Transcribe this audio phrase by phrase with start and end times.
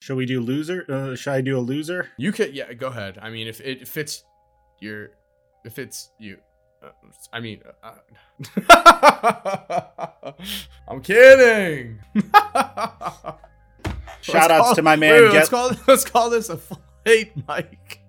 [0.00, 0.84] Should we do loser?
[0.88, 2.08] Uh, should I do a loser?
[2.16, 2.72] You could, yeah.
[2.72, 3.18] Go ahead.
[3.20, 4.24] I mean, if it fits
[4.80, 5.10] your,
[5.64, 6.38] if it's you,
[6.82, 6.88] uh,
[7.34, 7.92] I mean, uh,
[10.88, 11.98] I'm kidding.
[14.22, 15.12] Shout outs to my man.
[15.12, 18.00] Wait, wait, let's Get- call let's call this a fight, Mike.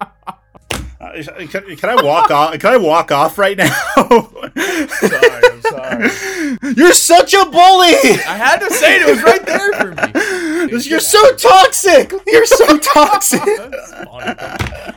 [0.00, 2.58] Uh, can, can I walk off?
[2.58, 3.72] Can I walk off right now?
[3.96, 4.52] Sorry,
[5.46, 6.10] I'm sorry.
[6.76, 7.94] You're such a bully.
[7.94, 9.02] I had to say it.
[9.02, 10.12] It was right there for me.
[10.70, 12.12] You're so toxic.
[12.26, 13.40] You're so toxic.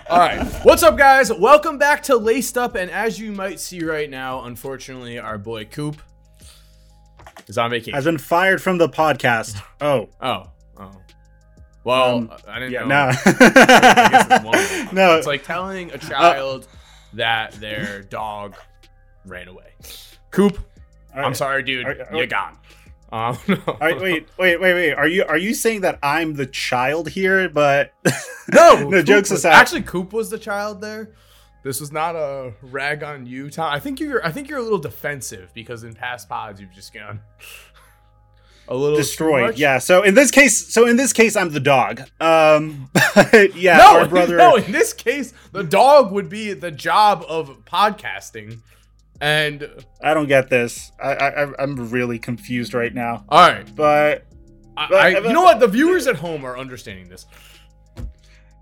[0.09, 0.43] All right.
[0.63, 1.31] What's up, guys?
[1.33, 2.75] Welcome back to Laced Up.
[2.75, 6.01] And as you might see right now, unfortunately, our boy Coop
[7.47, 7.93] is on vacation.
[7.95, 9.61] Has been fired from the podcast.
[9.81, 10.47] Oh, oh.
[10.77, 10.91] Oh.
[11.83, 12.87] Well, Um, I didn't yeah, know.
[12.87, 13.11] no.
[13.11, 14.89] It's one of them.
[14.95, 15.17] no.
[15.17, 16.67] It's like telling a child
[17.13, 18.55] that their dog
[19.25, 19.73] ran away.
[20.31, 20.57] Coop,
[21.13, 21.85] All I'm sorry, dude.
[21.85, 22.57] Are- You're gone.
[23.13, 23.61] Um, no.
[23.67, 24.93] All right, wait, wait, wait, wait.
[24.93, 27.47] Are you are you saying that I'm the child here?
[27.47, 27.93] But
[28.51, 29.53] No, no Coop jokes was- aside.
[29.53, 31.11] Actually, Coop was the child there.
[31.63, 33.71] This was not a rag on you, Tom.
[33.71, 34.25] I think you're.
[34.25, 37.21] I think you're a little defensive because in past pods you've just gone
[38.67, 39.41] a little too destroyed.
[39.51, 39.59] much.
[39.59, 39.77] Yeah.
[39.77, 42.01] So in this case, so in this case, I'm the dog.
[42.19, 44.35] Um, but yeah, No, our brother.
[44.37, 44.55] no.
[44.55, 48.59] In this case, the dog would be the job of podcasting,
[49.23, 49.67] and
[50.03, 50.91] I don't get this.
[51.01, 53.23] I, I I'm really confused right now.
[53.29, 53.73] all right.
[53.75, 54.25] But
[54.75, 55.59] I, But- I, you know what?
[55.59, 57.25] The viewers at home are understanding this.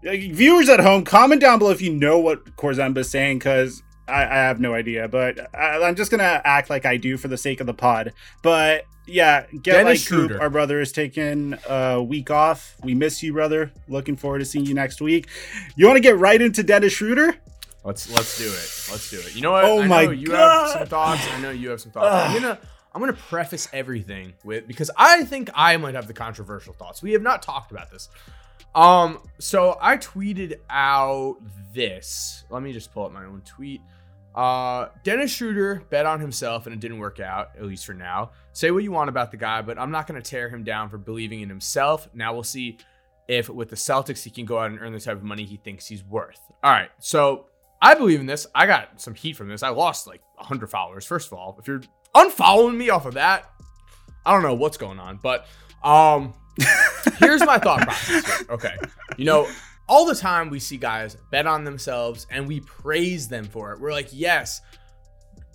[0.03, 4.23] viewers at home, comment down below if you know what Corzemba is saying, because I,
[4.23, 5.07] I have no idea.
[5.07, 8.13] But I, I'm just gonna act like I do for the sake of the pod.
[8.43, 10.39] But yeah, get Dennis like Coop.
[10.39, 12.75] Our brother is taking a week off.
[12.83, 13.71] We miss you, brother.
[13.87, 15.27] Looking forward to seeing you next week.
[15.75, 17.35] You want to get right into Dennis Schroeder?
[17.83, 18.91] Let's let's do it.
[18.91, 19.35] Let's do it.
[19.35, 19.65] You know what?
[19.65, 20.67] Oh I my know you God.
[20.67, 21.27] have some thoughts.
[21.31, 22.13] I know you have some thoughts.
[22.13, 22.59] I'm gonna
[22.93, 27.01] I'm gonna preface everything with because I think I might have the controversial thoughts.
[27.01, 28.09] We have not talked about this.
[28.75, 31.37] Um, so I tweeted out
[31.73, 32.45] this.
[32.49, 33.81] Let me just pull up my own tweet.
[34.33, 38.31] Uh, Dennis Schroeder bet on himself and it didn't work out, at least for now.
[38.53, 40.89] Say what you want about the guy, but I'm not going to tear him down
[40.89, 42.07] for believing in himself.
[42.13, 42.77] Now we'll see
[43.27, 45.57] if with the Celtics he can go out and earn the type of money he
[45.57, 46.39] thinks he's worth.
[46.63, 47.47] All right, so
[47.81, 48.45] I believe in this.
[48.53, 49.63] I got some heat from this.
[49.63, 51.05] I lost like 100 followers.
[51.05, 51.81] First of all, if you're
[52.15, 53.49] unfollowing me off of that,
[54.25, 55.47] I don't know what's going on, but
[55.83, 56.33] um,
[57.17, 58.37] here's my thought process.
[58.37, 58.47] here.
[58.51, 58.75] Okay,
[59.17, 59.49] you know,
[59.87, 63.79] all the time we see guys bet on themselves and we praise them for it.
[63.79, 64.61] We're like, yes,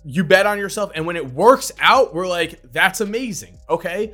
[0.03, 3.57] you bet on yourself, and when it works out, we're like, that's amazing.
[3.69, 4.13] Okay,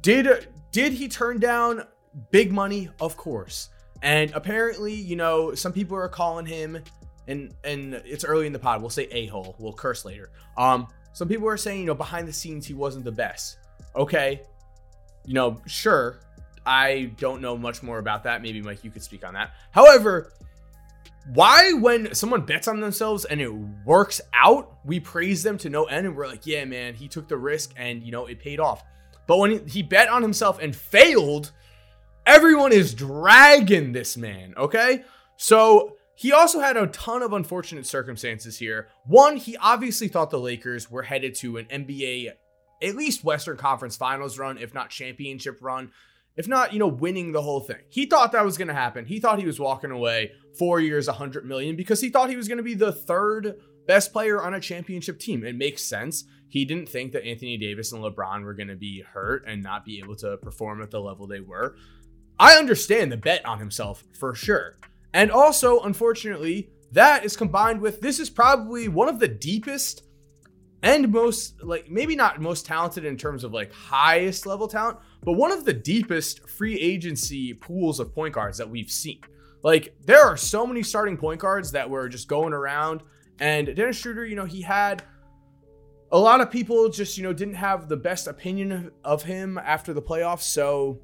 [0.00, 1.84] did did he turn down
[2.30, 2.88] big money?
[3.00, 3.68] Of course.
[4.02, 6.78] And apparently, you know, some people are calling him,
[7.26, 8.80] and and it's early in the pod.
[8.80, 9.56] We'll say a hole.
[9.58, 10.30] We'll curse later.
[10.56, 13.58] Um, some people are saying, you know, behind the scenes he wasn't the best.
[13.96, 14.42] Okay,
[15.24, 16.20] you know, sure.
[16.66, 18.42] I don't know much more about that.
[18.42, 19.52] Maybe Mike, you could speak on that.
[19.70, 20.32] However,
[21.32, 23.52] why when someone bets on themselves and it
[23.84, 27.28] works out, we praise them to no end and we're like, yeah, man, he took
[27.28, 28.82] the risk and you know it paid off.
[29.26, 31.52] But when he, he bet on himself and failed,
[32.26, 35.04] everyone is dragging this man, okay?
[35.36, 38.88] So he also had a ton of unfortunate circumstances here.
[39.06, 42.30] One, he obviously thought the Lakers were headed to an NBA,
[42.82, 45.90] at least Western Conference Finals run, if not championship run,
[46.36, 47.80] if not, you know, winning the whole thing.
[47.90, 49.06] He thought that was going to happen.
[49.06, 52.48] He thought he was walking away four years, 100 million, because he thought he was
[52.48, 53.54] going to be the third
[53.86, 55.44] best player on a championship team.
[55.44, 56.24] It makes sense.
[56.48, 59.84] He didn't think that Anthony Davis and LeBron were going to be hurt and not
[59.84, 61.76] be able to perform at the level they were.
[62.38, 64.76] I understand the bet on himself for sure.
[65.12, 70.02] And also, unfortunately, that is combined with this is probably one of the deepest
[70.82, 75.32] and most, like, maybe not most talented in terms of like highest level talent, but
[75.32, 79.20] one of the deepest free agency pools of point guards that we've seen.
[79.62, 83.02] Like, there are so many starting point guards that were just going around.
[83.38, 85.02] And Dennis Schroeder, you know, he had
[86.12, 89.56] a lot of people just, you know, didn't have the best opinion of- of him
[89.56, 90.42] after the playoffs.
[90.42, 91.00] So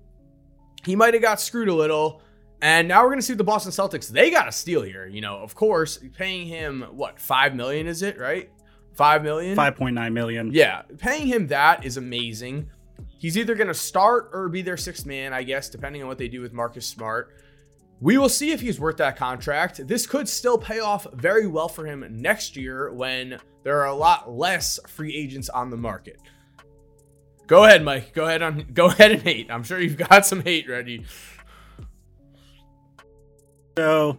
[0.85, 2.23] he might have got screwed a little.
[2.63, 5.07] And now we're going to see what the Boston Celtics, they got a steal here.
[5.07, 8.51] You know, of course, paying him, what, 5 million is it, right?
[8.95, 9.57] 5 million?
[9.57, 10.51] Five point nine million.
[10.53, 12.69] Yeah, paying him that is amazing.
[13.19, 16.19] He's either going to start or be their sixth man, I guess, depending on what
[16.19, 17.35] they do with Marcus Smart.
[18.01, 19.87] We will see if he's worth that contract.
[19.87, 23.95] This could still pay off very well for him next year when there are a
[23.95, 26.19] lot less free agents on the market.
[27.51, 28.13] Go ahead, Mike.
[28.13, 29.51] Go ahead on go ahead and hate.
[29.51, 31.05] I'm sure you've got some hate ready.
[33.77, 34.17] So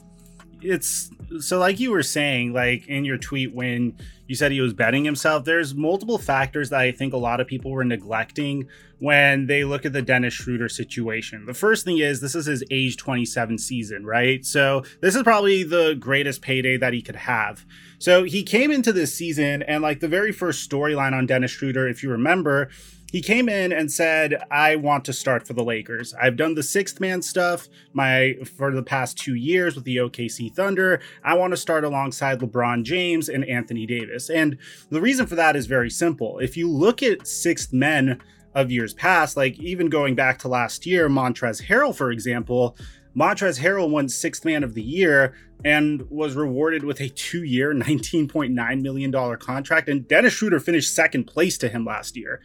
[0.62, 3.96] it's so like you were saying, like in your tweet when
[4.28, 7.48] you said he was betting himself, there's multiple factors that I think a lot of
[7.48, 8.68] people were neglecting
[9.00, 11.46] when they look at the Dennis Schroeder situation.
[11.46, 14.46] The first thing is this is his age 27 season, right?
[14.46, 17.66] So this is probably the greatest payday that he could have.
[17.98, 21.88] So he came into this season and like the very first storyline on Dennis Schroeder,
[21.88, 22.70] if you remember,
[23.12, 26.14] he came in and said, "I want to start for the Lakers.
[26.14, 30.50] I've done the sixth man stuff my for the past two years with the OKC
[30.50, 31.02] Thunder.
[31.24, 34.58] I want to start alongside LeBron James and Anthony Davis." And
[34.90, 36.40] the reason for that is very simple.
[36.40, 38.20] If you look at sixth men
[38.56, 42.78] of years past, like even going back to last year, Montrezl Harrell, for example,
[43.16, 45.34] Montrezl Harrell won sixth man of the year
[45.64, 49.90] and was rewarded with a two year, $19.9 million contract.
[49.90, 52.42] And Dennis Schroeder finished second place to him last year.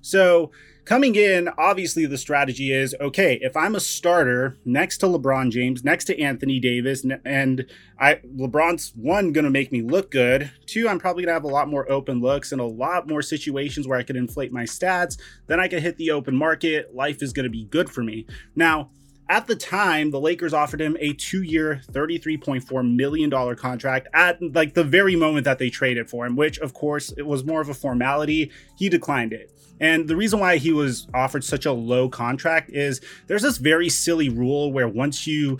[0.00, 0.50] So
[0.84, 5.84] coming in, obviously the strategy is okay, if I'm a starter next to LeBron James,
[5.84, 7.66] next to Anthony Davis, and
[7.98, 10.50] I LeBron's one gonna make me look good.
[10.66, 13.86] Two, I'm probably gonna have a lot more open looks and a lot more situations
[13.86, 15.16] where I could inflate my stats.
[15.46, 16.94] Then I could hit the open market.
[16.94, 18.26] Life is gonna be good for me.
[18.56, 18.90] Now,
[19.28, 24.82] at the time, the Lakers offered him a two-year, $33.4 million contract at like the
[24.82, 27.74] very moment that they traded for him, which of course it was more of a
[27.74, 28.50] formality.
[28.76, 29.52] He declined it.
[29.80, 33.88] And the reason why he was offered such a low contract is there's this very
[33.88, 35.58] silly rule where once you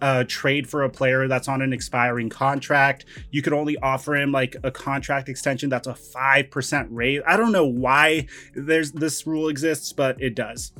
[0.00, 4.32] uh, trade for a player that's on an expiring contract, you could only offer him
[4.32, 7.22] like a contract extension that's a 5% rate.
[7.26, 10.72] I don't know why there's this rule exists, but it does.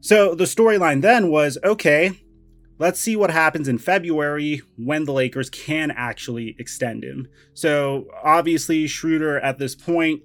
[0.00, 2.20] So the storyline then was okay,
[2.78, 7.28] let's see what happens in February when the Lakers can actually extend him.
[7.54, 10.22] So obviously, Schroeder at this point,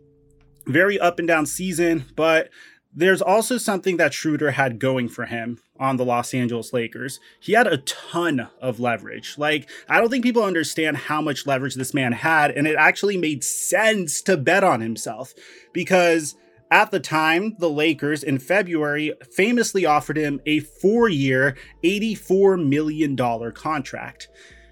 [0.67, 2.49] very up and down season, but
[2.93, 7.19] there's also something that Schroeder had going for him on the Los Angeles Lakers.
[7.39, 9.35] He had a ton of leverage.
[9.37, 13.17] Like, I don't think people understand how much leverage this man had, and it actually
[13.17, 15.33] made sense to bet on himself
[15.73, 16.35] because
[16.71, 23.15] at the time, the Lakers in February famously offered him a four year, $84 million
[23.53, 24.27] contract,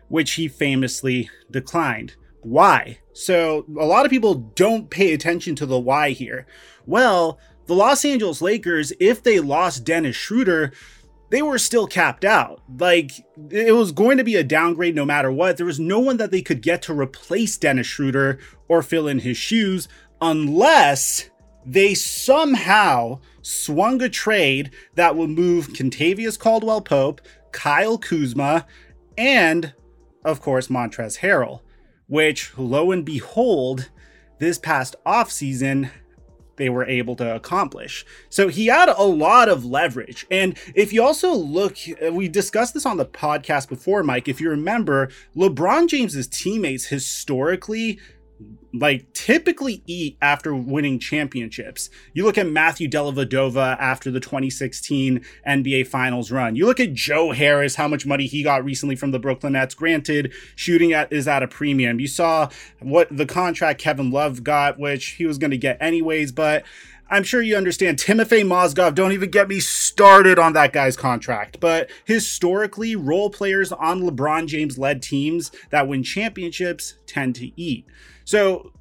[0.09, 2.15] which he famously declined.
[2.45, 2.99] Why?
[3.11, 6.45] So, a lot of people don't pay attention to the why here.
[6.85, 10.71] Well, the Los Angeles Lakers, if they lost Dennis Schroeder,
[11.31, 12.61] they were still capped out.
[12.79, 13.13] Like,
[13.49, 15.57] it was going to be a downgrade no matter what.
[15.57, 18.37] There was no one that they could get to replace Dennis Schroeder
[18.67, 19.87] or fill in his shoes
[20.21, 21.31] unless
[21.65, 27.21] they somehow swung a trade that would move Kentavious Caldwell Pope,
[27.51, 28.67] Kyle Kuzma,
[29.17, 29.73] and
[30.23, 31.61] of course Montrezl Harrell,
[32.07, 33.89] which lo and behold,
[34.39, 35.89] this past offseason
[36.57, 38.05] they were able to accomplish.
[38.29, 40.25] So he had a lot of leverage.
[40.31, 44.27] And if you also look, uh, we discussed this on the podcast before, Mike.
[44.27, 47.99] If you remember, LeBron James's teammates historically
[48.73, 51.89] like typically eat after winning championships.
[52.13, 56.55] You look at Matthew Dellavedova after the 2016 NBA Finals run.
[56.55, 59.75] You look at Joe Harris, how much money he got recently from the Brooklyn Nets.
[59.75, 61.99] Granted, shooting at is at a premium.
[61.99, 62.49] You saw
[62.79, 66.65] what the contract Kevin Love got, which he was going to get anyways, but
[67.07, 68.95] I'm sure you understand Timofey Mozgov.
[68.95, 71.59] Don't even get me started on that guy's contract.
[71.59, 77.85] But historically, role players on LeBron James led teams that win championships tend to eat.
[78.25, 78.73] So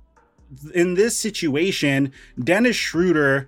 [0.74, 2.12] in this situation,
[2.42, 3.46] Dennis Schroeder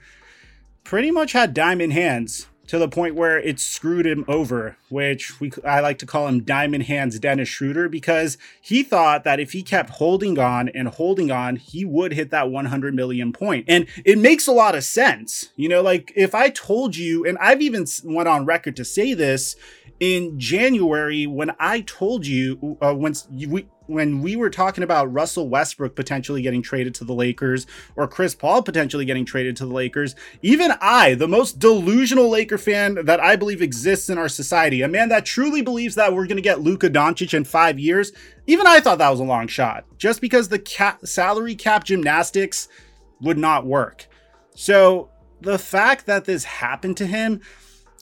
[0.85, 5.53] pretty much had diamond hands to the point where it screwed him over, which we
[5.65, 9.63] I like to call him Diamond Hands Dennis Schroeder because he thought that if he
[9.63, 13.67] kept holding on and holding on, he would hit that 100 million point.
[13.69, 15.51] And it makes a lot of sense.
[15.57, 19.15] You know, like if I told you and I've even went on record to say
[19.15, 19.55] this
[20.01, 25.49] in January when I told you uh, when we when we were talking about Russell
[25.49, 29.73] Westbrook potentially getting traded to the Lakers or Chris Paul potentially getting traded to the
[29.73, 34.83] Lakers, even I, the most delusional Laker fan that I believe exists in our society,
[34.83, 38.11] a man that truly believes that we're going to get Luka Doncic in 5 years,
[38.47, 42.69] even I thought that was a long shot just because the cap, salary cap gymnastics
[43.21, 44.09] would not work.
[44.55, 45.11] So,
[45.41, 47.43] the fact that this happened to him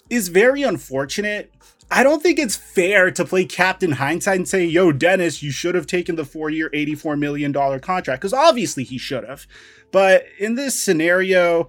[0.08, 1.52] is very unfortunate
[1.90, 5.74] I don't think it's fair to play Captain Hindsight and say, yo, Dennis, you should
[5.74, 9.46] have taken the four year, $84 million contract, because obviously he should have.
[9.92, 11.68] But in this scenario,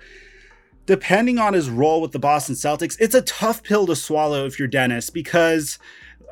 [0.85, 4.59] depending on his role with the Boston Celtics, it's a tough pill to swallow if
[4.59, 5.79] you're Dennis, because.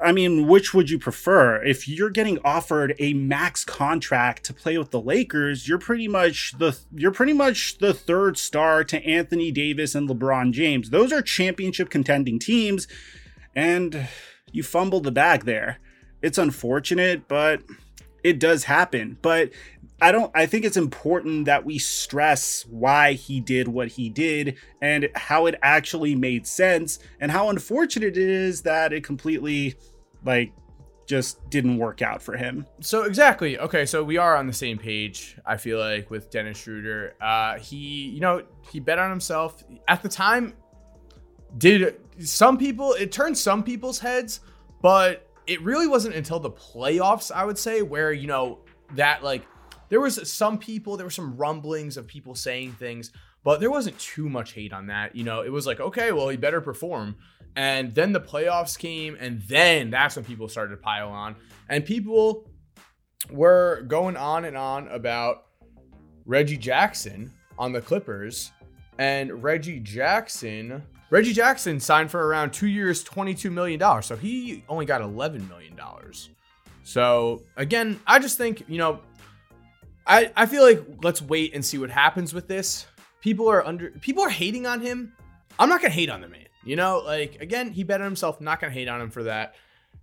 [0.01, 1.63] I mean, which would you prefer?
[1.63, 6.55] If you're getting offered a max contract to play with the Lakers, you're pretty much
[6.57, 10.89] the you're pretty much the third star to Anthony Davis and LeBron James.
[10.89, 12.87] Those are championship contending teams
[13.55, 14.07] and
[14.51, 15.79] you fumbled the bag there.
[16.21, 17.61] it's unfortunate, but
[18.23, 19.17] it does happen.
[19.21, 19.51] But
[20.01, 24.57] I don't I think it's important that we stress why he did what he did
[24.81, 29.75] and how it actually made sense and how unfortunate it is that it completely
[30.25, 30.51] like
[31.05, 32.65] just didn't work out for him.
[32.79, 33.59] So exactly.
[33.59, 35.37] Okay, so we are on the same page.
[35.45, 40.01] I feel like with Dennis Schroeder, uh, he, you know, he bet on himself at
[40.01, 40.53] the time.
[41.57, 42.93] Did some people?
[42.93, 44.39] It turned some people's heads,
[44.81, 48.59] but it really wasn't until the playoffs, I would say, where you know
[48.95, 49.45] that like
[49.89, 53.11] there was some people, there were some rumblings of people saying things,
[53.43, 55.15] but there wasn't too much hate on that.
[55.15, 57.15] You know, it was like, okay, well, he better perform.
[57.55, 61.35] And then the playoffs came, and then that's when people started to pile on.
[61.69, 62.49] And people
[63.29, 65.45] were going on and on about
[66.25, 68.51] Reggie Jackson on the Clippers.
[68.97, 70.81] And Reggie Jackson,
[71.13, 74.01] Reggie Jackson signed for around two years, $22 million.
[74.01, 75.79] So he only got $11 million.
[76.83, 78.99] So again, I just think, you know,
[80.07, 82.87] I, I feel like let's wait and see what happens with this.
[83.21, 85.13] People are under people are hating on him.
[85.59, 86.47] I'm not gonna hate on the man.
[86.63, 88.41] You know, like again, he bet on himself.
[88.41, 89.53] Not gonna hate on him for that.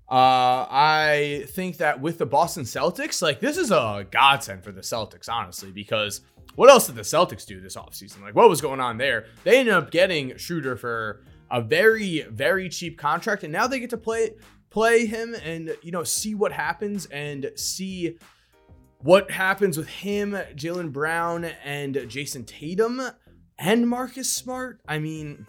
[0.09, 4.81] Uh, I think that with the Boston Celtics, like this is a godsend for the
[4.81, 6.21] Celtics, honestly, because
[6.57, 8.23] what else did the Celtics do this offseason?
[8.23, 9.27] Like, what was going on there?
[9.45, 13.91] They ended up getting Schroeder for a very, very cheap contract, and now they get
[13.91, 14.33] to play
[14.71, 18.17] play him and you know see what happens and see
[19.03, 23.01] what happens with him, Jaylen Brown, and Jayson Tatum
[23.59, 24.81] and Marcus Smart.
[24.87, 25.47] I mean,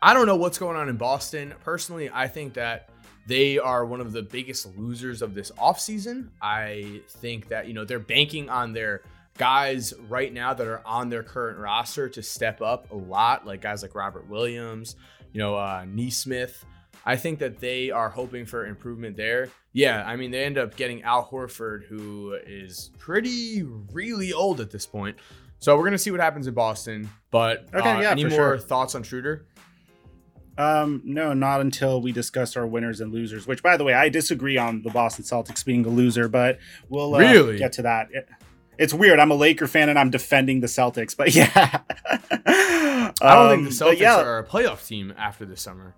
[0.00, 1.54] I don't know what's going on in Boston.
[1.64, 2.90] Personally, I think that
[3.26, 6.28] they are one of the biggest losers of this offseason.
[6.40, 9.02] I think that, you know, they're banking on their
[9.36, 13.60] guys right now that are on their current roster to step up a lot, like
[13.60, 14.96] guys like Robert Williams,
[15.32, 16.64] you know, uh, Nesmith.
[17.04, 19.48] I think that they are hoping for improvement there.
[19.72, 23.62] Yeah, I mean, they end up getting Al Horford, who is pretty,
[23.92, 25.16] really old at this point.
[25.58, 27.08] So we're going to see what happens in Boston.
[27.30, 28.58] But okay, uh, yeah, any more sure.
[28.58, 29.46] thoughts on Schroeder?
[30.58, 33.46] Um, no, not until we discuss our winners and losers.
[33.46, 37.14] Which, by the way, I disagree on the Boston Celtics being a loser, but we'll
[37.14, 38.08] uh, really get to that.
[38.10, 38.28] It,
[38.78, 39.18] it's weird.
[39.18, 41.80] I'm a Laker fan and I'm defending the Celtics, but yeah.
[42.48, 44.16] I don't um, think the um, Celtics yeah.
[44.16, 45.94] are a playoff team after this summer.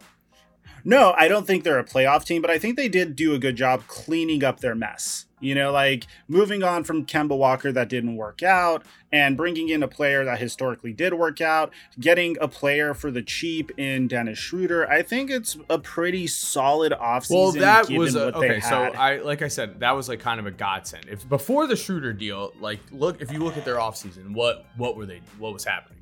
[0.89, 3.39] No, I don't think they're a playoff team, but I think they did do a
[3.39, 5.27] good job cleaning up their mess.
[5.39, 9.83] You know, like moving on from Kemba Walker that didn't work out and bringing in
[9.83, 14.39] a player that historically did work out, getting a player for the cheap in Dennis
[14.39, 14.89] Schroeder.
[14.91, 17.31] I think it's a pretty solid offseason.
[17.31, 18.61] Well, that was a, okay.
[18.61, 21.05] So I, like I said, that was like kind of a godsend.
[21.07, 24.97] If before the Schroeder deal, like look, if you look at their offseason, what what
[24.97, 25.21] were they?
[25.39, 25.98] What was happening?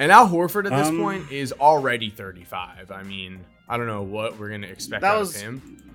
[0.00, 2.90] And Al Horford at this um, point is already 35.
[2.90, 5.92] I mean, I don't know what we're gonna expect out was, of him.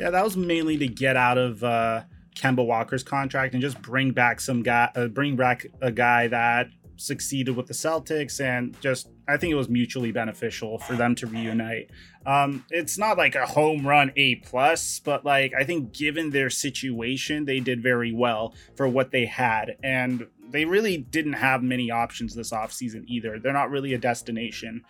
[0.00, 2.02] Yeah, that was mainly to get out of uh,
[2.34, 6.66] Kemba Walker's contract and just bring back some guy, uh, bring back a guy that
[6.96, 11.28] succeeded with the Celtics, and just I think it was mutually beneficial for them to
[11.28, 11.90] reunite.
[12.26, 16.50] Um, it's not like a home run A plus, but like I think given their
[16.50, 21.90] situation, they did very well for what they had, and they really didn't have many
[21.90, 23.38] options this offseason either.
[23.38, 24.84] They're not really a destination.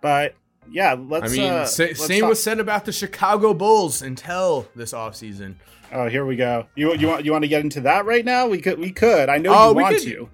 [0.00, 0.34] But
[0.70, 1.32] yeah, let's.
[1.32, 2.30] I mean, uh, say, let's same talk.
[2.30, 5.56] was said about the Chicago Bulls until this offseason.
[5.92, 6.66] Oh, here we go.
[6.74, 8.46] You you want you want to get into that right now?
[8.46, 9.28] We could we could.
[9.28, 10.28] I know uh, you want could, to.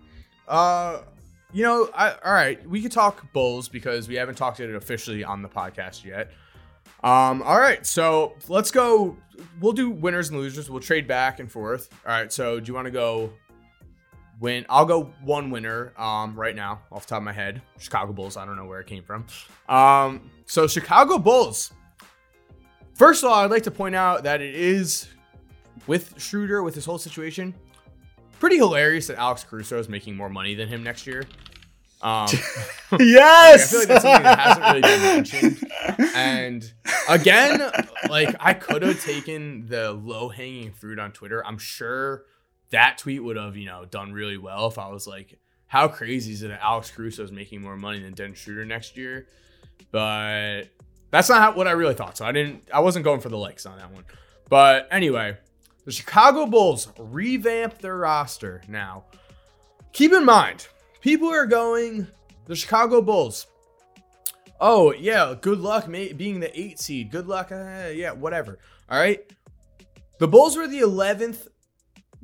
[0.47, 1.01] Uh,
[1.53, 5.25] you know, I, all right, we could talk Bulls because we haven't talked it officially
[5.25, 6.31] on the podcast yet.
[7.03, 9.17] Um, all right, so let's go.
[9.61, 10.69] We'll do winners and losers.
[10.69, 11.89] We'll trade back and forth.
[12.07, 13.33] All right, so do you want to go
[14.41, 14.67] win.
[14.69, 17.63] I'll go one winner um, right now off the top of my head.
[17.79, 18.37] Chicago Bulls.
[18.37, 19.27] I don't know where it came from.
[19.69, 21.73] Um, so Chicago Bulls.
[22.95, 25.09] First of all, I'd like to point out that it is
[25.87, 27.55] with Schroeder with this whole situation.
[28.41, 31.25] Pretty hilarious that Alex Caruso is making more money than him next year.
[32.01, 32.39] Um, yes,
[32.93, 35.65] like, I feel like that's something that hasn't really been mentioned.
[36.15, 36.73] And
[37.09, 37.61] again,
[38.09, 41.45] like I could have taken the low hanging fruit on Twitter.
[41.45, 42.25] I'm sure
[42.71, 46.33] that tweet would have, you know, done really well if I was like, how crazy
[46.33, 49.27] is it that Alex Caruso is making more money than Dennis Schroeder next year?
[49.91, 50.65] But
[51.11, 52.17] that's not how, what I really thought.
[52.17, 54.05] So I didn't, I wasn't going for the likes on that one.
[54.49, 55.37] But anyway,
[55.85, 59.05] the Chicago Bulls revamp their roster now.
[59.93, 60.69] Keep in mind,
[61.01, 62.07] people are going,
[62.47, 63.47] the Chicago Bulls.
[64.61, 67.11] Oh, yeah, good luck being the eight seed.
[67.11, 67.53] Good luck.
[67.53, 68.59] Uh, yeah, whatever.
[68.91, 69.21] All right.
[70.19, 71.47] The Bulls were the 11th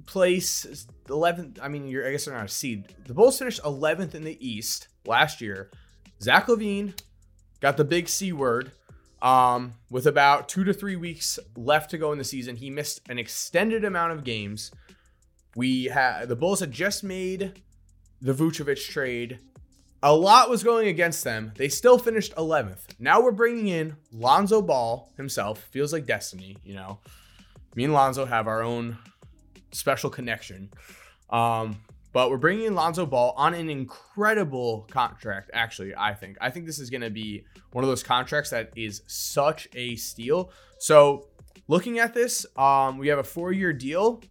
[0.06, 1.58] place 11th.
[1.62, 2.94] I mean, you're, I guess they're not a seed.
[3.06, 5.70] The Bulls finished 11th in the East last year.
[6.20, 6.98] Zach LaVine
[7.60, 8.72] got the big C word.
[9.22, 13.00] Um, with about two to three weeks left to go in the season, he missed
[13.08, 14.70] an extended amount of games.
[15.56, 17.62] We had the Bulls had just made
[18.20, 19.38] the Vucevic trade.
[20.02, 21.52] A lot was going against them.
[21.56, 22.80] They still finished 11th.
[22.98, 25.60] Now we're bringing in Lonzo Ball himself.
[25.70, 26.98] Feels like destiny, you know.
[27.74, 28.98] Me and Lonzo have our own
[29.74, 30.70] special connection.
[31.30, 31.76] Um,
[32.12, 36.36] but we're bringing in Lonzo Ball on an incredible contract, actually, I think.
[36.40, 39.96] I think this is going to be one of those contracts that is such a
[39.96, 40.52] steal.
[40.78, 41.26] So,
[41.66, 44.22] looking at this, um, we have a four year deal.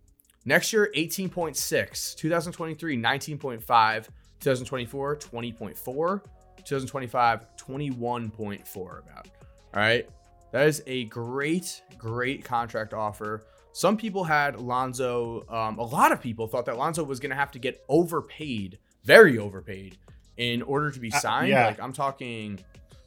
[0.46, 2.16] Next year, 18.6.
[2.16, 4.08] 2023, 19.5.
[4.40, 6.22] 2024, 20.4.
[6.58, 9.28] 2025, 21.4 about.
[9.74, 10.10] All right.
[10.54, 13.44] That is a great, great contract offer.
[13.74, 17.36] Some people had Lonzo, um, a lot of people thought that Lonzo was going to
[17.36, 19.98] have to get overpaid, very overpaid,
[20.38, 21.50] in order to be Uh, signed.
[21.50, 21.68] yeah.
[21.68, 22.60] Like, I'm talking,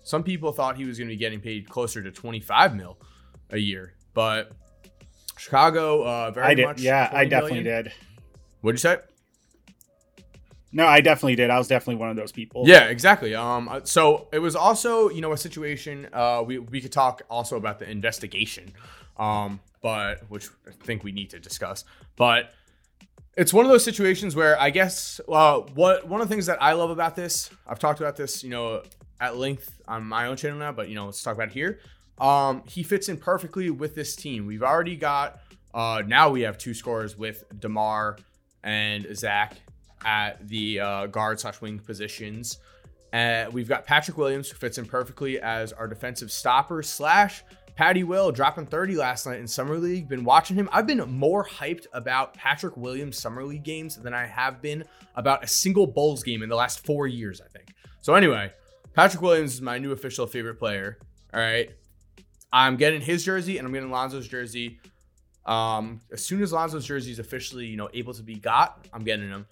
[0.02, 2.98] some people thought he was going to be getting paid closer to 25 mil
[3.50, 3.94] a year.
[4.12, 4.52] But
[5.38, 6.66] Chicago, uh, very I did.
[6.66, 6.80] much.
[6.80, 7.84] Yeah, I definitely million.
[7.84, 7.92] did.
[8.62, 8.98] What'd you say?
[10.72, 11.48] No, I definitely did.
[11.48, 12.64] I was definitely one of those people.
[12.66, 13.34] Yeah, exactly.
[13.34, 16.08] Um, uh, so it was also, you know, a situation.
[16.12, 18.72] Uh, we we could talk also about the investigation,
[19.16, 21.84] um, but which I think we need to discuss.
[22.16, 22.50] But
[23.36, 26.60] it's one of those situations where I guess uh, what one of the things that
[26.60, 28.82] I love about this, I've talked about this, you know,
[29.20, 31.78] at length on my own channel now, but you know, let's talk about it here.
[32.18, 34.44] Um, he fits in perfectly with this team.
[34.44, 35.38] We've already got
[35.72, 38.18] uh, now we have two scores with Demar
[38.64, 39.54] and Zach
[40.04, 42.58] at the uh, guard slash wing positions.
[43.12, 47.44] Uh, we've got Patrick Williams, who fits in perfectly as our defensive stopper slash
[47.76, 50.08] Patty Will dropping 30 last night in Summer League.
[50.08, 50.68] Been watching him.
[50.72, 54.82] I've been more hyped about Patrick Williams Summer League games than I have been
[55.14, 57.74] about a single Bulls game in the last four years, I think.
[58.00, 58.50] So, anyway,
[58.94, 60.98] Patrick Williams is my new official favorite player.
[61.34, 61.70] All right.
[62.50, 64.80] I'm getting his jersey and I'm getting Lonzo's jersey.
[65.44, 69.04] Um, as soon as Lonzo's jersey is officially, you know, able to be got, I'm
[69.04, 69.46] getting him.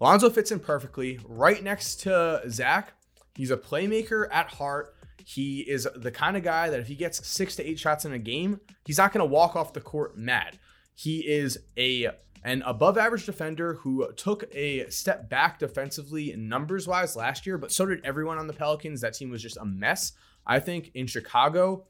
[0.00, 2.94] Lonzo fits in perfectly right next to Zach.
[3.34, 4.93] He's a playmaker at heart.
[5.24, 8.12] He is the kind of guy that if he gets six to eight shots in
[8.12, 10.58] a game, he's not going to walk off the court mad.
[10.94, 12.10] He is a
[12.44, 17.72] an above average defender who took a step back defensively numbers wise last year, but
[17.72, 19.00] so did everyone on the Pelicans.
[19.00, 20.12] That team was just a mess.
[20.46, 21.86] I think in Chicago,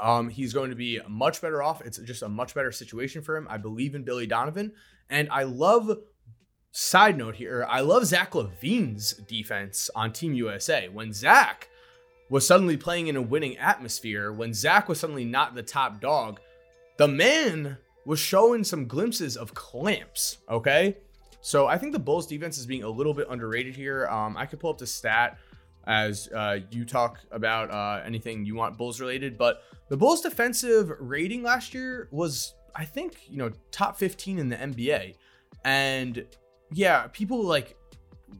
[0.00, 1.82] um, he's going to be much better off.
[1.84, 3.48] It's just a much better situation for him.
[3.50, 4.72] I believe in Billy Donovan,
[5.10, 5.98] and I love.
[6.72, 10.88] Side note here, I love Zach LaVine's defense on Team USA.
[10.88, 11.68] When Zach
[12.30, 16.40] was suddenly playing in a winning atmosphere, when Zach was suddenly not the top dog,
[16.96, 20.38] the man was showing some glimpses of clamps.
[20.48, 20.96] Okay,
[21.40, 24.06] so I think the Bulls defense is being a little bit underrated here.
[24.06, 25.38] Um, I could pull up the stat
[25.86, 30.92] as uh, you talk about uh, anything you want Bulls related, but the Bulls defensive
[31.00, 35.14] rating last year was, I think, you know, top 15 in the NBA.
[35.64, 36.26] And
[36.72, 37.76] yeah, people like,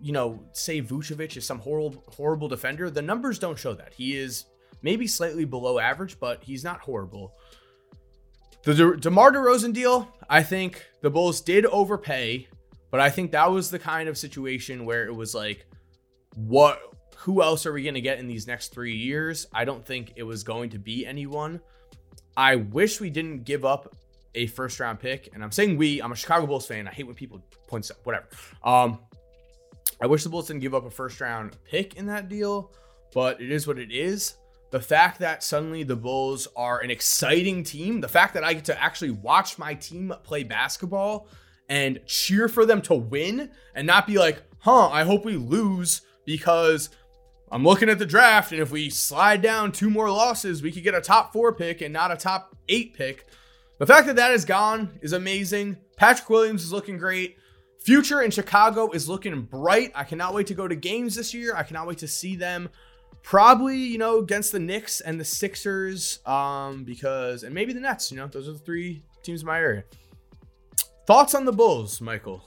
[0.00, 2.90] you know, say Vucevic is some horrible, horrible defender.
[2.90, 3.92] The numbers don't show that.
[3.92, 4.46] He is
[4.82, 7.34] maybe slightly below average, but he's not horrible.
[8.62, 12.48] The De- DeMar DeRozan deal, I think the Bulls did overpay,
[12.90, 15.66] but I think that was the kind of situation where it was like,
[16.34, 16.80] what
[17.16, 19.46] who else are we going to get in these next three years?
[19.52, 21.60] I don't think it was going to be anyone.
[22.34, 23.94] I wish we didn't give up
[24.34, 25.28] a first round pick.
[25.34, 26.88] And I'm saying we, I'm a Chicago Bulls fan.
[26.88, 28.26] I hate when people point stuff, whatever.
[28.64, 29.00] Um,
[30.02, 32.72] I wish the Bulls didn't give up a first round pick in that deal,
[33.12, 34.34] but it is what it is.
[34.70, 38.64] The fact that suddenly the Bulls are an exciting team, the fact that I get
[38.66, 41.28] to actually watch my team play basketball
[41.68, 46.02] and cheer for them to win and not be like, huh, I hope we lose
[46.24, 46.88] because
[47.52, 50.84] I'm looking at the draft, and if we slide down two more losses, we could
[50.84, 53.26] get a top four pick and not a top eight pick.
[53.78, 55.78] The fact that that is gone is amazing.
[55.96, 57.38] Patrick Williams is looking great.
[57.80, 59.90] Future in Chicago is looking bright.
[59.94, 61.56] I cannot wait to go to games this year.
[61.56, 62.68] I cannot wait to see them
[63.22, 68.10] probably, you know, against the Knicks and the Sixers, um, because, and maybe the Nets,
[68.10, 69.84] you know, those are the three teams in my area.
[71.06, 72.44] Thoughts on the Bulls, Michael?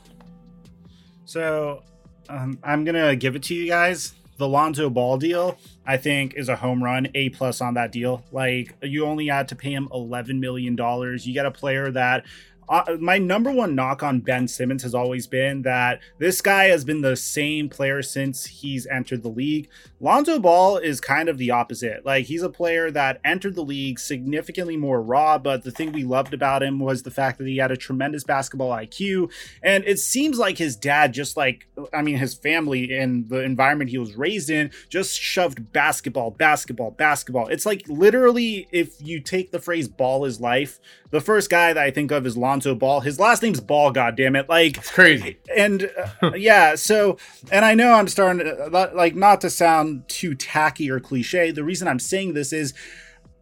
[1.25, 1.83] So
[2.29, 4.13] um, I'm gonna give it to you guys.
[4.37, 7.07] The Lonzo Ball deal, I think, is a home run.
[7.13, 8.23] A plus on that deal.
[8.31, 11.27] Like you only had to pay him 11 million dollars.
[11.27, 12.25] You get a player that
[12.73, 16.83] uh, my number one knock on Ben Simmons has always been that this guy has
[16.83, 19.69] been the same player since he's entered the league.
[19.99, 22.03] Lonzo Ball is kind of the opposite.
[22.03, 26.03] Like he's a player that entered the league significantly more raw, but the thing we
[26.03, 29.31] loved about him was the fact that he had a tremendous basketball IQ.
[29.61, 33.91] And it seems like his dad, just like, I mean, his family and the environment
[33.91, 37.49] he was raised in, just shoved basketball, basketball, basketball.
[37.49, 40.79] It's like literally, if you take the phrase ball is life,
[41.13, 43.01] the first guy that I think of is Lonzo Ball.
[43.01, 44.49] His last name's Ball, God damn it!
[44.49, 45.37] Like it's crazy.
[45.55, 45.91] And
[46.23, 47.19] uh, yeah, so
[47.51, 51.51] and I know I'm starting to, uh, like not to sound too tacky or cliche.
[51.51, 52.73] The reason I'm saying this is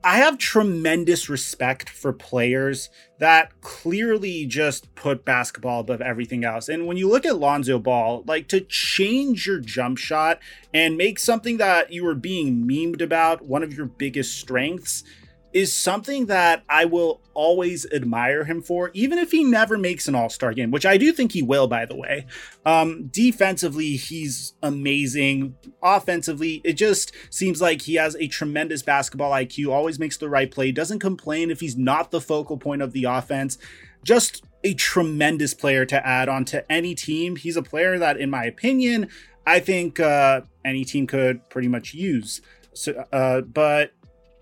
[0.04, 6.68] I have tremendous respect for players that clearly just put basketball above everything else.
[6.68, 10.40] And when you look at Lonzo Ball, like to change your jump shot
[10.74, 15.06] and make something that you were being memed about one of your biggest strengths
[15.54, 20.16] is something that I will always admire him for, even if he never makes an
[20.16, 22.26] all star game, which I do think he will, by the way.
[22.66, 25.56] Um, defensively, he's amazing.
[25.82, 30.50] Offensively, it just seems like he has a tremendous basketball IQ, always makes the right
[30.50, 33.58] play, doesn't complain if he's not the focal point of the offense.
[34.04, 37.36] Just a tremendous player to add on to any team.
[37.36, 39.10] He's a player that, in my opinion,
[39.46, 42.42] I think uh, any team could pretty much use.
[42.74, 43.94] So, uh, but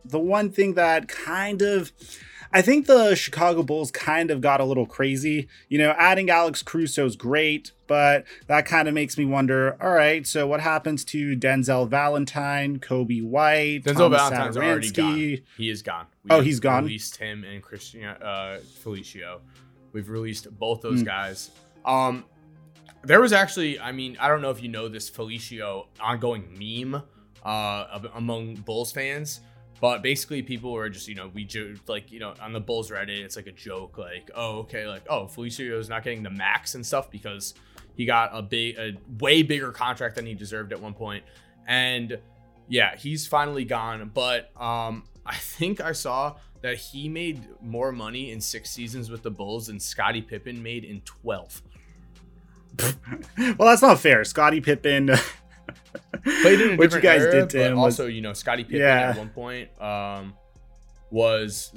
[0.03, 1.91] the one thing that kind of
[2.51, 5.47] I think the Chicago Bulls kind of got a little crazy.
[5.67, 9.77] You know, adding Alex Caruso is great, but that kind of makes me wonder.
[9.81, 14.63] All right, so what happens to Denzel Valentine, Coby White, Denzel Thomas Valentine's Satoransky?
[14.63, 15.43] already gone.
[15.57, 16.07] He is gone.
[16.23, 16.85] We oh, he's gone.
[16.85, 19.41] Released him and Christian uh, Felicio.
[19.93, 21.05] We've released both those mm.
[21.05, 21.51] guys.
[21.85, 22.25] Um,
[23.03, 27.03] there was actually, I mean, I don't know if you know this Felicio ongoing meme
[27.43, 29.41] uh, among Bulls fans
[29.81, 32.91] but basically, people were just, you know, we joked, like, you know, on the Bulls
[32.91, 36.29] Reddit, it's like a joke, like, oh, okay, like, oh, Felicio is not getting the
[36.29, 37.53] max and stuff because
[37.95, 41.23] he got a big, a way bigger contract than he deserved at one point.
[41.67, 42.19] And
[42.69, 44.11] yeah, he's finally gone.
[44.13, 49.23] But um, I think I saw that he made more money in six seasons with
[49.23, 51.61] the Bulls than Scottie Pippen made in 12.
[53.37, 54.23] well, that's not fair.
[54.23, 55.11] Scottie Pippen
[56.41, 58.63] Played in a what you guys era, did to him also, was, you know, Scottie
[58.63, 59.12] Pippen yeah.
[59.12, 60.34] at one point um,
[61.12, 61.73] was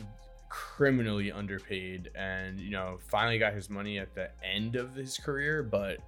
[0.48, 5.62] criminally underpaid, and you know, finally got his money at the end of his career.
[5.62, 5.98] But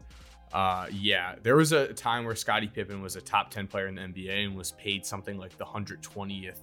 [0.52, 3.94] uh, yeah, there was a time where Scottie Pippen was a top ten player in
[3.94, 6.60] the NBA and was paid something like the hundred twentieth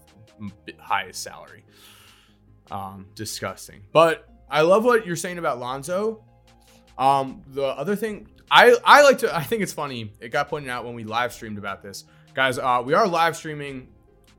[0.77, 1.63] highest salary.
[2.69, 3.81] Um, disgusting.
[3.91, 6.23] But I love what you're saying about Lonzo.
[6.97, 10.11] Um, the other thing I I like to I think it's funny.
[10.19, 12.03] It got pointed out when we live streamed about this.
[12.33, 13.87] Guys, uh, we are live streaming.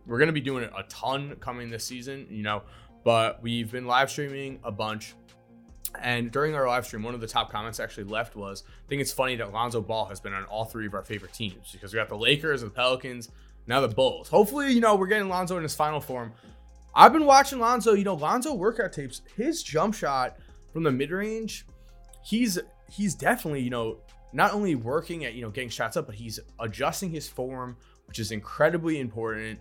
[0.06, 2.62] We're gonna be doing it a ton coming this season, you know,
[3.04, 5.14] but we've been live streaming a bunch.
[6.00, 9.02] And during our live stream, one of the top comments actually left was, I think
[9.02, 11.92] it's funny that Lonzo Ball has been on all three of our favorite teams because
[11.92, 13.30] we got the Lakers, and the Pelicans,
[13.66, 14.28] now the Bulls.
[14.28, 16.32] Hopefully, you know, we're getting Lonzo in his final form.
[16.94, 19.22] I've been watching Lonzo, you know, Lonzo workout tapes.
[19.36, 20.36] His jump shot
[20.72, 21.66] from the mid range,
[22.24, 22.58] he's
[22.92, 23.98] he's definitely, you know,
[24.32, 27.76] not only working at, you know, getting shots up, but he's adjusting his form,
[28.06, 29.58] which is incredibly important.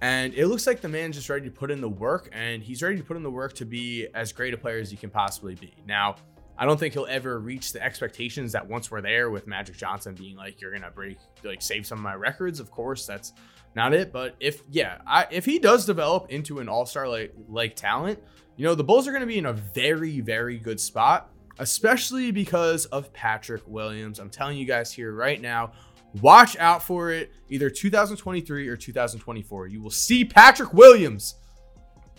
[0.00, 2.82] And it looks like the man's just ready to put in the work, and he's
[2.82, 5.10] ready to put in the work to be as great a player as he can
[5.10, 5.74] possibly be.
[5.86, 6.16] Now,
[6.56, 10.14] I don't think he'll ever reach the expectations that once were there with Magic Johnson
[10.14, 13.32] being like, "You're gonna break, like, save some of my records." Of course, that's
[13.74, 14.10] not it.
[14.10, 18.18] But if yeah, I, if he does develop into an All Star like like talent,
[18.56, 22.86] you know, the Bulls are gonna be in a very very good spot especially because
[22.86, 24.18] of Patrick Williams.
[24.18, 25.72] I'm telling you guys here right now,
[26.20, 29.66] watch out for it either 2023 or 2024.
[29.66, 31.36] You will see Patrick Williams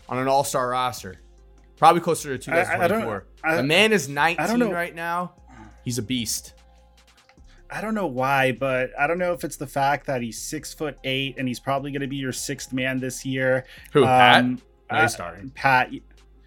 [0.09, 1.21] on an all star roster,
[1.77, 3.25] probably closer to 2024.
[3.43, 5.33] I, I the man is 19 right now.
[5.83, 6.53] He's a beast.
[7.71, 10.73] I don't know why, but I don't know if it's the fact that he's six
[10.73, 13.65] foot eight and he's probably going to be your sixth man this year.
[13.93, 14.57] Who, um,
[14.89, 15.03] Pat?
[15.03, 15.49] Uh, starting.
[15.51, 15.89] Pat,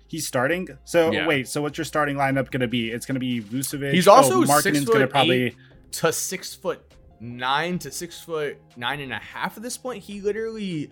[0.07, 0.69] He's starting.
[0.85, 1.27] So yeah.
[1.27, 2.91] wait, so what's your starting lineup going to be?
[2.91, 3.93] It's going to be Vucevic.
[3.93, 5.57] He's also oh, Markkanen's going to probably
[5.93, 6.83] to six foot
[7.21, 10.03] nine to six foot nine and a half at this point.
[10.03, 10.91] He literally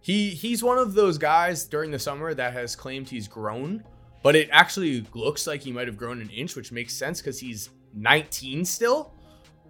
[0.00, 3.84] he he's one of those guys during the summer that has claimed he's grown,
[4.22, 7.38] but it actually looks like he might have grown an inch, which makes sense because
[7.38, 9.12] he's 19 still.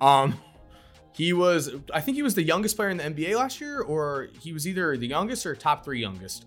[0.01, 0.39] Um,
[1.13, 4.29] he was I think he was the youngest player in the NBA last year, or
[4.41, 6.47] he was either the youngest or top three youngest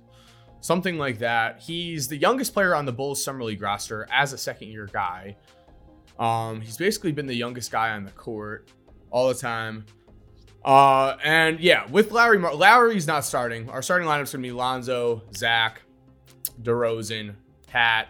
[0.61, 1.59] something like that.
[1.59, 5.35] He's the youngest player on the Bulls Summer League roster as a second year guy.
[6.17, 8.71] Um, he's basically been the youngest guy on the court
[9.09, 9.85] all the time.
[10.63, 13.67] Uh, and yeah, with Lowry, Lowry's not starting.
[13.69, 15.81] Our starting lineup's gonna be Lonzo, Zach,
[16.61, 17.33] DeRozan,
[17.65, 18.09] Pat,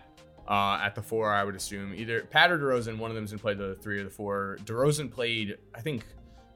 [0.50, 1.32] uh, at the four.
[1.32, 2.98] I would assume either Pat or DeRozan.
[2.98, 4.58] One of them's gonna play the three or the four.
[4.66, 6.04] DeRozan played, I think,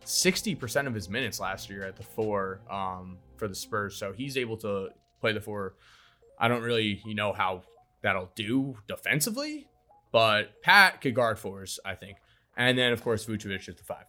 [0.04, 4.12] sixty percent of his minutes last year at the four um, for the Spurs, so
[4.12, 4.90] he's able to
[5.26, 5.74] play the four.
[6.40, 7.64] I don't really, you know, how
[8.04, 9.68] that'll do defensively,
[10.12, 12.18] but Pat could guard fours, I think.
[12.56, 14.06] And then, of course, Vucevic at the five.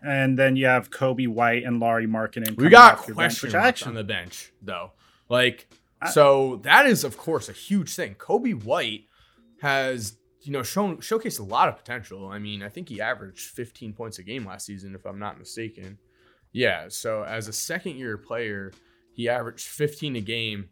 [0.00, 2.56] And then you have Coby White and Lauri Markkanen.
[2.56, 4.92] We got question marks on the bench, though.
[5.28, 5.68] Like,
[6.00, 8.14] I, so that is, of course, a huge thing.
[8.14, 9.06] Coby White
[9.60, 12.28] has, you know, shown showcased a lot of potential.
[12.28, 15.36] I mean, I think he averaged 15 points a game last season, if I'm not
[15.36, 15.98] mistaken.
[16.52, 16.86] Yeah.
[16.90, 18.72] So as a second year player,
[19.18, 20.68] he averaged 15 a game.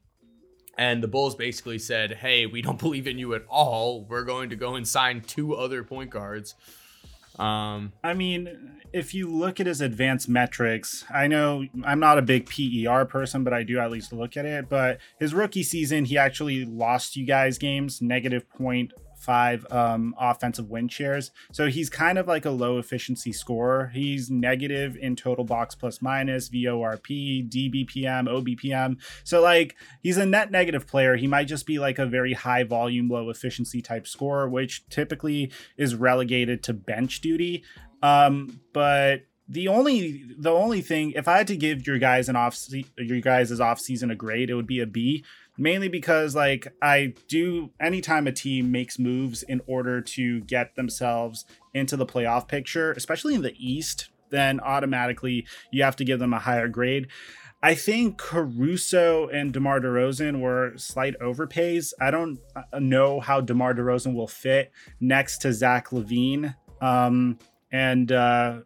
[0.78, 4.06] And the Bulls basically said, hey, we don't believe in you at all.
[4.08, 6.54] We're going to go and sign two other point guards.
[7.40, 12.22] Um, I mean, if you look at his advanced metrics, I know I'm not a
[12.22, 14.68] big PER person, but I do at least look at it.
[14.68, 18.92] But his rookie season, he actually lost you guys games, negative point
[19.26, 21.32] five um, offensive win shares.
[21.50, 23.90] So he's kind of like a low efficiency scorer.
[23.92, 28.98] He's negative in total box plus minus, VORP, DBPM, OBPM.
[29.24, 31.16] So like he's a net negative player.
[31.16, 35.50] He might just be like a very high volume, low efficiency type scorer, which typically
[35.76, 37.64] is relegated to bench duty.
[38.02, 42.36] Um, but the only the only thing if I had to give your guys an
[42.36, 42.58] off
[42.96, 45.24] your guys' off season a grade, it would be a B
[45.58, 51.44] mainly because like I do anytime a team makes moves in order to get themselves
[51.74, 56.32] into the playoff picture, especially in the East, then automatically you have to give them
[56.32, 57.08] a higher grade.
[57.62, 61.92] I think Caruso and DeMar DeRozan were slight overpays.
[62.00, 66.54] I don't uh, know how DeMar DeRozan will fit next to Zach LaVine.
[66.80, 67.38] Um,
[67.72, 68.60] and uh,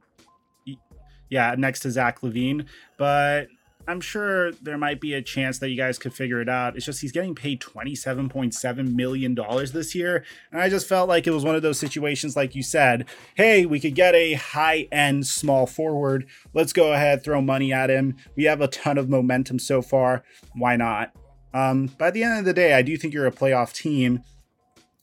[1.30, 2.66] yeah, next to Zach LaVine.
[2.98, 3.46] But
[3.88, 6.76] I'm sure there might be a chance that you guys could figure it out.
[6.76, 9.34] It's just he's getting paid $27.7 million
[9.72, 10.24] this year.
[10.52, 13.66] And I just felt like it was one of those situations, like you said, hey,
[13.66, 16.28] we could get a high end small forward.
[16.54, 18.16] Let's go ahead, throw money at him.
[18.36, 20.22] We have a ton of momentum so far.
[20.54, 21.12] Why not?
[21.52, 24.22] Um, by the end of the day, I do think you're a playoff team.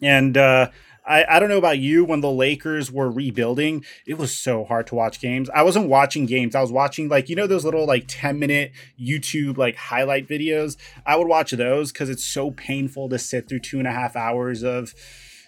[0.01, 0.69] And uh,
[1.07, 4.87] I, I don't know about you when the Lakers were rebuilding, it was so hard
[4.87, 5.49] to watch games.
[5.51, 6.53] I wasn't watching games.
[6.53, 10.75] I was watching like, you know, those little like 10 minute YouTube like highlight videos.
[11.05, 14.17] I would watch those because it's so painful to sit through two and a half
[14.17, 14.93] hours of,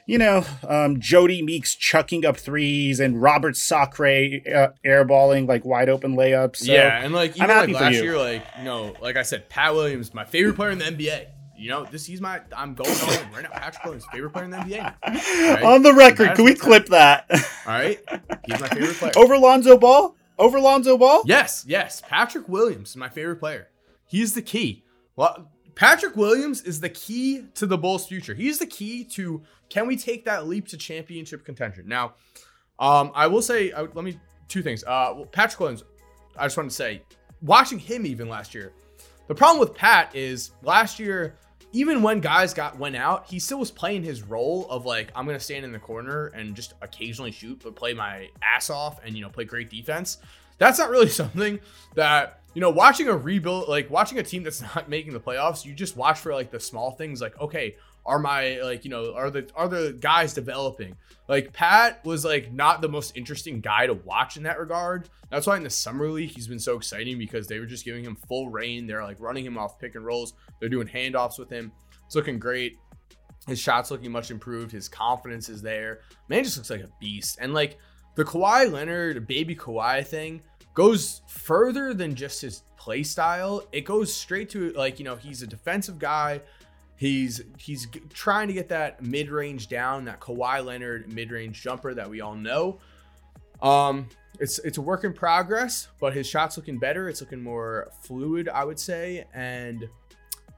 [0.05, 4.05] you know, um, Jodie Meeks chucking up threes and Robert Sacre
[4.47, 6.57] uh, airballing like wide open layups.
[6.57, 9.75] So yeah, and like even like last year, like you know, like I said, Pat
[9.75, 11.27] Williams, my favorite player in the NBA
[11.59, 13.49] you know, this he's my I'm going on right now.
[13.49, 14.95] Patrick Williams, favorite player in the NBA.
[15.03, 15.63] Right?
[15.63, 17.25] On the record, can we clip that?
[17.31, 17.99] All right,
[18.45, 19.11] he's my favorite player.
[19.15, 20.15] Over Lonzo Ball.
[20.37, 21.23] Over Lonzo Ball.
[21.25, 22.01] Yes, yes.
[22.07, 23.67] Patrick Williams is my favorite player.
[24.05, 24.85] He's the key.
[25.17, 28.33] Well, Patrick Williams is the key to the Bulls' future.
[28.33, 31.87] He's the key to can we take that leap to championship contention?
[31.87, 32.15] Now,
[32.79, 34.83] um, I will say, I, let me two things.
[34.83, 35.83] Uh, well, Patrick Williams,
[36.37, 37.03] I just want to say,
[37.41, 38.73] watching him even last year,
[39.27, 41.37] the problem with Pat is last year
[41.71, 45.25] even when guys got went out, he still was playing his role of like I'm
[45.25, 49.15] gonna stand in the corner and just occasionally shoot, but play my ass off and
[49.15, 50.17] you know play great defense.
[50.57, 51.59] That's not really something
[51.95, 55.65] that you know watching a rebuild like watching a team that's not making the playoffs.
[55.65, 57.75] You just watch for like the small things like okay,
[58.09, 60.95] are my like you know are the are the guys developing.
[61.27, 65.09] Like pat was like not the most interesting guy to watch in that regard.
[65.29, 68.03] That's why in the summer league he's been so exciting because they were just giving
[68.03, 68.87] him full reign.
[68.87, 70.33] They're like running him off pick and rolls.
[70.59, 71.71] They're doing handoffs with him.
[72.07, 72.77] It's looking great.
[73.47, 74.71] His shots looking much improved.
[74.71, 75.99] His confidence is there.
[76.29, 77.37] Man just looks like a beast.
[77.39, 77.77] And like
[78.15, 80.41] the Kawhi Leonard baby Kawhi thing
[80.73, 83.67] goes further than just his play style.
[83.71, 86.41] It goes straight to like you know he's a defensive guy
[86.99, 91.93] He's he's trying to get that mid range down, that Kawhi Leonard mid range jumper
[91.93, 92.79] that we all know.
[93.61, 97.07] Um, it's it's a work in progress, but his shot's looking better.
[97.07, 99.87] It's looking more fluid, I would say, and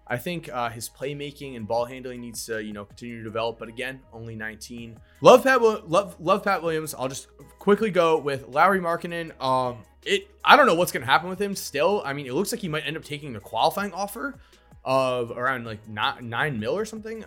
[0.08, 3.60] I think uh, his playmaking and ball handling needs to you know continue to develop.
[3.60, 4.98] But again, only 19.
[5.22, 6.96] Love Pat love love Pat Williams.
[6.96, 7.28] I'll just
[7.60, 9.40] quickly go with Lauri Markkanen.
[9.40, 11.56] Um, it I don't know what's gonna happen with him.
[11.56, 14.40] Still, I mean, it looks like he might end up taking the qualifying offer
[14.84, 17.24] of around like not nine mil or something,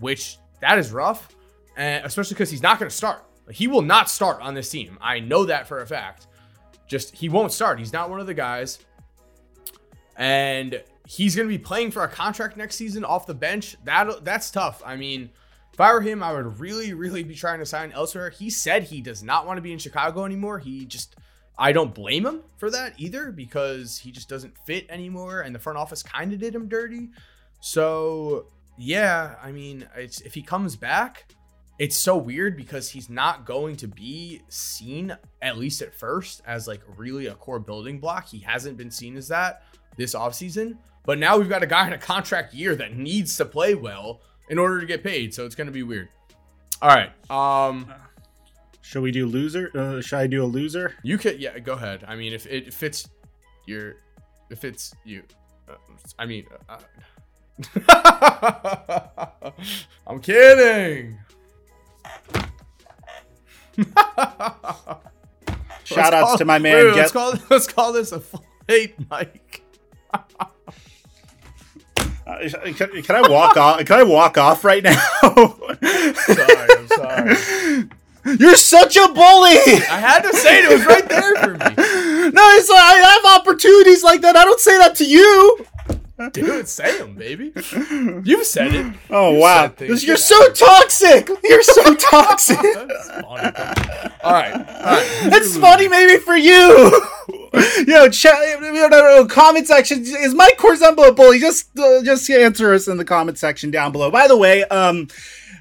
[0.00, 1.34] which that is rough,
[1.76, 3.24] and especially because he's not going to start.
[3.50, 4.98] he will not start on this team.
[5.00, 6.26] I know that for a fact.
[6.86, 7.78] Just he won't start.
[7.78, 8.78] He's not one of the guys,
[10.16, 13.76] and he's going to be playing for a contract next season off the bench.
[13.84, 14.82] That that's tough.
[14.84, 15.30] I mean.
[15.74, 18.30] If I were him, I would really, really be trying to sign elsewhere.
[18.30, 20.58] He said he does not want to be in Chicago anymore.
[20.58, 21.14] He just
[21.58, 25.58] I don't blame him for that either because he just doesn't fit anymore and the
[25.58, 27.10] front office kind of did him dirty.
[27.60, 31.34] So yeah, I mean, if he comes back,
[31.78, 36.68] it's so weird because he's not going to be seen at least at first as
[36.68, 38.28] like really a core building block.
[38.28, 39.62] He hasn't been seen as that
[39.96, 40.78] this offseason.
[41.04, 44.20] But now we've got a guy in a contract year that needs to play well
[44.48, 45.34] in order to get paid.
[45.34, 46.08] So it's going to be weird.
[46.82, 47.10] All right.
[47.30, 47.92] Um
[48.88, 49.70] should we do loser?
[49.76, 50.94] Uh, should I do a loser?
[51.02, 52.06] You could yeah, go ahead.
[52.08, 53.06] I mean, if it fits
[53.66, 53.96] your
[54.48, 55.24] if it's you
[55.68, 55.74] uh,
[56.18, 56.78] I mean, uh,
[60.06, 61.18] I'm kidding.
[65.84, 66.76] Shout outs to my man.
[66.76, 69.64] Wait, wait, let's, call, let's call this a full hate mic.
[72.26, 73.84] Uh, can, can, I walk off?
[73.84, 74.98] Can I walk off right now?
[75.20, 77.88] sorry, I'm sorry.
[78.38, 79.58] You're such a bully.
[79.90, 80.64] I had to say it.
[80.64, 81.84] It was right there for me.
[82.28, 84.36] No, it's like, I have opportunities like that.
[84.36, 85.64] I don't say that to you.
[86.32, 87.52] Dude, say them, baby.
[88.24, 88.92] You've said it.
[89.08, 91.30] Oh You've wow, you're so toxic.
[91.44, 92.58] You're so toxic.
[92.58, 93.56] all right,
[94.22, 95.06] all right.
[95.32, 97.00] It's funny maybe for you.
[97.86, 100.00] Yo, chat, no, no, no, comment section.
[100.00, 101.38] Is Mike Corzembo a bully?
[101.38, 104.10] Just, uh, just answer us in the comment section down below.
[104.10, 105.08] By the way, um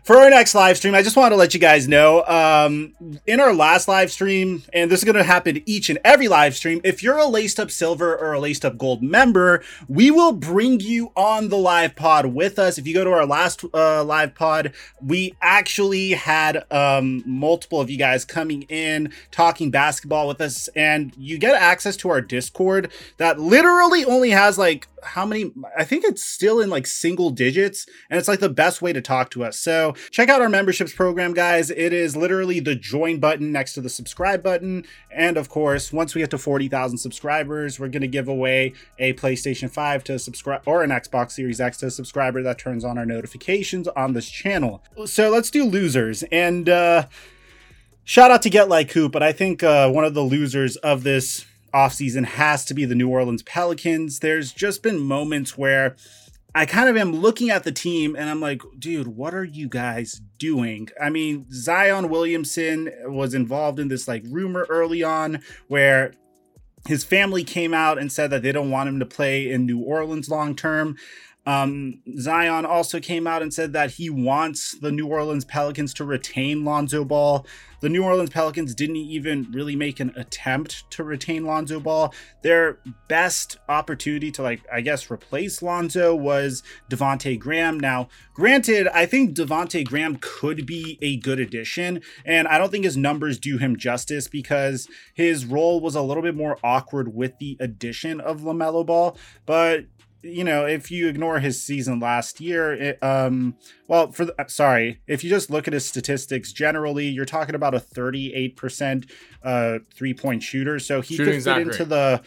[0.08, 3.42] for our next live stream, I just want to let you guys know um, in
[3.42, 6.80] our last live stream, and this is going to happen each and every live stream.
[6.86, 10.80] If you're a laced up silver or a laced up gold member, we will bring
[10.80, 12.78] you on the live pod with us.
[12.78, 17.90] If you go to our last uh, live pod, we actually had um, multiple of
[17.90, 22.94] you guys coming in talking basketball with us, and you get access to our Discord
[23.18, 27.86] that literally only has like how many i think it's still in like single digits
[28.10, 29.58] and it's like the best way to talk to us.
[29.58, 31.70] So check out our memberships program guys.
[31.70, 34.86] It is literally the join button next to the subscribe button.
[35.12, 39.14] And of course once we get to 40000 subscribers we're going to give away a
[39.14, 42.98] playstation 5 to subscribe or an xbox series x to a subscriber that turns on
[42.98, 44.84] our notifications on this channel.
[45.06, 46.24] So let's do losers.
[46.32, 47.08] And uh
[48.04, 51.04] shout out to get like coop but i think uh one of the losers of
[51.04, 51.46] this
[51.78, 54.20] offseason has to be the New Orleans Pelicans.
[54.20, 55.96] There's just been moments where
[56.56, 59.70] I kind of am looking at the team and I'm like, dude, what are you
[59.70, 60.90] guys doing?
[61.00, 66.14] I mean, Zion Williamson was involved in this like rumor early on where
[66.88, 69.82] his family came out and said that they don't want him to play in New
[69.82, 70.96] Orleans long term.
[71.46, 76.06] Um, Zion also came out and said that he wants the New Orleans Pelicans to
[76.06, 77.46] retain Lonzo Ball.
[77.80, 82.14] The New Orleans Pelicans didn't even really make an attempt to retain Lonzo Ball.
[82.42, 87.80] Their best opportunity to, like, I guess, replace Lonzo was Devonte Graham.
[87.80, 92.86] Now, granted, I think Devonte Graham could be a good addition, and I don't think
[92.86, 97.38] his numbers do him justice because his role was a little bit more awkward with
[97.40, 99.18] the addition of LaMelo Ball.
[99.46, 99.86] But
[100.24, 103.56] you know, if you ignore his season last year, it, um,
[103.88, 107.56] well, for the, uh, sorry, if you just look at his statistics generally, you're talking
[107.56, 109.10] about a 38%
[109.44, 110.80] uh, three point shooter.
[110.80, 111.90] So he Shooting's could fit into great.
[111.90, 112.22] the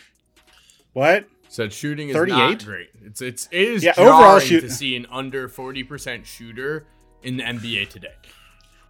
[0.92, 1.26] what?
[1.48, 2.36] Said shooting is 38?
[2.36, 2.88] not great.
[3.02, 6.86] It's it's it is yeah, overall shoot- to see an under 40% shooter
[7.22, 8.14] in the NBA today.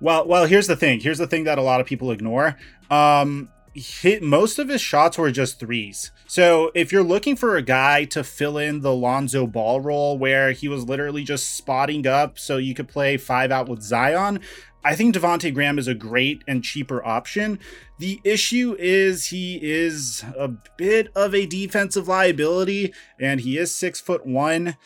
[0.01, 1.01] Well, well, here's the thing.
[1.01, 2.59] Here's the thing that a lot of people ignore.
[2.91, 6.11] Um, hit most of his shots were just threes.
[6.27, 10.53] So if you're looking for a guy to fill in the Lonzo Ball role where
[10.53, 14.41] he was literally just spotting up so you could play five out with Zion,
[14.83, 17.59] I think Devonte Graham is a great and cheaper option.
[17.99, 24.01] The issue is he is a bit of a defensive liability and he is six
[24.01, 24.77] foot one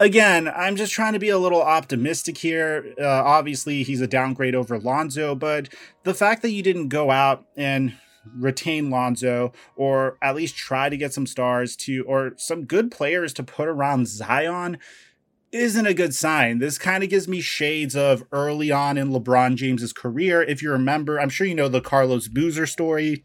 [0.00, 2.94] again, I'm just trying to be a little optimistic here.
[3.00, 5.68] Uh, obviously, he's a downgrade over Lonzo, but
[6.04, 7.94] the fact that you didn't go out and
[8.36, 13.32] retain Lonzo or at least try to get some stars to or some good players
[13.34, 14.78] to put around Zion
[15.50, 16.58] isn't a good sign.
[16.58, 20.42] This kind of gives me shades of early on in LeBron James's career.
[20.42, 23.24] If you remember, I'm sure you know the Carlos Boozer story.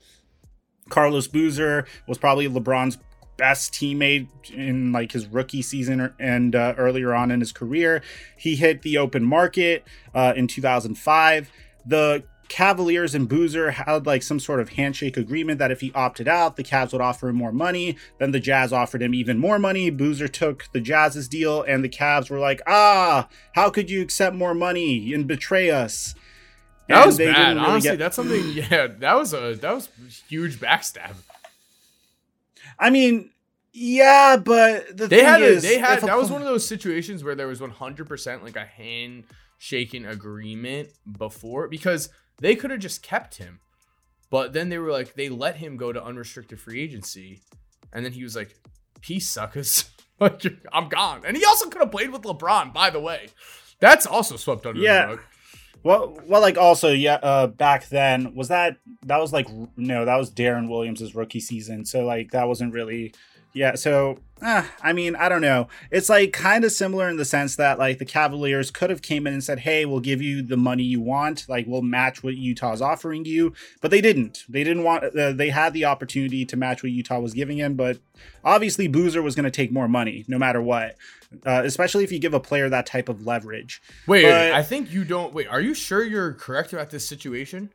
[0.89, 2.97] Carlos Boozer was probably LeBron's
[3.37, 8.01] best teammate in like his rookie season and uh, earlier on in his career.
[8.37, 11.51] He hit the open market uh, in 2005.
[11.85, 16.27] The Cavaliers and Boozer had like some sort of handshake agreement that if he opted
[16.27, 17.97] out, the Cavs would offer him more money.
[18.19, 19.89] Then the Jazz offered him even more money.
[19.89, 24.35] Boozer took the Jazz's deal, and the Cavs were like, "Ah, how could you accept
[24.35, 26.15] more money and betray us?"
[26.87, 27.55] That and was bad.
[27.55, 27.99] Really Honestly, get...
[27.99, 28.43] that's something.
[28.53, 29.89] Yeah, that was a that was
[30.27, 31.13] huge backstab.
[32.79, 33.31] I mean,
[33.71, 36.17] yeah, but the they had a, is, they had that a...
[36.17, 41.67] was one of those situations where there was 100 percent like a handshaking agreement before
[41.67, 43.59] because they could have just kept him.
[44.29, 47.41] But then they were like, they let him go to unrestricted free agency.
[47.93, 48.55] And then he was like,
[49.01, 49.85] peace, suckers.
[50.19, 51.23] Like I'm gone.
[51.25, 53.29] And he also could have played with LeBron, by the way.
[53.79, 55.01] That's also swept under Yeah.
[55.07, 55.19] the rug.
[55.83, 57.15] Well, well, like also, yeah.
[57.15, 58.77] Uh, back then, was that
[59.07, 61.83] that was like no, that was Deron Williams' rookie season.
[61.83, 63.13] So like that wasn't really,
[63.53, 63.75] yeah.
[63.75, 65.67] So, eh, I mean, I don't know.
[65.91, 69.27] It's like kind of similar in the sense that like the Cavaliers could have came
[69.27, 71.45] in and said, "Hey, we'll give you the money you want.
[71.47, 74.43] Like we'll match what Utah's offering you," but they didn't.
[74.49, 75.03] They didn't want.
[75.17, 77.99] Uh, they had the opportunity to match what Utah was giving him, but
[78.43, 80.95] obviously Boozer was going to take more money no matter what.
[81.45, 83.81] Uh, especially if you give a player that type of leverage.
[84.05, 85.33] Wait, But- I think you don't.
[85.33, 87.71] Wait, are you sure you're correct about this situation?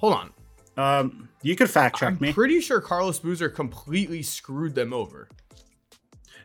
[0.00, 0.30] Hold on.
[0.78, 2.32] Um, you could fact check I'm me.
[2.32, 5.28] pretty sure Carlos Boozer completely screwed them over.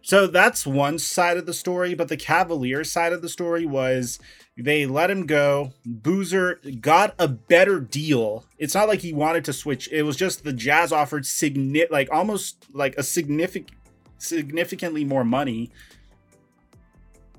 [0.02, 4.20] So that's one side of the story, but the Cavaliers side of the story was
[4.58, 5.72] they let him go.
[5.86, 8.44] Boozer got a better deal.
[8.58, 9.88] It's not like he wanted to switch.
[9.92, 13.72] It was just the Jazz offered signi- like almost like a significant
[14.18, 15.72] significantly more money.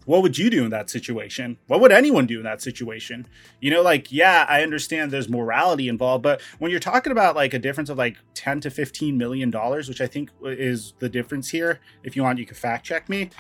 [0.04, 1.58] What would you do in that situation?
[1.66, 3.26] What would anyone do in that situation?
[3.60, 7.54] You know, like, yeah, I understand there's morality involved, but when you're talking about like
[7.54, 11.50] a difference of like 10 to 15 million dollars, which I think is the difference
[11.50, 13.30] here, if you want, you can fact check me.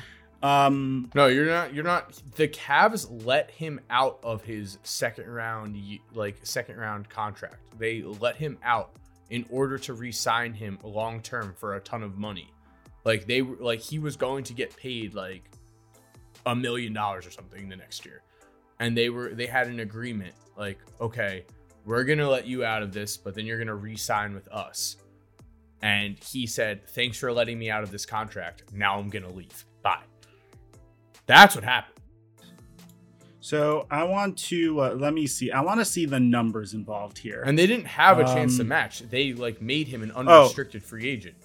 [0.42, 1.72] Um, No, you're not.
[1.72, 2.20] You're not.
[2.36, 5.76] The Cavs let him out of his second round,
[6.12, 7.56] like second round contract.
[7.78, 8.90] They let him out
[9.30, 12.50] in order to re-sign him long term for a ton of money.
[13.04, 15.44] Like they were like he was going to get paid like
[16.46, 18.22] a million dollars or something the next year,
[18.80, 21.44] and they were they had an agreement like okay,
[21.84, 24.96] we're gonna let you out of this, but then you're gonna re-sign with us.
[25.82, 28.64] And he said, "Thanks for letting me out of this contract.
[28.72, 29.64] Now I'm gonna leave.
[29.82, 30.02] Bye."
[31.26, 31.90] That's what happened.
[33.40, 35.50] so I want to uh, let me see.
[35.50, 37.42] I want to see the numbers involved here.
[37.44, 39.00] And they didn't have a chance to Um, match.
[39.00, 41.36] They like made him an unrestricted free agent.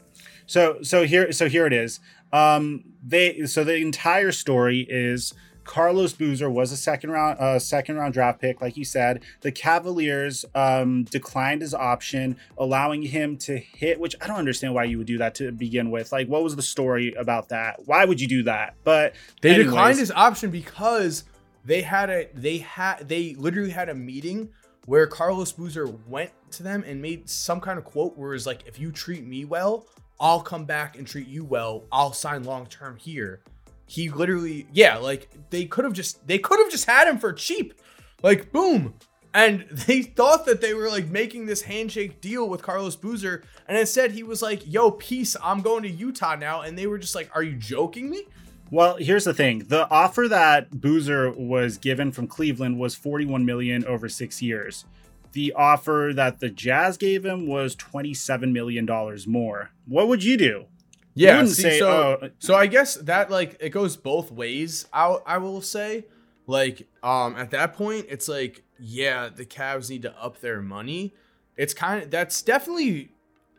[0.46, 2.00] So so here so here it is.
[2.32, 7.98] Um they so the entire story is Carlos Boozer was a second round uh second
[7.98, 9.24] round draft pick like you said.
[9.42, 14.86] The Cavaliers um declined his option allowing him to hit which I don't understand why
[14.86, 16.12] you would do that to begin with.
[16.12, 17.82] Like what was the story about that?
[17.86, 18.76] Why would you do that?
[18.84, 21.24] But They anyways, declined his option because
[21.66, 24.50] they had a they had they literally had a meeting
[24.86, 28.66] where Carlos Boozer went to them and made some kind of quote where it's like,
[28.66, 29.86] if you treat me well,
[30.20, 31.86] I'll come back and treat you well.
[31.92, 33.42] I'll sign long term here.
[33.86, 37.34] He literally, yeah, like they could have just they could have just had him for
[37.34, 37.74] cheap.
[38.22, 38.96] Like boom.
[39.34, 43.44] And they thought that they were like making this handshake deal with Carlos Boozer.
[43.68, 46.62] And instead he was like, yo, peace, I'm going to Utah now.
[46.62, 48.26] And they were just like, Are you joking me?
[48.72, 49.60] Well, here's the thing.
[49.60, 54.86] The offer that Boozer was given from Cleveland was 41 million over 6 years.
[55.32, 59.72] The offer that the Jazz gave him was 27 million dollars more.
[59.86, 60.66] What would you do?
[61.14, 64.86] Yeah, You see, say, so oh, so I guess that like it goes both ways.
[64.94, 66.06] I I will say,
[66.48, 71.14] like um at that point it's like yeah the Cavs need to up their money.
[71.58, 73.12] It's kind of that's definitely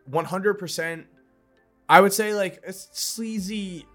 [0.07, 1.07] one hundred percent.
[1.89, 3.87] I would say like a sleazy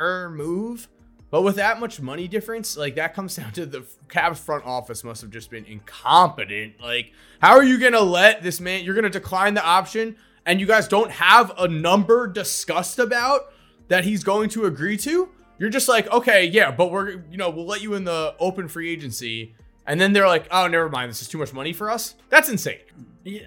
[0.00, 0.88] er move,
[1.32, 5.02] but with that much money difference, like that comes down to the Cavs front office
[5.02, 6.80] must have just been incompetent.
[6.80, 8.84] Like how are you gonna let this man?
[8.84, 10.16] You're gonna decline the option
[10.46, 13.52] and you guys don't have a number discussed about
[13.88, 15.28] that he's going to agree to,
[15.58, 18.68] you're just like, okay, yeah, but we're, you know, we'll let you in the open
[18.68, 19.54] free agency.
[19.86, 21.10] And then they're like, oh, never mind.
[21.10, 22.14] This is too much money for us.
[22.28, 22.78] That's insane.
[23.24, 23.46] yeah,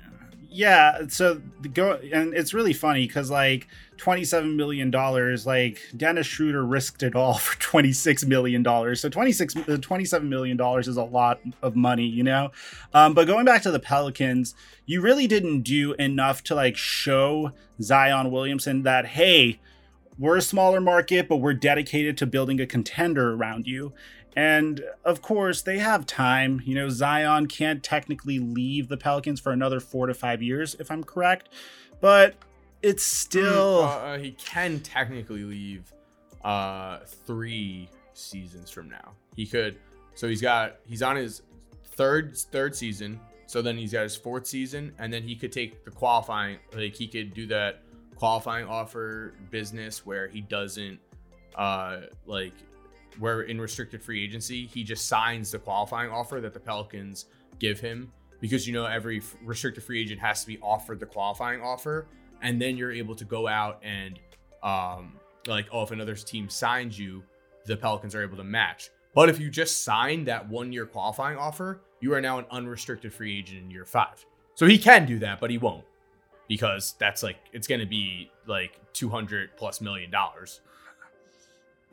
[0.55, 6.27] yeah, so the go and it's really funny cuz like 27 million dollars like Dennis
[6.27, 9.01] Schroeder risked it all for 26 million dollars.
[9.01, 12.51] So 26 uh, 27 million dollars is a lot of money, you know.
[12.93, 17.51] Um, but going back to the Pelicans, you really didn't do enough to like show
[17.81, 19.59] Zion Williamson that hey,
[20.17, 23.91] we're a smaller market, but we're dedicated to building a contender around you.
[24.36, 26.61] And of course, they have time.
[26.65, 30.91] You know, Zion can't technically leave the Pelicans for another four to five years, if
[30.91, 31.49] I'm correct.
[32.01, 32.36] But
[32.81, 33.83] it's still.
[33.83, 35.93] Uh, uh, he can technically leave
[36.43, 39.13] uh, three seasons from now.
[39.36, 39.77] He could.
[40.15, 41.41] So he's got, he's on his
[41.83, 43.19] third third season.
[43.47, 46.57] So then he's got his fourth season, and then he could take the qualifying.
[46.73, 47.83] Like he could do that
[48.15, 50.99] qualifying offer business where he doesn't,
[51.55, 52.53] uh, like
[53.20, 57.26] where in restricted free agency he just signs the qualifying offer that the Pelicans
[57.59, 58.11] give him
[58.41, 62.07] because you know every restricted free agent has to be offered the qualifying offer,
[62.41, 64.20] and then you're able to go out and
[64.63, 65.13] um,
[65.47, 67.24] like oh if another team signs you,
[67.66, 68.89] the Pelicans are able to match.
[69.13, 73.13] But if you just sign that one year qualifying offer, you are now an unrestricted
[73.13, 74.26] free agent in year five.
[74.55, 75.86] So he can do that, but he won't
[76.47, 80.61] because that's like it's going to be like 200 plus million dollars.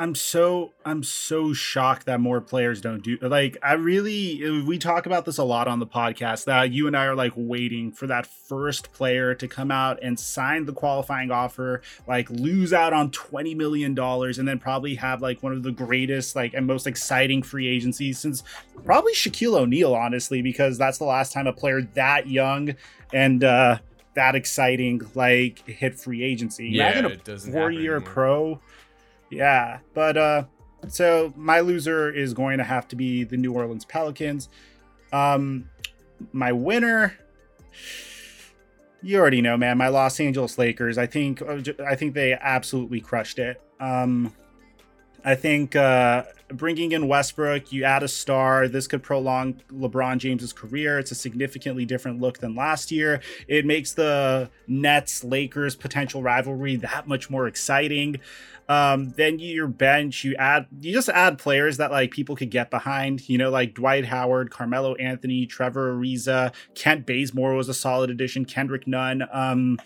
[0.02, 5.06] I'm so I'm so shocked that more players don't do like I really we talk
[5.06, 8.08] about this a lot on the podcast that you and I are like waiting for
[8.08, 13.12] that first player to come out and sign the qualifying offer like lose out on
[13.12, 16.88] 20 million dollars and then probably have like one of the greatest like and most
[16.88, 18.42] exciting free agencies since
[18.84, 22.74] probably Shaquille O'Neal honestly because that's the last time a player that young
[23.12, 23.78] and uh
[24.14, 26.68] that exciting like hit free agency.
[26.68, 28.60] Yeah, Imagine it a four year pro.
[29.32, 30.44] Yeah, but uh
[30.88, 34.48] so my loser is going to have to be the New Orleans Pelicans.
[35.12, 35.68] Um
[36.32, 37.18] my winner
[39.04, 40.98] you already know, man, my Los Angeles Lakers.
[40.98, 41.42] I think
[41.80, 43.60] I think they absolutely crushed it.
[43.80, 44.32] Um
[45.24, 48.66] I think uh, bringing in Westbrook, you add a star.
[48.66, 50.98] This could prolong LeBron James's career.
[50.98, 53.20] It's a significantly different look than last year.
[53.46, 58.20] It makes the Nets Lakers potential rivalry that much more exciting.
[58.72, 62.70] Um, then your bench, you add, you just add players that like people could get
[62.70, 63.28] behind.
[63.28, 68.46] You know, like Dwight Howard, Carmelo Anthony, Trevor Ariza, Kent Bazemore was a solid addition.
[68.46, 69.24] Kendrick Nunn.
[69.30, 69.78] Um,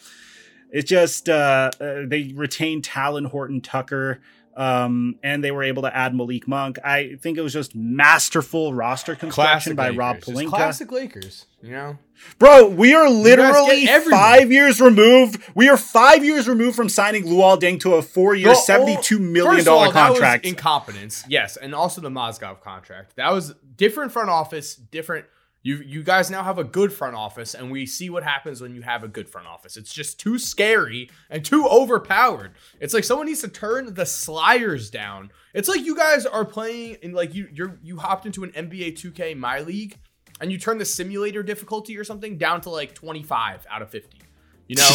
[0.71, 4.21] it's just uh, uh, they retain Talen Horton Tucker
[4.57, 6.79] um, and they were able to add Malik Monk.
[6.83, 9.99] I think it was just masterful roster construction Classic by Lakers.
[9.99, 10.49] Rob Just Pelinka.
[10.49, 11.99] Classic Lakers, you know.
[12.39, 15.43] Bro, we are literally five years removed.
[15.55, 19.23] We are five years removed from signing Luol Deng to a four-year, The seventy-two ol-
[19.61, 20.47] of all, dollar that was contract.
[20.47, 23.17] incompetence, yes, and also the Mozgov contract.
[23.17, 25.27] That was different front office, different.
[25.67, 28.77] You you guys now have a good front office, and we see what happens when
[28.77, 29.77] you have a good front office.
[29.77, 32.53] It's just too scary and too overpowered.
[32.79, 35.33] It's like someone needs to turn the sliders down.
[35.55, 38.93] It's like you guys are playing in like you you're you hopped into an NBA
[38.93, 39.99] 2K My League,
[40.41, 44.21] and you turn the simulator difficulty or something down to like 25 out of 50.
[44.69, 44.83] You know,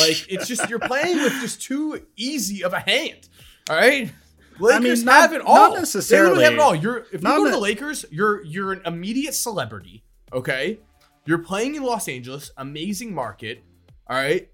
[0.00, 3.28] like it's just you're playing with just too easy of a hand.
[3.70, 4.10] All right.
[4.58, 5.54] Lakers not- have it all.
[5.54, 6.02] not all.
[6.02, 6.74] They literally have it all.
[6.74, 10.02] You're if you go to the Lakers, you're you're an immediate celebrity.
[10.32, 10.80] Okay,
[11.24, 13.62] you're playing in Los Angeles, amazing market.
[14.08, 14.48] All right,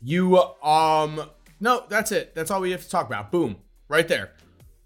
[0.00, 1.30] you um
[1.60, 2.34] no, that's it.
[2.34, 3.30] That's all we have to talk about.
[3.30, 3.56] Boom,
[3.88, 4.32] right there.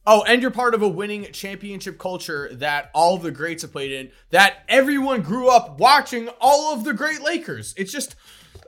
[0.06, 3.92] Oh, and you're part of a winning championship culture that all the greats have played
[3.92, 4.10] in.
[4.30, 7.74] That everyone grew up watching all of the great Lakers.
[7.76, 8.16] It's just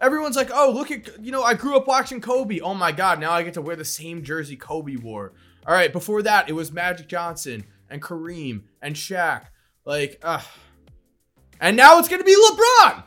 [0.01, 2.61] everyone's like, oh, look at you know, I grew up watching Kobe.
[2.61, 5.33] Oh my god, now I get to wear the same jersey Kobe wore.
[5.67, 9.47] All right, before that, it was Magic Johnson and Kareem and Shaq.
[9.85, 10.43] Like, uh
[11.63, 13.05] and now it's gonna be LeBron.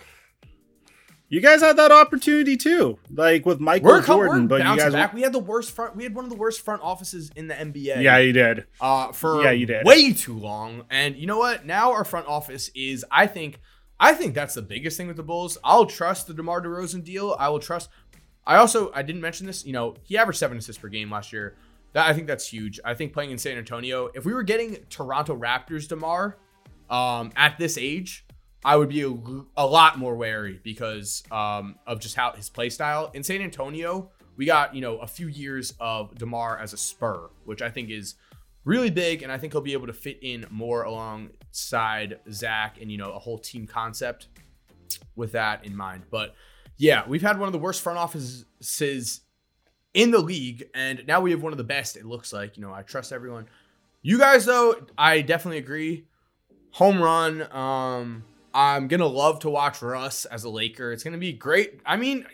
[1.27, 4.93] you guys had that opportunity too, like with Michael We're, Jordan, we're but you guys.
[4.93, 5.13] back.
[5.13, 5.95] We had the worst front.
[5.95, 8.01] We had one of the worst front offices in the NBA.
[8.01, 8.65] Yeah, you did.
[8.81, 9.85] uh, for Yeah, you did.
[9.85, 10.85] way too long.
[10.89, 11.65] And you know what?
[11.65, 13.59] Now our front office is, I think,
[13.99, 15.57] I think that's the biggest thing with the Bulls.
[15.63, 17.35] I'll trust the DeMar DeRozan deal.
[17.39, 17.89] I will trust.
[18.45, 19.65] I also, I didn't mention this.
[19.65, 21.55] You know, he averaged seven assists per game last year.
[21.93, 22.79] That I think that's huge.
[22.85, 26.37] I think playing in San Antonio, if we were getting Toronto Raptors DeMar,
[26.89, 28.24] um, at this age,
[28.65, 29.13] I would be a,
[29.55, 33.11] a lot more wary because um, of just how his play style.
[33.13, 37.29] In San Antonio, we got, you know, a few years of DeMar as a spur,
[37.43, 38.15] which I think is
[38.63, 39.21] really big.
[39.21, 43.11] And I think he'll be able to fit in more alongside Zach and, you know,
[43.11, 44.29] a whole team concept
[45.15, 46.01] with that in mind.
[46.09, 46.33] But
[46.75, 49.21] yeah, we've had one of the worst front offices
[49.93, 50.67] in the league.
[50.73, 52.57] And now we have one of the best, it looks like.
[52.57, 53.45] You know, I trust everyone.
[54.01, 56.07] You guys, though, I definitely agree
[56.71, 57.43] home run.
[57.55, 58.23] Um,
[58.55, 60.93] I'm gonna love to watch Russ as a Laker.
[60.93, 61.81] It's gonna be great.
[61.85, 62.25] I mean,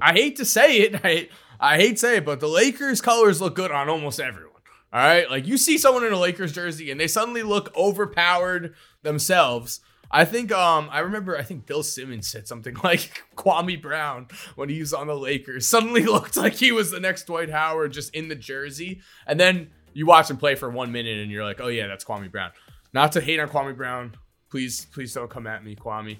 [0.00, 1.28] I hate to say it, I
[1.60, 4.50] I hate to say it, but the Lakers colors look good on almost everyone.
[4.92, 8.74] All right, like you see someone in a Lakers jersey and they suddenly look overpowered
[9.02, 9.80] themselves.
[10.10, 14.68] I think um I remember I think Bill Simmons said something like Kwame Brown when
[14.70, 18.12] he was on the Lakers suddenly looked like he was the next Dwight Howard just
[18.12, 21.60] in the jersey, and then you watch him play for one minute and you're like,
[21.60, 22.50] oh yeah, that's Kwame Brown.
[22.92, 24.16] Not to hate on Kwame Brown.
[24.50, 26.18] Please, please don't come at me, Kwame.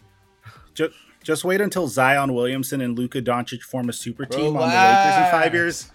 [0.74, 4.76] Just, just wait until Zion Williamson and Luka Doncic form a super team on the
[4.76, 5.90] Lakers in five years.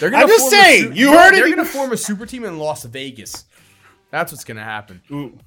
[0.00, 1.36] They're I'm just form a saying, you No, heard it.
[1.36, 3.46] They're gonna form a super team in Las Vegas.
[4.10, 5.00] That's what's gonna happen.
[5.10, 5.38] Ooh,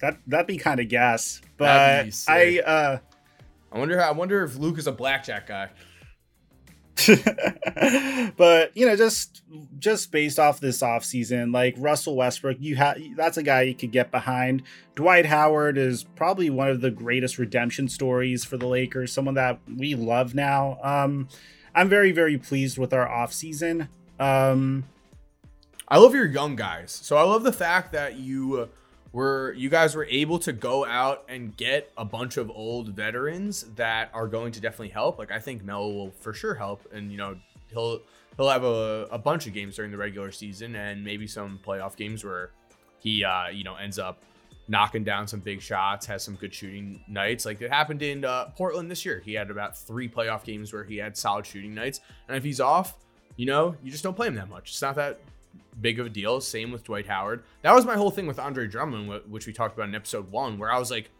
[0.00, 1.40] that that'd be kind of gas.
[1.56, 2.98] But I uh
[3.72, 3.98] I wonder.
[4.00, 5.70] How, I wonder if Luke is a blackjack guy.
[8.36, 9.42] but you know, just
[9.78, 13.92] just based off this offseason, like Russell Westbrook, you have that's a guy you could
[13.92, 14.62] get behind.
[14.94, 19.58] Dwight Howard is probably one of the greatest redemption stories for the Lakers, someone that
[19.76, 20.78] we love now.
[20.82, 21.28] Um,
[21.74, 23.88] I'm very, very pleased with our offseason.
[24.18, 24.84] Um,
[25.88, 26.92] I love your young guys.
[27.02, 28.66] So I love the fact that you uh,
[29.12, 33.62] were you guys were able to go out and get a bunch of old veterans
[33.76, 35.18] that are going to definitely help.
[35.18, 37.36] Like I think Mel will for sure help, and you know
[37.68, 38.00] he'll
[38.36, 41.96] he'll have a, a bunch of games during the regular season and maybe some playoff
[41.96, 42.50] games where
[43.00, 44.22] he uh, you know ends up
[44.68, 47.44] knocking down some big shots, has some good shooting nights.
[47.44, 49.20] Like it happened in uh, Portland this year.
[49.24, 52.00] He had about three playoff games where he had solid shooting nights.
[52.28, 52.96] And if he's off,
[53.36, 54.70] you know, you just don't play him that much.
[54.70, 55.18] It's not that
[55.80, 56.40] big of a deal.
[56.40, 57.42] Same with Dwight Howard.
[57.62, 60.58] That was my whole thing with Andre Drummond, which we talked about in episode one,
[60.58, 61.10] where I was like,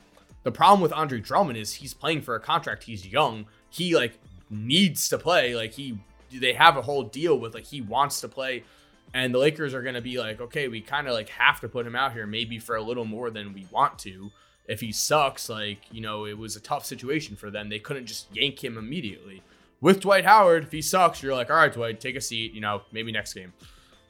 [0.43, 2.85] the problem with Andre Drummond is he's playing for a contract.
[2.85, 3.47] He's young.
[3.68, 4.18] He like
[4.49, 5.55] needs to play.
[5.55, 5.99] Like he,
[6.33, 8.64] they have a whole deal with like he wants to play
[9.12, 11.87] and the Lakers are to be like, okay, we kind of like have to put
[11.87, 14.31] him out here maybe for a little more than we want to.
[14.68, 17.68] If he sucks, like, you know, it was a tough situation for them.
[17.68, 19.43] They couldn't just yank him immediately.
[19.81, 22.61] With Dwight Howard, if he sucks, you're like, all right, Dwight, take a seat, you
[22.61, 23.53] know, maybe next game.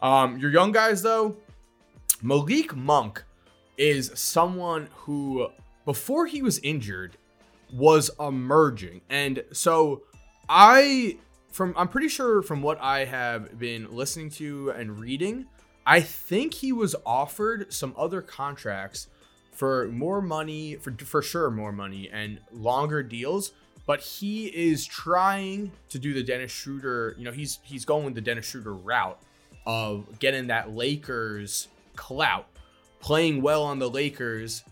[0.03, 1.37] Um, your young guys, though,
[2.23, 3.23] Malik Monk
[3.77, 5.49] is someone who,
[5.85, 7.17] before he was injured,
[7.73, 9.01] was emerging.
[9.09, 10.03] And so
[10.49, 11.19] I
[11.51, 15.47] from I'm pretty sure from what I have been listening to and reading,
[15.87, 19.09] I think he was offered some other contracts
[19.53, 23.53] for more money, for for sure more money and longer deals.
[23.87, 27.15] But he is trying to do the Dennis Schroeder.
[27.19, 29.21] You know, he's he's going the Dennis Schroeder route
[29.67, 32.47] of getting that Lakers clout.
[33.01, 34.63] Playing well on the Lakers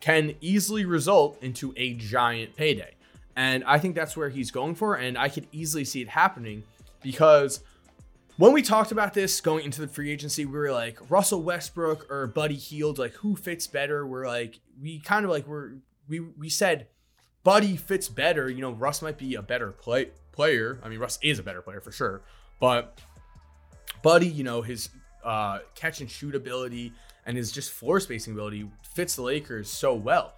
[0.00, 2.94] can easily result into a giant payday.
[3.36, 4.94] And I think that's where he's going for.
[4.94, 6.62] And I could easily see it happening
[7.02, 7.60] because
[8.36, 12.10] when we talked about this going into the free agency, we were like Russell Westbrook
[12.10, 14.06] or Buddy Hield, like who fits better?
[14.06, 15.74] We're like, we kind of like we're
[16.08, 16.88] we we said
[17.44, 18.50] Buddy fits better.
[18.50, 20.80] You know, Russ might be a better play player.
[20.82, 22.22] I mean, Russ is a better player for sure,
[22.58, 23.00] but
[24.04, 24.90] Buddy, you know, his
[25.24, 26.92] uh, catch and shoot ability
[27.26, 30.34] and his just floor spacing ability fits the Lakers so well.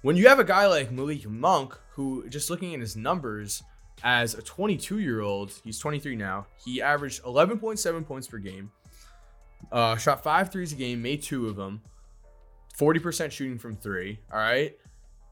[0.00, 3.62] When you have a guy like Malik Monk, who just looking at his numbers
[4.02, 6.46] as a 22 year old, he's 23 now.
[6.64, 8.70] He averaged 11.7 points per game,
[9.70, 11.82] uh, shot five threes a game, made two of them,
[12.78, 14.18] 40% shooting from three.
[14.32, 14.76] All right.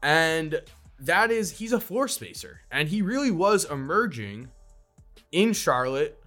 [0.03, 0.61] And
[0.99, 2.61] that is, he's a floor spacer.
[2.71, 4.49] And he really was emerging
[5.31, 6.22] in Charlotte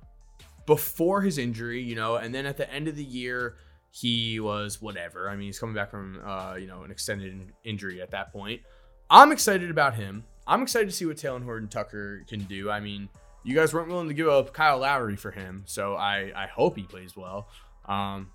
[0.66, 3.56] before his injury, you know, and then at the end of the year,
[3.90, 5.28] he was whatever.
[5.30, 8.60] I mean, he's coming back from uh, you know an extended injury at that point.
[9.08, 10.24] I'm excited about him.
[10.46, 12.70] I'm excited to see what Talen Horton Tucker can do.
[12.70, 13.08] I mean,
[13.42, 16.76] you guys weren't willing to give up Kyle Lowry for him, so I I hope
[16.76, 17.48] he plays well.
[17.86, 18.30] Um,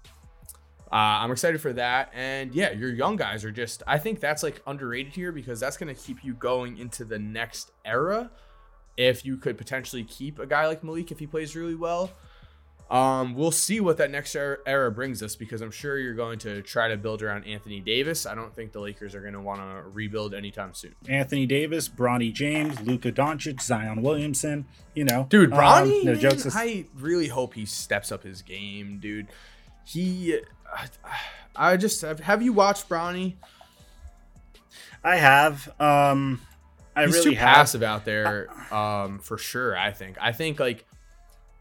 [0.91, 2.11] uh, I'm excited for that.
[2.13, 5.77] And yeah, your young guys are just, I think that's like underrated here because that's
[5.77, 8.29] going to keep you going into the next era.
[8.97, 12.11] If you could potentially keep a guy like Malik if he plays really well.
[12.91, 16.61] Um, we'll see what that next era brings us because I'm sure you're going to
[16.61, 18.25] try to build around Anthony Davis.
[18.25, 20.93] I don't think the Lakers are going to want to rebuild anytime soon.
[21.07, 24.65] Anthony Davis, Bronny James, Luka Doncic, Zion Williamson.
[24.93, 25.99] You know, dude, Bronny.
[26.01, 26.45] Um, no man, jokes.
[26.53, 29.27] I really hope he steps up his game, dude.
[29.85, 30.39] He,
[31.55, 32.19] I just have.
[32.19, 33.35] Have you watched Bronny?
[35.01, 35.73] I have.
[35.79, 36.41] Um,
[36.95, 37.55] I He's really too have.
[37.55, 38.49] passive out there.
[38.73, 39.77] Um, for sure.
[39.77, 40.17] I think.
[40.19, 40.85] I think like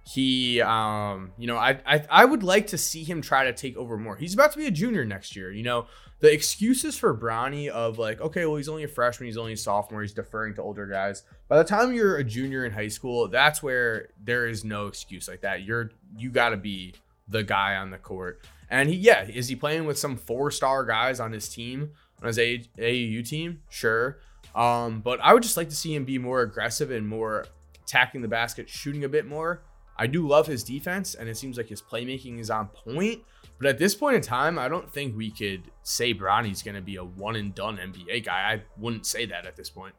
[0.06, 3.76] he um you know I, I i would like to see him try to take
[3.76, 5.86] over more he's about to be a junior next year you know
[6.20, 9.56] the excuses for Bronny of like okay well he's only a freshman he's only a
[9.58, 13.28] sophomore he's deferring to older guys by the time you're a junior in high school
[13.28, 16.94] that's where there is no excuse like that you're you got to be
[17.28, 20.82] the guy on the court and he yeah is he playing with some four star
[20.84, 21.90] guys on his team
[22.22, 24.18] on his AAU team sure
[24.54, 27.46] um but I would just like to see him be more aggressive and more
[27.84, 29.62] attacking the basket shooting a bit more
[30.00, 33.20] I do love his defense, and it seems like his playmaking is on point.
[33.58, 36.80] But at this point in time, I don't think we could say Bronny's going to
[36.80, 38.54] be a one and done NBA guy.
[38.54, 39.94] I wouldn't say that at this point.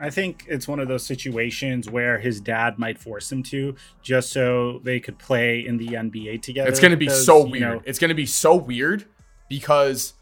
[0.00, 4.32] I think it's one of those situations where his dad might force him to just
[4.32, 6.70] so they could play in the NBA together.
[6.70, 7.60] It's going to be so weird.
[7.60, 9.04] Know, it's going to be so weird
[9.50, 10.14] because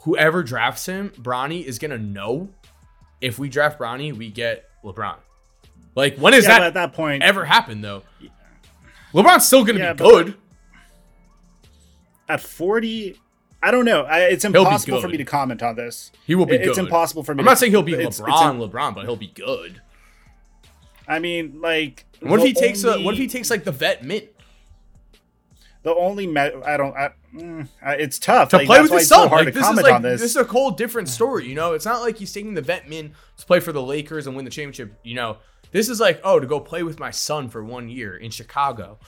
[0.00, 2.48] whoever drafts him, Bronny, is going to know
[3.20, 5.16] if we draft Bronny, we get LeBron.
[5.94, 8.02] Like, when is yeah, that at that point ever happened though?
[9.12, 10.34] LeBron's still going to yeah, be good.
[12.28, 13.18] At 40,
[13.62, 14.02] I don't know.
[14.02, 16.12] I, it's impossible for me to comment on this.
[16.24, 16.78] He will be It's good.
[16.78, 17.40] impossible for me.
[17.40, 19.82] I'm not saying he'll be it's, LeBron, it's, LeBron, but he'll be good.
[21.08, 23.04] I mean, like, what if he takes only, a?
[23.04, 24.26] What if he takes like the vet mint?
[25.82, 26.94] The only me- I don't.
[26.94, 29.28] I, mm, it's tough to like, play with his son.
[29.28, 30.20] So like, this is like this.
[30.20, 30.30] this.
[30.32, 31.48] is a whole different story.
[31.48, 34.26] You know, it's not like he's taking the vet min to play for the Lakers
[34.26, 34.92] and win the championship.
[35.02, 35.38] You know,
[35.72, 38.98] this is like, oh, to go play with my son for one year in Chicago.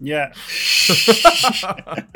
[0.00, 0.32] yeah.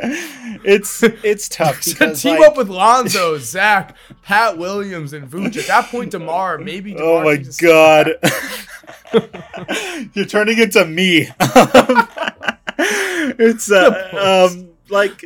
[0.64, 5.56] it's it's tough because team like, up with Lonzo, Zach, Pat Williams, and Vooch.
[5.56, 6.92] At that point, DeMar maybe.
[6.92, 8.14] DeMar oh my god,
[10.14, 11.28] you're turning into me.
[13.38, 15.24] It's uh, um like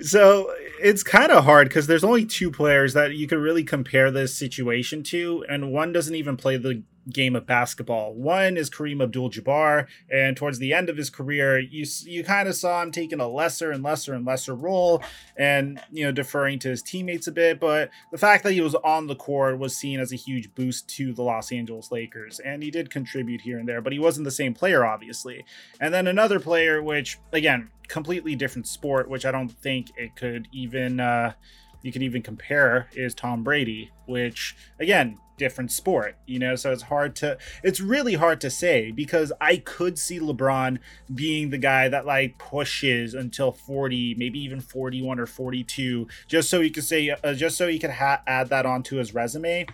[0.00, 4.10] so it's kind of hard because there's only two players that you can really compare
[4.10, 8.14] this situation to, and one doesn't even play the game of basketball.
[8.14, 12.54] One is Kareem Abdul-Jabbar, and towards the end of his career, you you kind of
[12.54, 15.02] saw him taking a lesser and lesser and lesser role,
[15.36, 17.60] and you know deferring to his teammates a bit.
[17.60, 20.88] But the fact that he was on the court was seen as a huge boost
[20.96, 24.24] to the Los Angeles Lakers, and he did contribute here and there, but he wasn't
[24.24, 25.44] the same player, obviously.
[25.80, 30.48] And then another player, which again completely different sport, which I don't think it could
[30.52, 31.34] even uh,
[31.82, 36.54] you could even compare, is Tom Brady, which again different sport you know?
[36.56, 40.78] So it's hard to it's really hard to say because i could see lebron
[41.14, 46.60] being the guy that like pushes until 40 maybe even 41 or 42 just so
[46.60, 49.66] he could say uh, just so he could ha- add that onto his resume.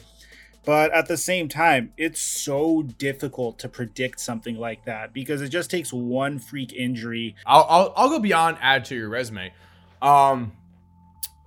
[0.64, 5.48] But at the same time it's so difficult to predict something like that because it
[5.48, 7.34] just takes one freak injury.
[7.46, 9.52] I'll, I'll, I'll go beyond add to your resume.
[10.02, 10.52] Um,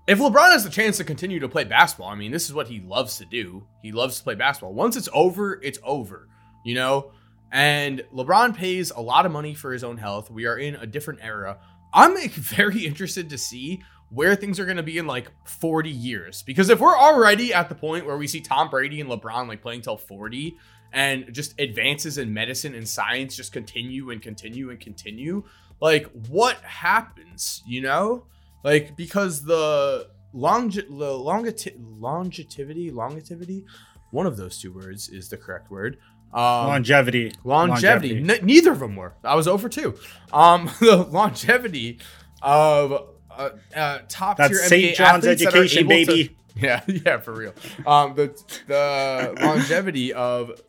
[0.05, 2.67] if LeBron has the chance to continue to play basketball, I mean, this is what
[2.67, 3.65] he loves to do.
[3.81, 4.73] He loves to play basketball.
[4.73, 6.27] Once it's over, it's over,
[6.65, 7.11] you know?
[7.51, 10.29] And LeBron pays a lot of money for his own health.
[10.29, 11.57] We are in a different era.
[11.93, 16.43] I'm very interested to see where things are going to be in like 40 years.
[16.43, 19.61] Because if we're already at the point where we see Tom Brady and LeBron like
[19.61, 20.57] playing till 40
[20.91, 25.43] and just advances in medicine and science just continue and continue and continue,
[25.79, 28.25] like what happens, you know?
[28.63, 33.65] Like because the longe the longiti- longevity longevity
[34.11, 35.97] one of those two words is the correct word.
[36.33, 38.17] Um, longevity longevity.
[38.17, 39.13] N- neither of them were.
[39.23, 39.95] I was over two.
[40.31, 41.99] Um, the longevity
[42.41, 44.93] of uh, uh, top That's tier St.
[44.93, 46.27] NBA John's athletes that are education, able baby.
[46.27, 47.53] To, yeah, yeah, for real.
[47.85, 48.27] Um, the
[48.67, 50.61] the longevity of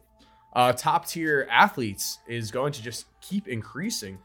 [0.55, 4.19] uh, top tier athletes is going to just keep increasing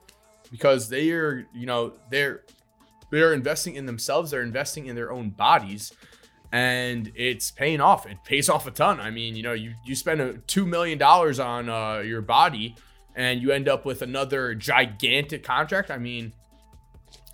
[0.52, 2.44] because they are, you know, they're
[3.12, 4.32] they're investing in themselves.
[4.32, 5.92] They're investing in their own bodies,
[6.52, 8.06] and it's paying off.
[8.06, 9.00] It pays off a ton.
[9.00, 12.76] I mean, you know, you you spend a two million dollars on uh, your body,
[13.16, 15.92] and you end up with another gigantic contract.
[15.92, 16.34] I mean,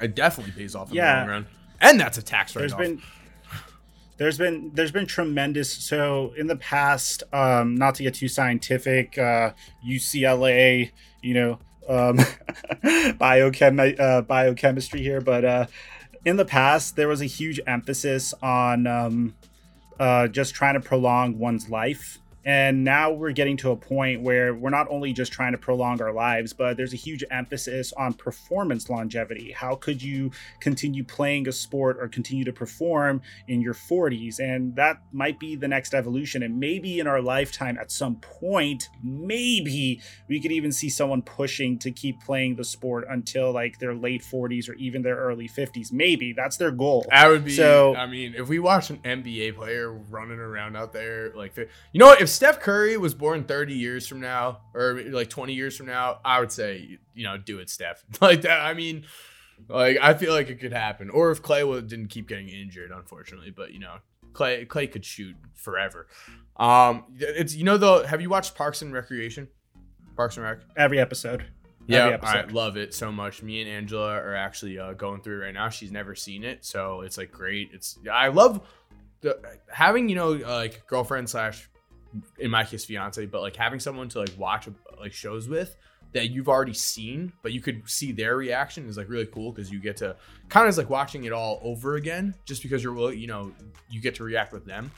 [0.01, 1.13] it definitely pays off in Yeah.
[1.13, 1.45] the long run,
[1.81, 2.87] and that's a tax there's write-off.
[2.87, 3.01] been
[4.17, 9.17] there's been there's been tremendous so in the past um not to get too scientific
[9.17, 9.51] uh
[9.85, 10.89] ucla
[11.21, 12.17] you know um
[12.83, 15.65] biochem uh, biochemistry here but uh
[16.23, 19.35] in the past there was a huge emphasis on um
[19.99, 24.53] uh just trying to prolong one's life and now we're getting to a point where
[24.53, 28.13] we're not only just trying to prolong our lives, but there's a huge emphasis on
[28.13, 29.51] performance longevity.
[29.51, 34.39] How could you continue playing a sport or continue to perform in your 40s?
[34.39, 36.43] And that might be the next evolution.
[36.43, 41.79] And maybe in our lifetime, at some point, maybe we could even see someone pushing
[41.79, 45.91] to keep playing the sport until like their late 40s or even their early 50s.
[45.91, 47.05] Maybe that's their goal.
[47.09, 47.55] That would be.
[47.55, 51.99] So- I mean, if we watch an NBA player running around out there, like, you
[51.99, 52.21] know what?
[52.21, 56.19] If Steph Curry was born 30 years from now, or like 20 years from now,
[56.23, 58.03] I would say, you know, do it, Steph.
[58.21, 58.61] Like that.
[58.61, 59.05] I mean,
[59.67, 61.09] like I feel like it could happen.
[61.09, 63.95] Or if Clay didn't keep getting injured, unfortunately, but you know,
[64.33, 66.07] Clay Clay could shoot forever.
[66.57, 68.03] Um, it's you know though.
[68.03, 69.47] Have you watched Parks and Recreation?
[70.15, 70.59] Parks and Rec.
[70.75, 71.45] Every episode.
[71.87, 73.43] Yeah, I love it so much.
[73.43, 75.69] Me and Angela are actually uh, going through it right now.
[75.69, 77.69] She's never seen it, so it's like great.
[77.73, 78.67] It's I love
[79.21, 81.69] the having you know uh, like girlfriend slash
[82.39, 84.67] in my case fiance, but like having someone to like watch
[84.99, 85.75] like shows with
[86.13, 89.71] that you've already seen, but you could see their reaction is like really cool because
[89.71, 90.15] you get to
[90.49, 93.51] kind of like watching it all over again, just because you're you know
[93.89, 94.91] you get to react with them.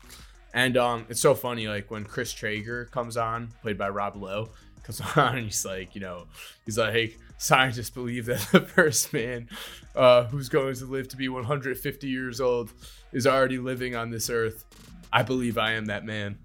[0.54, 4.50] And um, it's so funny, like when Chris Traeger comes on, played by Rob Lowe,
[4.88, 6.28] comes on and he's like, you know,
[6.66, 9.50] he's like, hey, scientists believe that the first man
[9.96, 12.72] uh, who's going to live to be 150 years old
[13.12, 14.66] is already living on this earth.
[15.12, 16.38] I believe I am that man.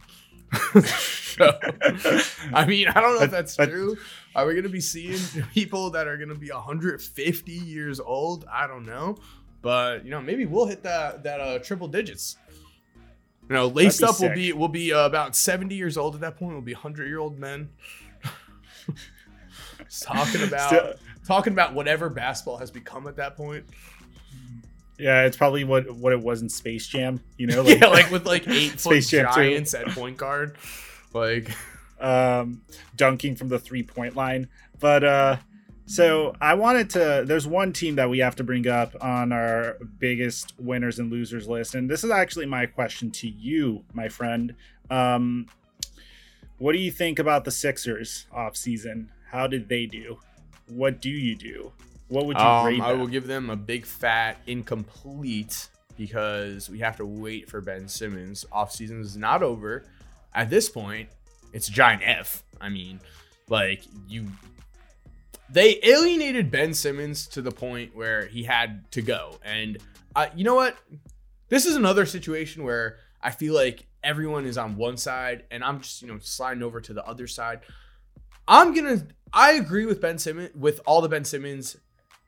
[0.52, 1.58] So,
[2.52, 3.96] I mean, I don't know if that's true.
[4.34, 5.18] Are we going to be seeing
[5.54, 8.44] people that are going to be 150 years old?
[8.50, 9.16] I don't know.
[9.60, 12.36] But, you know, maybe we'll hit that that uh, triple digits.
[13.48, 16.36] You know, laced up will be will be uh, about 70 years old at that
[16.36, 16.52] point.
[16.52, 17.70] We'll be 100 year old men.
[20.00, 23.64] Talking about talking about whatever basketball has become at that point.
[24.98, 27.20] Yeah, it's probably what what it was in Space Jam.
[27.36, 30.56] You know, yeah, like with like eight Space Jam giants at point guard.
[31.12, 31.50] Like
[32.00, 32.62] um,
[32.96, 34.48] dunking from the three point line.
[34.78, 35.36] But uh,
[35.86, 37.24] So I wanted to.
[37.26, 41.48] There's one team that we have to bring up on our biggest winners and losers
[41.48, 44.54] list, and this is actually my question to you, my friend.
[44.90, 45.46] Um,
[46.58, 49.10] what do you think about the Sixers off season?
[49.30, 50.18] How did they do?
[50.68, 51.72] What do you do?
[52.12, 56.80] What would you Um, rate I will give them a big fat incomplete because we
[56.80, 58.44] have to wait for Ben Simmons.
[58.52, 59.84] Offseason is not over.
[60.34, 61.08] At this point,
[61.54, 62.44] it's a giant F.
[62.60, 63.00] I mean,
[63.48, 64.26] like you
[65.48, 69.38] they alienated Ben Simmons to the point where he had to go.
[69.42, 69.78] And
[70.14, 70.76] uh, you know what?
[71.48, 75.80] This is another situation where I feel like everyone is on one side and I'm
[75.80, 77.60] just, you know, sliding over to the other side.
[78.46, 81.76] I'm going to I agree with Ben Simmons with all the Ben Simmons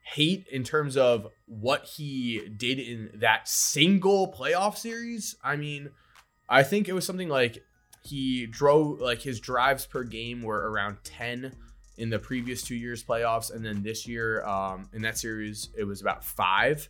[0.05, 5.35] hate in terms of what he did in that single playoff series.
[5.43, 5.89] I mean,
[6.47, 7.63] I think it was something like
[8.03, 11.51] he drove like his drives per game were around 10
[11.97, 15.83] in the previous two years playoffs and then this year um, in that series it
[15.83, 16.87] was about five.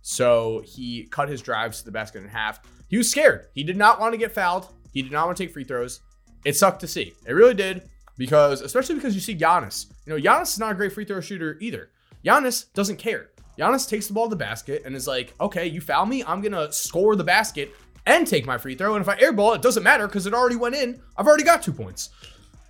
[0.00, 2.60] So he cut his drives to the basket in half.
[2.88, 3.48] He was scared.
[3.54, 4.68] He did not want to get fouled.
[4.92, 6.00] He did not want to take free throws.
[6.46, 7.12] It sucked to see.
[7.26, 9.86] It really did because especially because you see Giannis.
[10.06, 11.90] You know Giannis is not a great free throw shooter either
[12.24, 15.80] Giannis doesn't care Giannis takes the ball to the basket and is like okay you
[15.80, 17.72] foul me I'm gonna score the basket
[18.06, 20.56] and take my free throw and if I airball it doesn't matter because it already
[20.56, 22.10] went in I've already got two points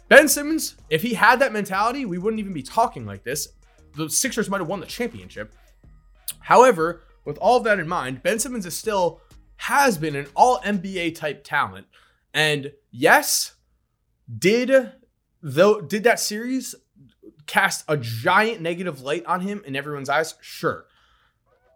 [0.09, 3.49] Ben Simmons, if he had that mentality, we wouldn't even be talking like this.
[3.97, 5.55] The Sixers might have won the championship.
[6.41, 9.21] However, with all of that in mind, Ben Simmons is still
[9.57, 11.87] has been an all NBA type talent.
[12.35, 13.55] And yes,
[14.39, 14.93] did
[15.43, 16.75] though did that series
[17.47, 20.35] cast a giant negative light on him in everyone's eyes?
[20.41, 20.87] Sure.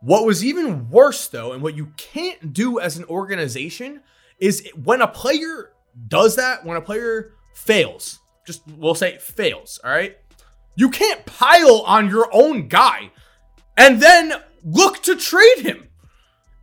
[0.01, 4.03] What was even worse though, and what you can't do as an organization
[4.39, 5.73] is when a player
[6.07, 10.17] does that, when a player fails, just we'll say fails, all right?
[10.77, 13.11] You can't pile on your own guy
[13.77, 15.89] and then look to trade him.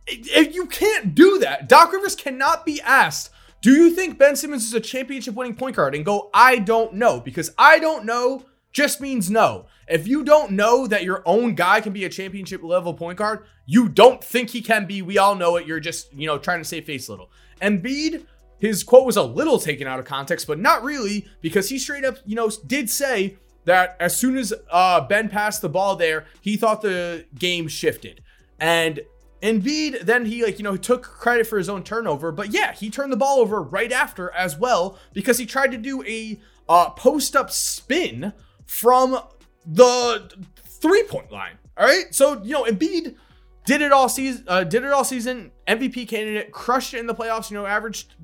[0.06, 3.30] If you can't do that, Doc Rivers cannot be asked,
[3.60, 6.94] "Do you think Ben Simmons is a championship winning point guard?" and go, "I don't
[6.94, 8.46] know," because I don't know
[8.76, 9.64] just means no.
[9.88, 13.46] If you don't know that your own guy can be a championship level point guard,
[13.64, 15.00] you don't think he can be.
[15.00, 15.66] We all know it.
[15.66, 17.30] You're just, you know, trying to save face a little.
[17.62, 18.26] Embiid,
[18.58, 22.04] his quote was a little taken out of context, but not really, because he straight
[22.04, 26.26] up, you know, did say that as soon as uh, Ben passed the ball there,
[26.42, 28.22] he thought the game shifted.
[28.60, 29.00] And
[29.40, 32.90] Embiid, then he like, you know, took credit for his own turnover, but yeah, he
[32.90, 36.90] turned the ball over right after as well because he tried to do a uh,
[36.90, 38.34] post up spin
[38.66, 39.18] from
[39.64, 41.58] the three point line.
[41.76, 43.16] All right, so you know, Embiid
[43.64, 47.14] did it all season, uh, did it all season, MVP candidate, crushed it in the
[47.14, 47.50] playoffs.
[47.50, 48.14] You know, averaged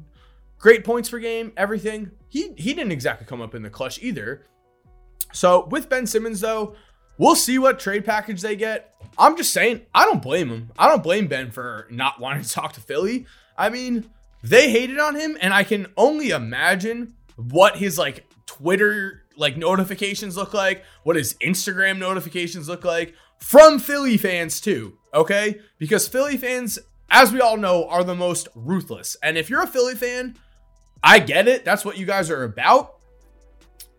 [0.59, 2.11] great points per game, everything.
[2.29, 4.45] He he didn't exactly come up in the clutch either.
[5.33, 6.77] So with Ben Simmons though,
[7.19, 8.95] we'll see what trade package they get.
[9.19, 10.71] I'm just saying, I don't blame him.
[10.79, 13.27] I don't blame Ben for not wanting to talk to Philly.
[13.57, 14.11] I mean,
[14.43, 20.37] they hated on him, and I can only imagine what his like Twitter like notifications
[20.37, 24.99] look like, what his Instagram notifications look like from Philly fans too.
[25.15, 26.79] Okay, because Philly fans,
[27.11, 29.17] as we all know, are the most ruthless.
[29.23, 30.37] And if you're a Philly fan,
[31.03, 31.65] I get it.
[31.65, 32.95] That's what you guys are about.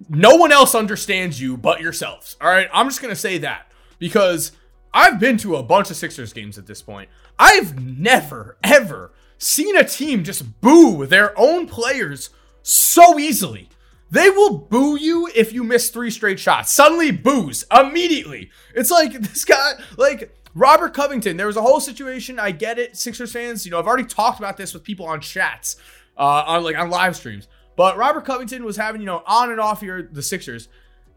[0.09, 2.36] No one else understands you but yourselves.
[2.41, 2.69] All right.
[2.73, 4.51] I'm just going to say that because
[4.93, 7.09] I've been to a bunch of Sixers games at this point.
[7.38, 12.29] I've never, ever seen a team just boo their own players
[12.61, 13.69] so easily.
[14.14, 16.72] They will boo you if you miss three straight shots.
[16.72, 18.51] Suddenly boos immediately.
[18.76, 21.36] It's like this guy, like Robert Covington.
[21.36, 22.38] There was a whole situation.
[22.38, 23.66] I get it, Sixers fans.
[23.66, 25.78] You know, I've already talked about this with people on chats,
[26.16, 27.47] uh, on like on live streams.
[27.76, 30.70] But Robert Covington was having, you know, on and off here the Sixers.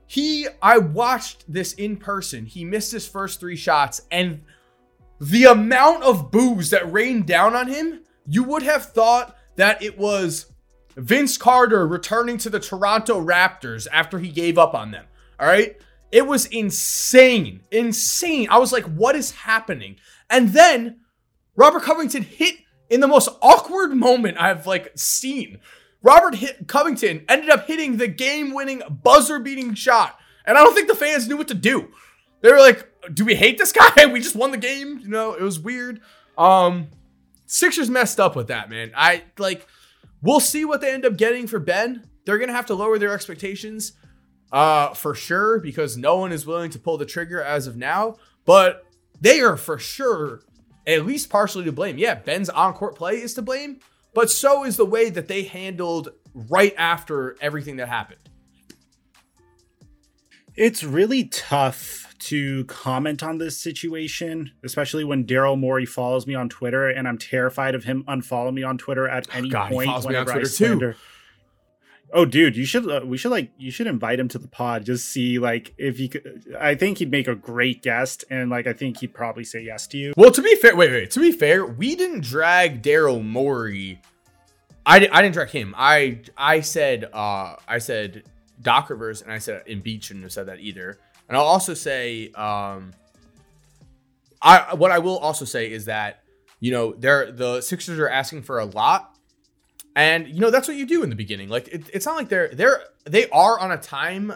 [0.06, 2.46] He, I watched this in person.
[2.46, 4.40] He missed his first three shots, and
[5.20, 9.98] the amount of boos that rained down on him, you would have thought that it
[9.98, 10.46] was
[10.96, 15.04] Vince Carter returning to the Toronto Raptors after he gave up on them.
[15.38, 15.76] All right.
[16.12, 17.60] It was insane.
[17.70, 18.48] Insane.
[18.50, 19.96] I was like, what is happening?
[20.30, 21.00] And then
[21.56, 22.56] Robert Covington hit
[22.88, 25.58] in the most awkward moment I've like seen.
[26.02, 30.94] Robert hit, Covington ended up hitting the game-winning buzzer-beating shot, and I don't think the
[30.94, 31.88] fans knew what to do.
[32.42, 34.06] They were like, "Do we hate this guy?
[34.12, 36.00] We just won the game." You know, it was weird.
[36.38, 36.88] Um,
[37.46, 38.92] Sixers messed up with that, man.
[38.94, 39.66] I like.
[40.26, 42.04] We'll see what they end up getting for Ben.
[42.24, 43.92] They're gonna have to lower their expectations,
[44.50, 48.16] uh, for sure, because no one is willing to pull the trigger as of now.
[48.44, 48.84] But
[49.20, 50.42] they are for sure
[50.84, 51.96] at least partially to blame.
[51.96, 53.78] Yeah, Ben's on-court play is to blame,
[54.14, 58.28] but so is the way that they handled right after everything that happened.
[60.56, 66.48] It's really tough to comment on this situation, especially when Daryl Morey follows me on
[66.48, 69.88] Twitter, and I'm terrified of him unfollow me on Twitter at any God, he point.
[69.88, 70.94] follows me on Twitter too.
[72.12, 72.88] Oh, dude, you should.
[72.88, 73.50] Uh, we should like.
[73.58, 74.84] You should invite him to the pod.
[74.86, 76.56] Just see like if he could.
[76.58, 79.86] I think he'd make a great guest, and like I think he'd probably say yes
[79.88, 80.14] to you.
[80.16, 81.10] Well, to be fair, wait, wait.
[81.10, 84.00] To be fair, we didn't drag Daryl Morey.
[84.86, 85.74] I, I didn't drag him.
[85.76, 88.22] I I said uh I said
[88.62, 90.98] Doc Rivers, and I said Embiid shouldn't have said that either.
[91.28, 92.92] And I'll also say um
[94.42, 96.22] I what I will also say is that
[96.60, 99.12] you know they're the Sixers are asking for a lot.
[99.94, 101.48] And you know that's what you do in the beginning.
[101.48, 104.32] Like it, it's not like they're they're they are on a time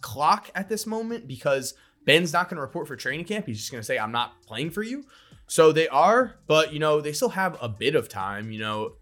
[0.00, 1.74] clock at this moment because
[2.04, 3.46] Ben's not going to report for training camp.
[3.46, 5.04] He's just going to say I'm not playing for you.
[5.46, 8.52] So they are, but you know they still have a bit of time.
[8.52, 8.92] You know,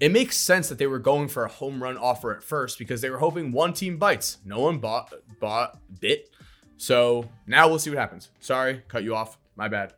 [0.00, 3.00] it makes sense that they were going for a home run offer at first because
[3.00, 4.38] they were hoping one team bites.
[4.44, 6.30] No one bought bought bit.
[6.76, 8.30] So now we'll see what happens.
[8.40, 9.38] Sorry, cut you off.
[9.56, 9.94] My bad.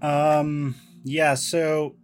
[0.00, 0.76] Um.
[1.04, 1.34] Yeah.
[1.34, 1.96] So,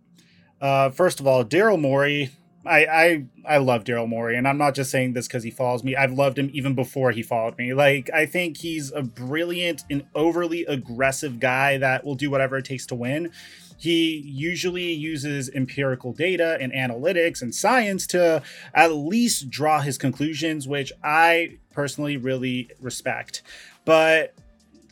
[0.60, 2.30] uh, first of all, Daryl Morey.
[2.66, 5.82] I I I love Daryl Morey, and I'm not just saying this because he follows
[5.82, 5.96] me.
[5.96, 7.72] I've loved him even before he followed me.
[7.72, 12.64] Like I think he's a brilliant and overly aggressive guy that will do whatever it
[12.64, 13.32] takes to win.
[13.78, 18.42] He usually uses empirical data and analytics and science to
[18.74, 23.40] at least draw his conclusions, which I personally really respect.
[23.84, 24.34] But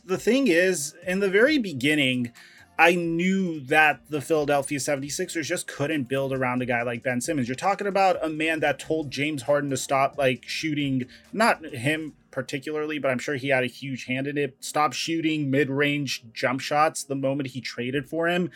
[0.05, 2.31] the thing is, in the very beginning,
[2.79, 7.49] I knew that the Philadelphia 76ers just couldn't build around a guy like Ben Simmons.
[7.49, 12.13] You're talking about a man that told James Harden to stop like shooting, not him
[12.31, 14.55] particularly, but I'm sure he had a huge hand in it.
[14.61, 18.49] Stop shooting mid-range jump shots the moment he traded for him.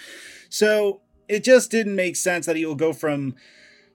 [0.48, 3.36] So, it just didn't make sense that he will go from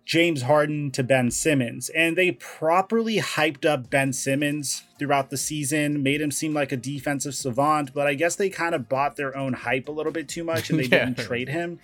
[0.06, 1.88] James Harden to Ben Simmons.
[1.90, 6.76] And they properly hyped up Ben Simmons throughout the season, made him seem like a
[6.76, 10.28] defensive savant, but I guess they kind of bought their own hype a little bit
[10.28, 11.06] too much and they Yeah.
[11.06, 11.80] didn't trade him.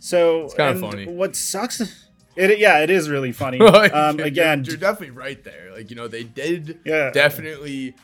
[0.00, 1.06] So It's kinda funny.
[1.06, 1.80] What sucks
[2.36, 3.58] it yeah, it is really funny.
[3.60, 5.70] Um you're- again, you're definitely right there.
[5.72, 7.10] Like you know they did yeah.
[7.10, 7.94] definitely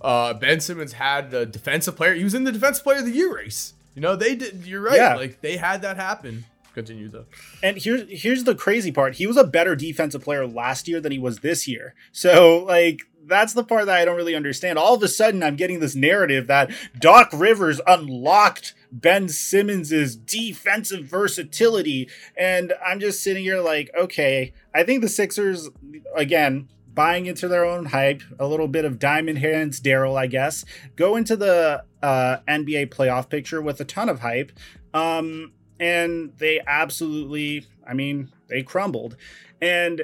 [0.00, 2.14] uh Ben Simmons had the defensive player.
[2.14, 3.74] He was in the defensive player of the year race.
[3.96, 4.96] You know, they did you're right.
[4.96, 5.16] Yeah.
[5.16, 6.44] Like they had that happen.
[6.76, 7.24] Continue though.
[7.62, 9.14] And here's here's the crazy part.
[9.14, 11.94] He was a better defensive player last year than he was this year.
[12.12, 14.78] So like that's the part that I don't really understand.
[14.78, 16.70] All of a sudden I'm getting this narrative that
[17.00, 24.82] Doc Rivers unlocked Ben Simmons's defensive versatility and I'm just sitting here like, okay, I
[24.82, 25.70] think the Sixers
[26.14, 30.66] again buying into their own hype, a little bit of diamond hands Daryl, I guess,
[30.94, 34.52] go into the uh, NBA playoff picture with a ton of hype.
[34.92, 39.16] Um, and they absolutely i mean they crumbled.
[39.60, 40.02] And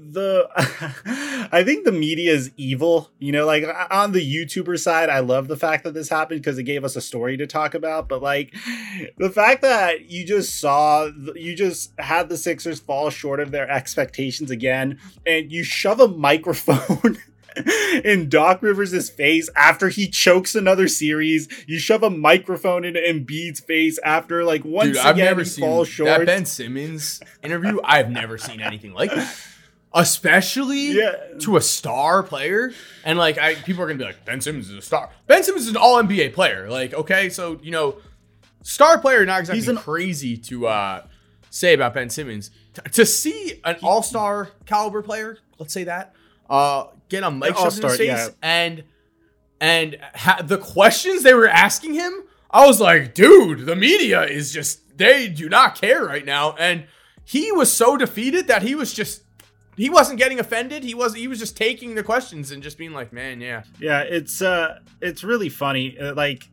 [0.00, 0.48] the
[1.52, 5.48] i think the media is evil you know like on the youtuber side i love
[5.48, 8.22] the fact that this happened because it gave us a story to talk about but
[8.22, 8.54] like
[9.18, 13.68] the fact that you just saw you just had the sixers fall short of their
[13.68, 17.18] expectations again and you shove a microphone
[18.04, 21.48] in Doc Rivers' face after he chokes another series.
[21.66, 25.46] You shove a microphone in Embiid's face after like once Dude, I've again never he
[25.46, 26.08] seen falls short.
[26.08, 27.80] that Ben Simmons interview.
[27.84, 29.36] I've never seen anything like that.
[29.94, 31.12] Especially yeah.
[31.40, 32.72] to a star player.
[33.04, 35.10] And like I people are gonna be like, Ben Simmons is a star.
[35.26, 36.68] Ben Simmons is an all NBA player.
[36.68, 37.96] Like, okay, so you know,
[38.62, 41.06] star player not exactly He's an- crazy to uh
[41.50, 42.50] say about Ben Simmons.
[42.74, 46.14] T- to see an all-star caliber player, let's say that,
[46.50, 48.28] uh get a mic shoved in his face yeah.
[48.42, 48.84] and
[49.60, 54.52] and ha- the questions they were asking him, I was like, dude, the media is
[54.52, 56.54] just they do not care right now.
[56.58, 56.86] And
[57.24, 59.22] he was so defeated that he was just
[59.76, 60.82] he wasn't getting offended.
[60.82, 63.62] He was he was just taking the questions and just being like, man, yeah.
[63.80, 65.98] Yeah, it's uh it's really funny.
[65.98, 66.48] Uh, like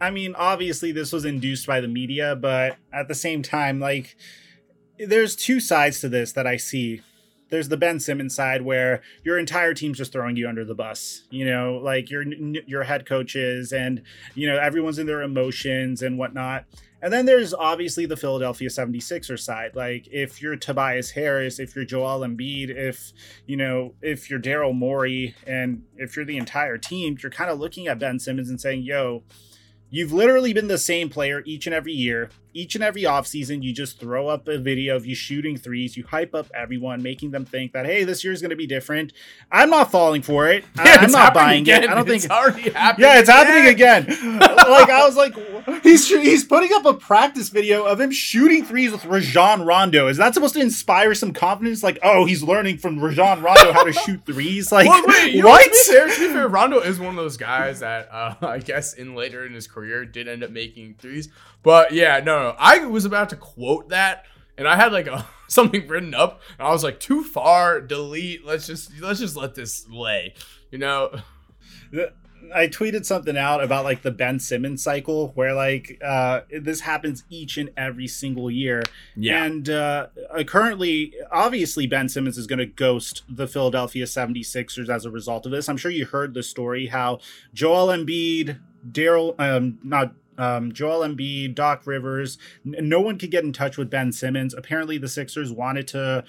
[0.00, 4.16] I mean, obviously this was induced by the media, but at the same time like
[4.98, 7.02] there's two sides to this that I see.
[7.54, 11.22] There's the Ben Simmons side where your entire team's just throwing you under the bus.
[11.30, 12.24] You know, like your
[12.66, 14.02] your head coaches and
[14.34, 16.64] you know everyone's in their emotions and whatnot.
[17.00, 19.76] And then there's obviously the Philadelphia 76ers side.
[19.76, 23.12] Like if you're Tobias Harris, if you're Joel Embiid, if
[23.46, 27.60] you know, if you're Daryl Morey and if you're the entire team, you're kind of
[27.60, 29.22] looking at Ben Simmons and saying, yo,
[29.90, 32.30] you've literally been the same player each and every year.
[32.54, 36.04] Each and every offseason, you just throw up a video of you shooting threes, you
[36.04, 39.12] hype up everyone, making them think that, hey, this year's going to be different.
[39.50, 40.64] I'm not falling for it.
[40.78, 41.82] I- I'm not buying again.
[41.84, 41.90] it.
[41.90, 42.32] I don't it's think.
[42.32, 43.02] already happened.
[43.02, 44.06] Yeah, it's happening again.
[44.38, 45.34] like I was like,
[45.82, 50.06] he's he's putting up a practice video of him shooting threes with Rajon Rondo.
[50.08, 51.82] Is that supposed to inspire some confidence?
[51.82, 54.70] Like, oh, he's learning from Rajon Rondo how to shoot threes.
[54.70, 55.58] Like, well, wait, what?
[55.58, 58.34] Know, to, be fair, to be fair, Rondo is one of those guys that uh,
[58.42, 61.28] I guess in later in his career did end up making threes.
[61.64, 65.26] But yeah, no, no, I was about to quote that, and I had like a
[65.48, 68.44] something written up, and I was like, too far, delete.
[68.44, 70.34] Let's just let's just let this lay.
[70.70, 71.10] You know.
[72.54, 77.24] I tweeted something out about like the Ben Simmons cycle where like uh this happens
[77.30, 78.82] each and every single year.
[79.16, 79.44] Yeah.
[79.44, 85.06] And uh, uh currently obviously Ben Simmons is going to ghost the Philadelphia 76ers as
[85.06, 85.68] a result of this.
[85.68, 87.20] I'm sure you heard the story how
[87.54, 88.58] Joel Embiid,
[88.90, 93.76] Daryl um not um, Joel Embiid, Doc Rivers, n- no one could get in touch
[93.76, 94.54] with Ben Simmons.
[94.54, 96.24] Apparently, the Sixers wanted to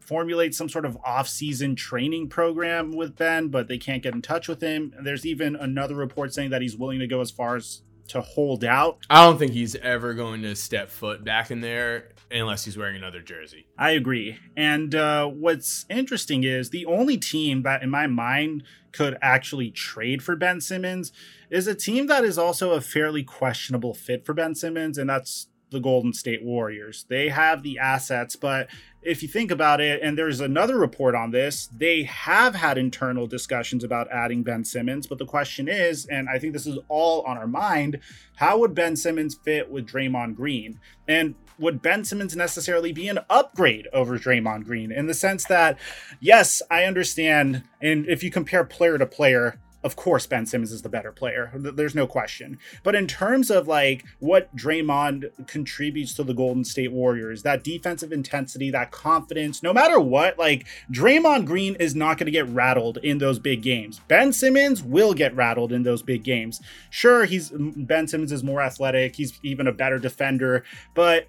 [0.00, 4.48] formulate some sort of off-season training program with Ben, but they can't get in touch
[4.48, 4.92] with him.
[5.02, 8.64] There's even another report saying that he's willing to go as far as to hold
[8.64, 8.98] out.
[9.08, 12.96] I don't think he's ever going to step foot back in there unless he's wearing
[12.96, 13.66] another jersey.
[13.78, 14.38] I agree.
[14.56, 20.22] And uh, what's interesting is the only team that, in my mind, could actually trade
[20.22, 21.12] for Ben Simmons
[21.52, 25.48] is a team that is also a fairly questionable fit for Ben Simmons, and that's
[25.70, 27.04] the Golden State Warriors.
[27.08, 28.68] They have the assets, but
[29.02, 33.26] if you think about it, and there's another report on this, they have had internal
[33.26, 35.06] discussions about adding Ben Simmons.
[35.06, 37.98] But the question is, and I think this is all on our mind,
[38.36, 40.78] how would Ben Simmons fit with Draymond Green?
[41.08, 45.78] And would Ben Simmons necessarily be an upgrade over Draymond Green in the sense that,
[46.20, 47.64] yes, I understand.
[47.80, 51.50] And if you compare player to player, of course Ben Simmons is the better player.
[51.54, 52.58] There's no question.
[52.82, 58.12] But in terms of like what Draymond contributes to the Golden State Warriors, that defensive
[58.12, 62.98] intensity, that confidence, no matter what, like Draymond Green is not going to get rattled
[62.98, 64.00] in those big games.
[64.08, 66.60] Ben Simmons will get rattled in those big games.
[66.90, 70.64] Sure, he's Ben Simmons is more athletic, he's even a better defender,
[70.94, 71.28] but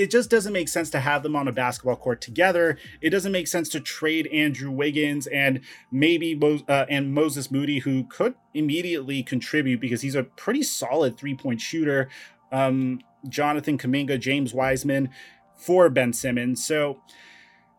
[0.00, 2.78] it just doesn't make sense to have them on a basketball court together.
[3.02, 5.60] It doesn't make sense to trade Andrew Wiggins and
[5.92, 11.18] maybe Mo- uh, and Moses Moody, who could immediately contribute because he's a pretty solid
[11.18, 12.08] three point shooter.
[12.50, 15.10] Um, Jonathan Kuminga, James Wiseman
[15.54, 16.64] for Ben Simmons.
[16.64, 17.02] So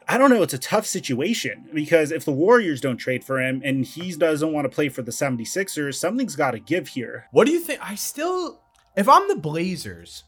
[0.08, 0.44] I don't know.
[0.44, 4.54] It's a tough situation because if the Warriors don't trade for him and he doesn't
[4.54, 7.26] want to play for the 76ers, something's got to give here.
[7.32, 7.80] What do you think?
[7.82, 8.62] I still,
[8.96, 10.26] if I'm the Blazers,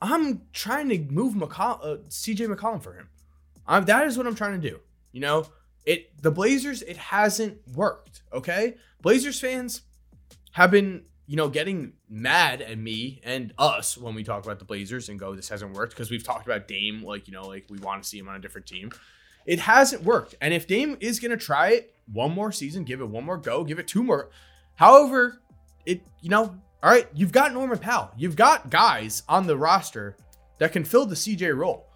[0.00, 3.08] I'm trying to move McColl- uh, CJ McCollum for him.
[3.66, 4.80] I'm, that is what I'm trying to do.
[5.12, 5.46] You know,
[5.84, 8.22] it the Blazers it hasn't worked.
[8.32, 9.82] Okay, Blazers fans
[10.52, 14.64] have been you know getting mad at me and us when we talk about the
[14.64, 17.66] Blazers and go this hasn't worked because we've talked about Dame like you know like
[17.68, 18.90] we want to see him on a different team.
[19.46, 23.08] It hasn't worked, and if Dame is gonna try it one more season, give it
[23.08, 24.30] one more go, give it two more.
[24.74, 25.40] However,
[25.86, 28.12] it you know all right, you've got Norman Powell.
[28.16, 30.16] You've got guys on the roster
[30.58, 31.86] that can fill the CJ role.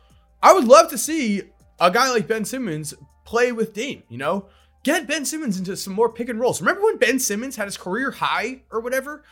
[0.42, 1.42] I would love to see
[1.78, 4.46] a guy like Ben Simmons play with Dame, you know?
[4.82, 6.60] Get Ben Simmons into some more pick and rolls.
[6.60, 9.22] Remember when Ben Simmons had his career high or whatever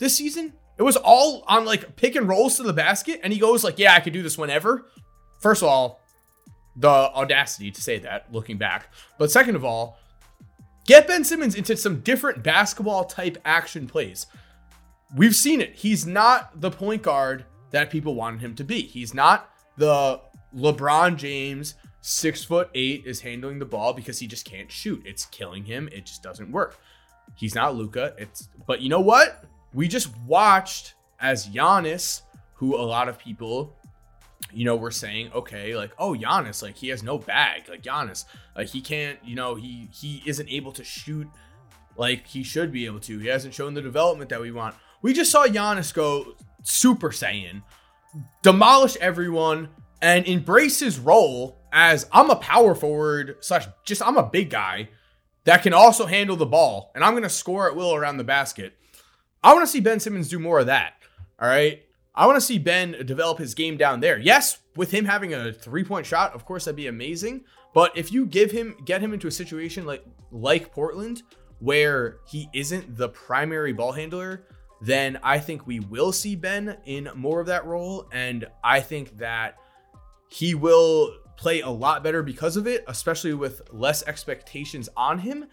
[0.00, 0.52] this season?
[0.78, 3.78] It was all on like pick and rolls to the basket, and he goes like,
[3.78, 4.86] "Yeah, I could do this whenever."
[5.40, 6.00] First of all,
[6.74, 8.92] the audacity to say that looking back.
[9.16, 9.98] But second of all,
[10.84, 14.26] get Ben Simmons into some different basketball type action plays
[15.14, 15.74] we've seen it.
[15.74, 18.82] He's not the point guard that people wanted him to be.
[18.82, 20.20] He's not the
[20.54, 25.02] LeBron James, six foot eight, is handling the ball because he just can't shoot.
[25.04, 25.88] It's killing him.
[25.92, 26.78] It just doesn't work.
[27.34, 28.14] He's not Luka.
[28.18, 29.44] It's but you know what?
[29.74, 32.22] We just watched as Giannis,
[32.54, 33.76] who a lot of people,
[34.52, 37.68] you know, were saying, okay, like, oh, Giannis, like he has no bag.
[37.68, 38.24] Like Giannis,
[38.56, 41.28] like he can't, you know, he he isn't able to shoot
[41.96, 43.18] like he should be able to.
[43.18, 44.74] He hasn't shown the development that we want.
[45.02, 47.62] We just saw Giannis go Super Saiyan,
[48.42, 49.68] demolish everyone,
[50.02, 54.88] and embrace his role as I'm a power forward slash just I'm a big guy
[55.44, 58.74] that can also handle the ball, and I'm gonna score at will around the basket.
[59.42, 60.94] I want to see Ben Simmons do more of that.
[61.40, 61.82] All right.
[62.16, 64.18] I want to see Ben develop his game down there.
[64.18, 67.44] Yes, with him having a three-point shot, of course that'd be amazing.
[67.74, 71.22] But if you give him get him into a situation like like Portland
[71.58, 74.46] where he isn't the primary ball handler,
[74.80, 78.08] then I think we will see Ben in more of that role.
[78.12, 79.56] And I think that
[80.28, 85.46] he will play a lot better because of it, especially with less expectations on him.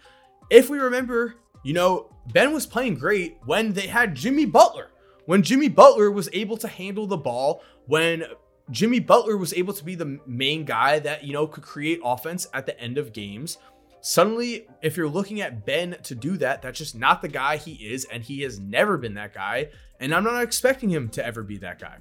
[0.50, 4.90] If we remember, you know, Ben was playing great when they had Jimmy Butler.
[5.26, 8.24] When Jimmy Butler was able to handle the ball, when
[8.70, 12.46] Jimmy Butler was able to be the main guy that, you know, could create offense
[12.52, 13.58] at the end of games.
[14.06, 17.72] Suddenly, if you're looking at Ben to do that, that's just not the guy he
[17.72, 19.70] is, and he has never been that guy.
[19.98, 21.96] And I'm not expecting him to ever be that guy.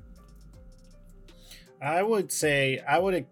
[1.82, 3.26] I would say I would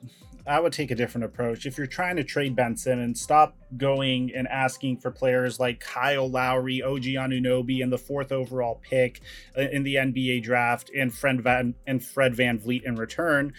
[0.48, 1.66] I would take a different approach.
[1.66, 6.30] If you're trying to trade Ben Simmons, stop going and asking for players like Kyle
[6.30, 9.20] Lowry, OG Anunoby, and the fourth overall pick
[9.54, 13.52] in the NBA draft, and Fred Van and Fred VanVleet in return.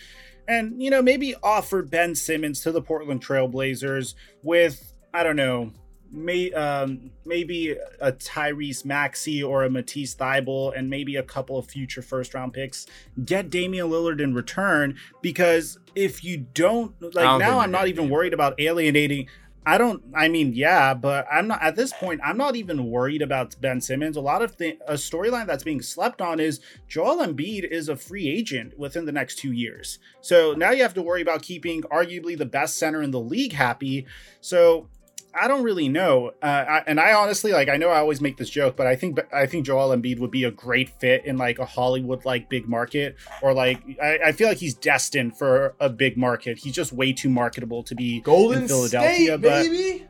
[0.48, 5.72] And you know, maybe offer Ben Simmons to the Portland Trailblazers with I don't know
[6.12, 11.66] may um, maybe a Tyrese Maxey or a Matisse Thybulle and maybe a couple of
[11.66, 12.86] future first round picks.
[13.24, 18.10] Get Damian Lillard in return because if you don't like don't now, I'm not even
[18.10, 19.28] worried about alienating.
[19.64, 20.02] I don't.
[20.12, 22.20] I mean, yeah, but I'm not at this point.
[22.24, 24.16] I'm not even worried about Ben Simmons.
[24.16, 27.94] A lot of the a storyline that's being slept on is Joel Embiid is a
[27.94, 30.00] free agent within the next two years.
[30.20, 33.52] So now you have to worry about keeping arguably the best center in the league
[33.52, 34.04] happy.
[34.40, 34.88] So
[35.34, 37.68] I don't really know, uh, I, and I honestly like.
[37.68, 40.30] I know I always make this joke, but I think I think Joel Embiid would
[40.30, 44.32] be a great fit in like a Hollywood like big market, or like I, I,
[44.32, 46.58] feel like he's destined for a big market.
[46.58, 50.06] He's just way too marketable to be Golden in Philadelphia, State, but baby.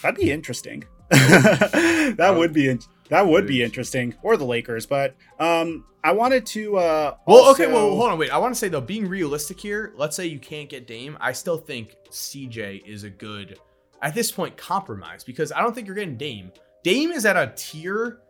[0.00, 0.84] that'd be interesting.
[1.10, 2.78] that would be
[3.10, 4.86] that would be interesting, or the Lakers.
[4.86, 6.78] But um, I wanted to.
[6.78, 7.50] Uh, well, also...
[7.50, 8.30] okay, well, hold on, wait.
[8.30, 11.32] I want to say though, being realistic here, let's say you can't get Dame, I
[11.32, 13.58] still think CJ is a good,
[14.00, 16.52] at this point, compromise because I don't think you're getting Dame.
[16.82, 18.20] Dame is at a tier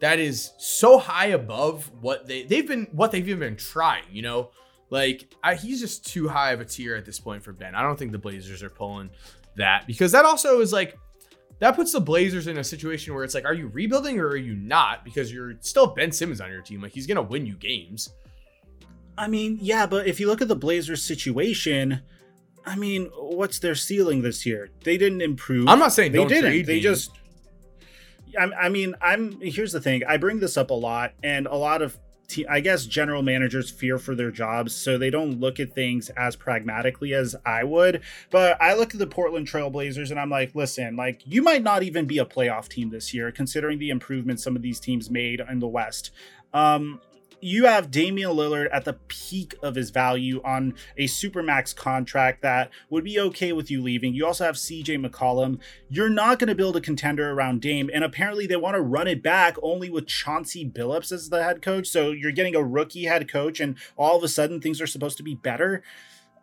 [0.00, 4.04] that is so high above what they they've been what they've even been trying.
[4.12, 4.50] You know,
[4.90, 7.74] like I, he's just too high of a tier at this point for Ben.
[7.74, 9.10] I don't think the Blazers are pulling
[9.56, 10.96] that because that also is like
[11.58, 14.36] that puts the Blazers in a situation where it's like, are you rebuilding or are
[14.36, 15.04] you not?
[15.04, 16.82] Because you're still Ben Simmons on your team.
[16.82, 18.10] Like he's gonna win you games.
[19.18, 22.02] I mean, yeah, but if you look at the Blazers situation,
[22.66, 24.68] I mean, what's their ceiling this year?
[24.84, 25.68] They didn't improve.
[25.68, 26.66] I'm not saying they didn't.
[26.66, 27.12] They just.
[28.38, 29.40] I, I mean, I'm.
[29.40, 30.02] Here's the thing.
[30.06, 31.96] I bring this up a lot, and a lot of
[32.48, 36.36] I guess general managers fear for their jobs, so they don't look at things as
[36.36, 38.02] pragmatically as I would.
[38.30, 41.82] But I look at the Portland Trailblazers and I'm like, listen, like you might not
[41.82, 45.40] even be a playoff team this year, considering the improvements some of these teams made
[45.40, 46.10] in the West.
[46.52, 47.00] Um,
[47.40, 52.70] you have Damian Lillard at the peak of his value on a supermax contract that
[52.90, 54.14] would be okay with you leaving.
[54.14, 55.58] You also have CJ McCollum.
[55.88, 59.08] You're not going to build a contender around Dame, and apparently they want to run
[59.08, 61.86] it back only with Chauncey Billups as the head coach.
[61.86, 65.16] So you're getting a rookie head coach, and all of a sudden things are supposed
[65.18, 65.82] to be better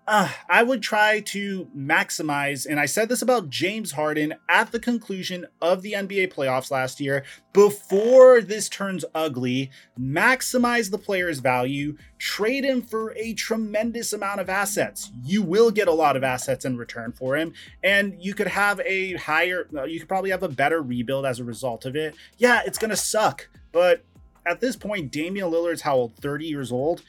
[0.05, 4.79] uh, I would try to maximize, and I said this about James Harden at the
[4.79, 7.23] conclusion of the NBA playoffs last year,
[7.53, 14.49] before this turns ugly, maximize the player's value, trade him for a tremendous amount of
[14.49, 15.09] assets.
[15.23, 18.81] You will get a lot of assets in return for him, and you could have
[18.81, 22.13] a higher, you could probably have a better rebuild as a result of it.
[22.37, 24.03] Yeah, it's going to suck, but
[24.45, 26.15] at this point, Damian Lillard's how old?
[26.17, 27.03] 30 years old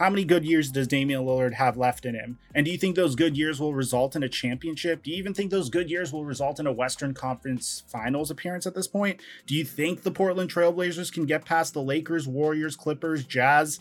[0.00, 2.38] how many good years does Damian Lillard have left in him?
[2.54, 5.02] And do you think those good years will result in a championship?
[5.02, 8.66] Do you even think those good years will result in a Western Conference Finals appearance
[8.66, 9.20] at this point?
[9.46, 13.78] Do you think the Portland Trailblazers can get past the Lakers, Warriors, Clippers, Jazz,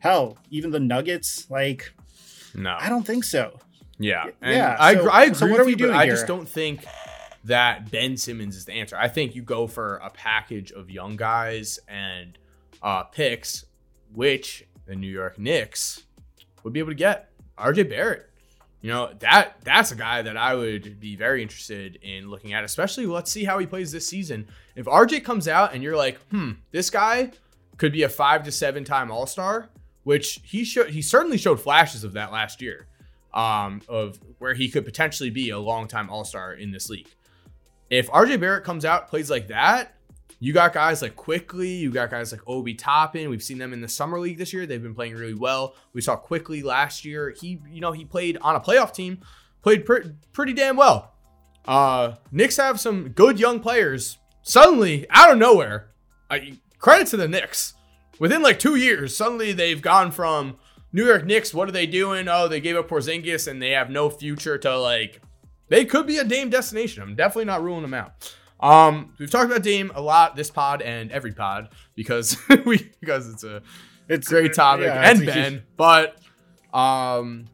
[0.00, 1.48] hell, even the Nuggets?
[1.48, 1.92] Like,
[2.52, 3.60] no, I don't think so.
[3.96, 4.76] Yeah, and yeah.
[4.76, 5.34] I, so, I agree.
[5.36, 5.94] So what are we you, doing?
[5.94, 6.84] I just don't think
[7.44, 8.96] that Ben Simmons is the answer.
[8.96, 12.36] I think you go for a package of young guys and
[12.82, 13.66] uh, picks,
[14.12, 16.02] which the New York Knicks
[16.64, 18.28] would be able to get RJ Barrett.
[18.82, 22.64] You know, that that's a guy that I would be very interested in looking at,
[22.64, 24.48] especially let's see how he plays this season.
[24.74, 27.30] If RJ comes out and you're like, hmm, this guy
[27.76, 29.68] could be a five to seven time all star,
[30.02, 32.86] which he showed he certainly showed flashes of that last year.
[33.32, 37.06] Um, of where he could potentially be a long time all star in this league.
[37.90, 39.94] If RJ Barrett comes out, plays like that,
[40.42, 43.28] you got guys like Quickley, you got guys like Obi Toppin.
[43.28, 44.64] We've seen them in the summer league this year.
[44.64, 45.74] They've been playing really well.
[45.92, 47.34] We saw Quickley last year.
[47.38, 49.20] He, you know, he played on a playoff team,
[49.62, 51.14] played pre- pretty damn well.
[51.66, 54.16] Uh, Knicks have some good young players.
[54.40, 55.90] Suddenly, out of nowhere,
[56.30, 57.74] I, credit to the Knicks.
[58.18, 60.56] Within like two years, suddenly they've gone from
[60.90, 61.52] New York Knicks.
[61.52, 62.28] What are they doing?
[62.28, 65.20] Oh, they gave up Porzingis and they have no future to like.
[65.68, 67.02] They could be a Dame destination.
[67.02, 68.34] I'm definitely not ruling them out.
[68.60, 73.28] Um, we've talked about Dame a lot this pod and every pod because we because
[73.28, 73.62] it's a
[74.08, 75.62] it's a great topic yeah, and Ben, huge...
[75.76, 76.16] but
[76.74, 77.46] um,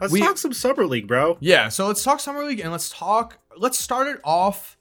[0.00, 1.36] let's we, talk some summer league, bro.
[1.40, 3.38] Yeah, so let's talk summer league and let's talk.
[3.56, 4.76] Let's start it off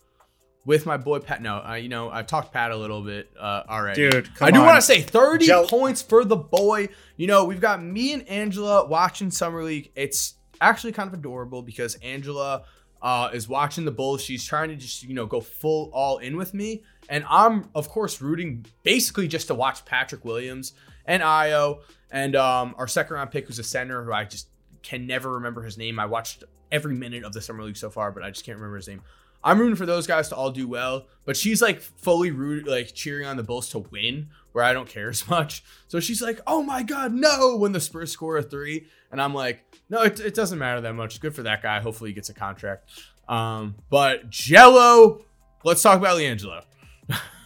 [0.65, 1.41] with my boy Pat.
[1.41, 4.29] No, uh, you know I've talked Pat a little bit uh, already, dude.
[4.39, 6.89] I do want to say thirty Gel- points for the boy.
[7.17, 9.91] You know we've got me and Angela watching summer league.
[9.95, 12.63] It's actually kind of adorable because Angela
[13.03, 14.23] uh, is watching the Bulls.
[14.23, 16.83] She's trying to just, you know, go full all in with me.
[17.09, 20.71] And I'm, of course, rooting basically just to watch Patrick Williams
[21.05, 24.47] and Ayo and um, our second round pick, who's a center who I just
[24.83, 25.99] can never remember his name.
[25.99, 28.77] I watched every minute of the Summer League so far, but I just can't remember
[28.77, 29.01] his name.
[29.43, 32.93] I'm rooting for those guys to all do well, but she's like fully root, like
[32.93, 35.63] cheering on the Bulls to win, where I don't care as much.
[35.87, 39.33] So she's like, "Oh my God, no!" When the Spurs score a three, and I'm
[39.33, 41.21] like, "No, it, it doesn't matter that much.
[41.21, 41.79] Good for that guy.
[41.79, 42.89] Hopefully, he gets a contract."
[43.29, 45.23] Um, but Jello,
[45.63, 46.63] let's talk about LiAngelo.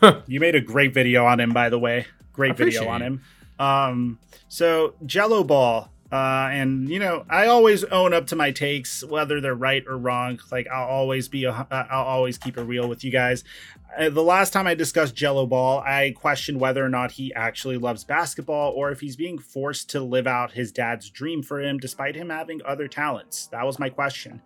[0.27, 2.07] you made a great video on him, by the way.
[2.33, 3.21] Great video on him.
[3.59, 9.03] Um, so Jello Ball, uh, and you know, I always own up to my takes,
[9.03, 10.39] whether they're right or wrong.
[10.51, 13.43] Like I'll always be, a, I'll always keep it real with you guys.
[13.97, 17.77] Uh, the last time I discussed Jello Ball, I questioned whether or not he actually
[17.77, 21.77] loves basketball or if he's being forced to live out his dad's dream for him,
[21.77, 23.47] despite him having other talents.
[23.47, 24.41] That was my question.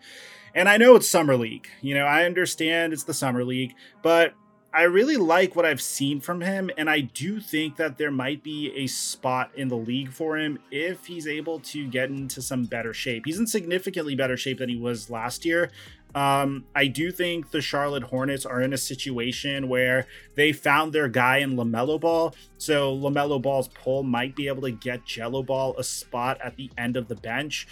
[0.53, 1.67] And I know it's summer league.
[1.81, 4.33] You know, I understand it's the summer league, but
[4.73, 8.41] I really like what I've seen from him, and I do think that there might
[8.41, 12.63] be a spot in the league for him if he's able to get into some
[12.65, 13.23] better shape.
[13.25, 15.71] He's in significantly better shape than he was last year.
[16.15, 21.09] Um, I do think the Charlotte Hornets are in a situation where they found their
[21.09, 22.33] guy in LaMelo Ball.
[22.57, 26.69] So LaMelo Ball's pull might be able to get Jello Ball a spot at the
[26.77, 27.67] end of the bench.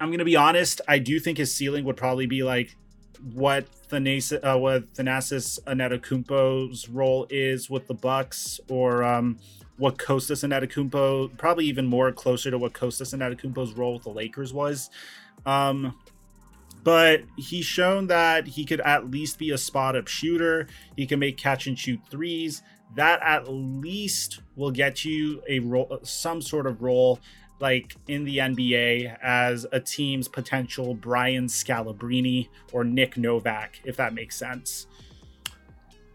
[0.00, 2.76] I'm going to be honest, I do think his ceiling would probably be like
[3.32, 9.38] what Thanasis, uh, what Thanasis Antetokounmpo's role is with the Bucks, or um,
[9.76, 14.52] what Kostas Antetokounmpo, probably even more closer to what Kostas Antetokounmpo's role with the Lakers
[14.52, 14.90] was.
[15.44, 15.98] Um,
[16.82, 20.66] but he's shown that he could at least be a spot up shooter.
[20.96, 22.62] He can make catch and shoot threes.
[22.96, 27.20] That at least will get you a role, some sort of role
[27.60, 34.14] like in the NBA as a team's potential Brian Scalabrine or Nick Novak, if that
[34.14, 34.86] makes sense.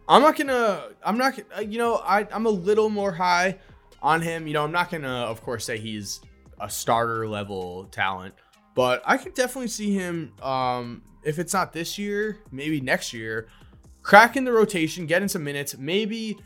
[0.07, 0.89] I'm not gonna.
[1.03, 1.39] I'm not.
[1.55, 3.57] Uh, you know, I I'm a little more high
[4.01, 4.47] on him.
[4.47, 6.21] You know, I'm not gonna, of course, say he's
[6.59, 8.35] a starter level talent,
[8.75, 10.33] but I could definitely see him.
[10.41, 13.47] Um, if it's not this year, maybe next year,
[14.03, 15.77] cracking the rotation, getting some minutes.
[15.77, 16.37] Maybe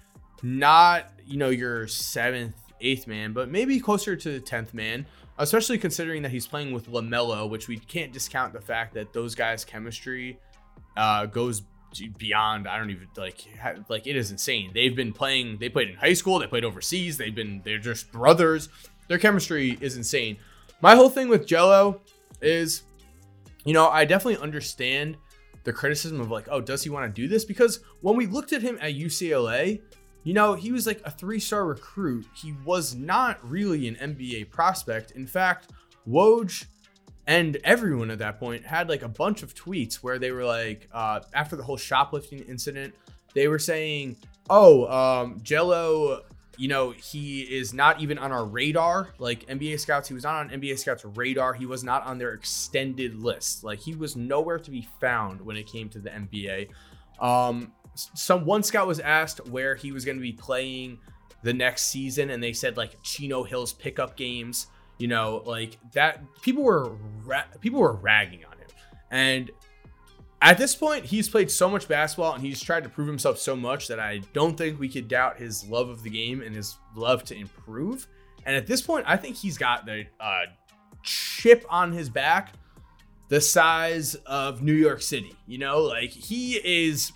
[0.41, 1.11] not.
[1.25, 5.05] You know, your seventh eighth man, but maybe closer to the tenth man.
[5.37, 9.35] Especially considering that he's playing with LaMelo, which we can't discount the fact that those
[9.35, 10.37] guys' chemistry
[10.97, 11.61] uh, goes
[12.17, 12.67] beyond.
[12.67, 13.47] I don't even like
[13.87, 14.71] like it is insane.
[14.73, 15.57] They've been playing.
[15.57, 16.39] They played in high school.
[16.39, 17.17] They played overseas.
[17.17, 17.61] They've been.
[17.63, 18.69] They're just brothers.
[19.07, 20.37] Their chemistry is insane.
[20.81, 22.01] My whole thing with Jello
[22.41, 22.83] is,
[23.65, 25.17] you know, I definitely understand
[25.63, 27.43] the criticism of like, oh, does he want to do this?
[27.43, 29.81] Because when we looked at him at UCLA,
[30.23, 32.25] you know, he was like a three star recruit.
[32.35, 35.11] He was not really an NBA prospect.
[35.11, 35.71] In fact,
[36.07, 36.65] Woj
[37.27, 40.89] and everyone at that point had like a bunch of tweets where they were like,
[40.91, 42.93] uh, after the whole shoplifting incident,
[43.33, 44.17] they were saying,
[44.49, 46.23] oh, um, Jello,
[46.57, 49.13] you know, he is not even on our radar.
[49.17, 51.53] Like NBA scouts, he was not on NBA scouts' radar.
[51.53, 53.63] He was not on their extended list.
[53.63, 56.69] Like he was nowhere to be found when it came to the NBA.
[57.21, 57.71] Um,
[58.13, 60.99] some one scout was asked where he was going to be playing
[61.43, 64.67] the next season, and they said like Chino Hills pickup games.
[64.97, 66.21] You know, like that.
[66.41, 66.91] People were
[67.23, 68.67] ra- people were ragging on him,
[69.11, 69.51] and
[70.41, 73.55] at this point, he's played so much basketball and he's tried to prove himself so
[73.55, 76.77] much that I don't think we could doubt his love of the game and his
[76.95, 78.07] love to improve.
[78.45, 80.43] And at this point, I think he's got the uh,
[81.03, 82.53] chip on his back
[83.27, 85.35] the size of New York City.
[85.45, 87.11] You know, like he is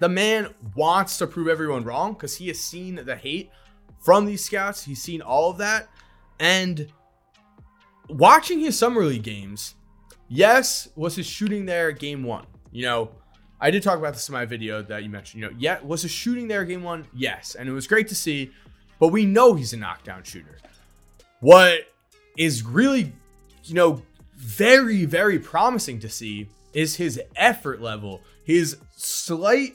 [0.00, 3.50] the man wants to prove everyone wrong because he has seen the hate
[4.00, 4.84] from these scouts.
[4.84, 5.88] He's seen all of that.
[6.38, 6.92] And
[8.08, 9.74] watching his summer league games,
[10.28, 12.46] yes, was his shooting there game one.
[12.70, 13.10] You know,
[13.60, 15.42] I did talk about this in my video that you mentioned.
[15.42, 17.06] You know, yeah, was his shooting there game one?
[17.14, 17.56] Yes.
[17.56, 18.52] And it was great to see,
[19.00, 20.58] but we know he's a knockdown shooter.
[21.40, 21.80] What
[22.36, 23.12] is really,
[23.64, 24.02] you know,
[24.36, 29.74] very, very promising to see is his effort level, his slight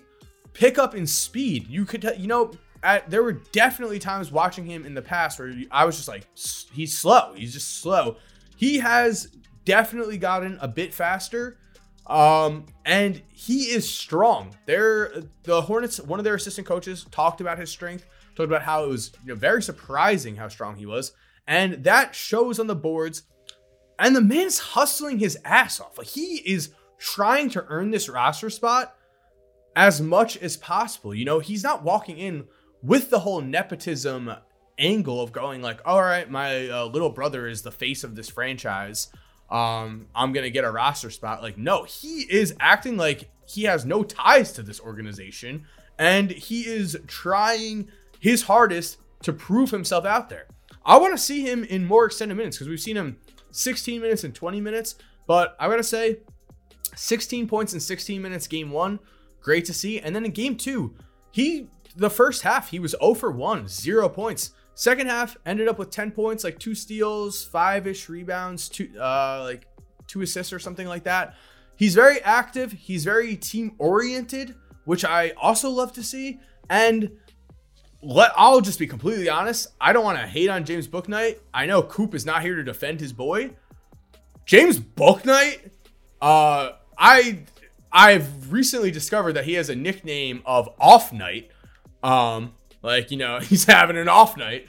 [0.53, 1.67] pickup in speed.
[1.67, 2.51] You could, you know,
[2.81, 6.27] at, there were definitely times watching him in the past where I was just like,
[6.73, 7.33] he's slow.
[7.35, 8.17] He's just slow.
[8.57, 9.35] He has
[9.65, 11.57] definitely gotten a bit faster.
[12.05, 14.55] Um, and he is strong.
[14.65, 15.13] There,
[15.43, 18.05] the Hornets, one of their assistant coaches talked about his strength,
[18.35, 21.13] talked about how it was you know, very surprising how strong he was.
[21.47, 23.23] And that shows on the boards.
[23.99, 25.97] And the man's hustling his ass off.
[25.97, 28.95] Like he is trying to earn this roster spot
[29.75, 31.13] as much as possible.
[31.13, 32.45] You know, he's not walking in
[32.81, 34.31] with the whole nepotism
[34.77, 38.29] angle of going like, all right, my uh, little brother is the face of this
[38.29, 39.09] franchise.
[39.49, 41.41] um, I'm gonna get a roster spot.
[41.43, 45.65] Like, no, he is acting like he has no ties to this organization,
[45.99, 47.89] and he is trying
[48.19, 50.47] his hardest to prove himself out there.
[50.85, 53.17] I want to see him in more extended minutes because we've seen him
[53.51, 54.95] 16 minutes and 20 minutes,
[55.27, 56.17] but I gotta say,
[56.95, 58.99] 16 points in 16 minutes game one,
[59.43, 59.99] great to see.
[59.99, 60.95] And then in game two,
[61.31, 64.51] he the first half he was 0 for 1, zero points.
[64.73, 69.41] Second half ended up with 10 points, like two steals, five ish rebounds, two uh
[69.43, 69.67] like
[70.07, 71.35] two assists or something like that.
[71.75, 72.71] He's very active.
[72.71, 74.55] He's very team oriented,
[74.85, 76.39] which I also love to see.
[76.69, 77.11] And
[78.01, 79.67] let I'll just be completely honest.
[79.79, 81.39] I don't want to hate on James Bouknight.
[81.53, 83.51] I know Coop is not here to defend his boy.
[84.45, 85.71] James Bouknight,
[86.21, 87.43] uh, I
[87.93, 91.51] I've recently discovered that he has a nickname of Off Night.
[92.01, 94.67] Um, like you know, he's having an off night.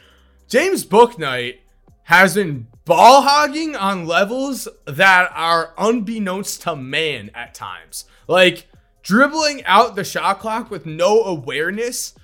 [0.49, 1.59] James Bouknight
[2.05, 8.05] has been ball hogging on levels that are unbeknownst to man at times.
[8.29, 8.67] Like
[9.03, 12.15] dribbling out the shot clock with no awareness,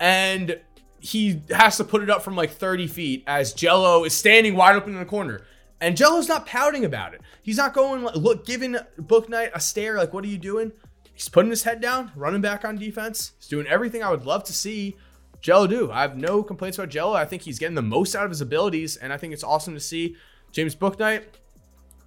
[0.00, 0.60] and
[0.98, 4.74] he has to put it up from like 30 feet as Jello is standing wide
[4.76, 5.42] open in the corner.
[5.80, 7.20] And Jello's not pouting about it.
[7.42, 10.72] He's not going look giving Bouknight a stare like what are you doing?
[11.12, 13.32] He's putting his head down, running back on defense.
[13.38, 14.96] He's doing everything I would love to see
[15.40, 15.90] Jello do.
[15.90, 17.14] I have no complaints about Jello.
[17.14, 19.74] I think he's getting the most out of his abilities, and I think it's awesome
[19.74, 20.16] to see
[20.52, 21.24] James Bouknight.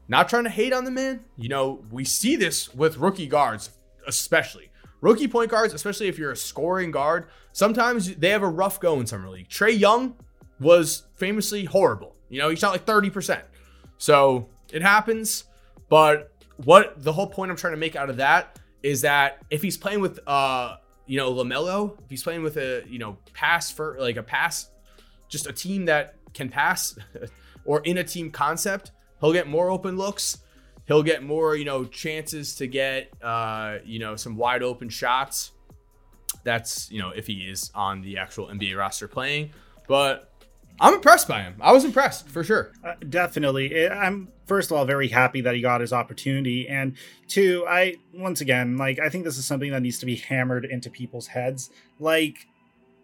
[0.08, 1.22] Not trying to hate on the man.
[1.38, 3.72] You know, we see this with rookie guards,
[4.08, 4.72] especially.
[5.02, 9.00] Rookie point guards, especially if you're a scoring guard, sometimes they have a rough go
[9.00, 9.50] in summer league.
[9.50, 10.16] Trae Young
[10.60, 12.16] was famously horrible.
[12.28, 13.41] You know, he shot like 30%.
[14.00, 15.44] So it happens.
[15.88, 16.32] But
[16.66, 19.78] what the whole point I'm trying to make out of that is that if he's
[19.78, 20.78] playing with uh
[21.10, 24.70] you know, LaMelo, if he's playing with a, you know, pass for like a pass,
[25.28, 26.96] just a team that can pass
[27.66, 30.38] or in a team concept, he'll get more open looks.
[30.86, 35.52] He'll get more, you know, chances to get, uh, you know, some wide open shots.
[36.44, 39.50] That's, you know, if he is on the actual NBA roster playing.
[39.88, 40.29] But
[40.80, 41.56] I'm impressed by him.
[41.62, 42.72] I was impressed for sure.
[42.84, 43.88] Uh, definitely.
[43.88, 46.96] I'm first of all very happy that he got his opportunity, and
[47.28, 50.66] two, I once again like I think this is something that needs to be hammered
[50.66, 51.70] into people's heads.
[52.00, 52.48] Like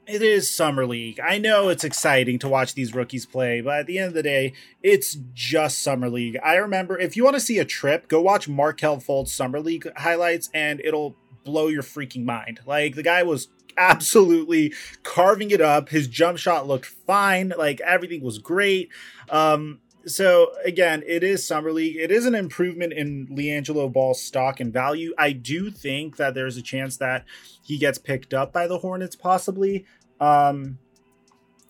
[0.08, 1.20] it is summer league.
[1.20, 4.24] I know it's exciting to watch these rookies play, but at the end of the
[4.24, 4.54] day,
[4.84, 6.38] it's just summer league.
[6.44, 9.88] I remember if you want to see a trip, go watch Markelle Fultz summer league
[9.98, 12.60] highlights, and it'll blow your freaking mind.
[12.66, 13.48] Like the guy was
[13.78, 14.74] absolutely
[15.04, 15.90] carving it up.
[15.90, 17.54] His jump shot looked fine.
[17.58, 18.90] Like everything was great.
[19.30, 21.96] Um, so again, it is summer league.
[21.96, 25.14] It is an improvement in LiAngelo Ball's stock and value.
[25.18, 27.26] I do think that there's a chance that
[27.64, 29.86] he gets picked up by the Hornets, possibly.
[30.20, 30.78] Um,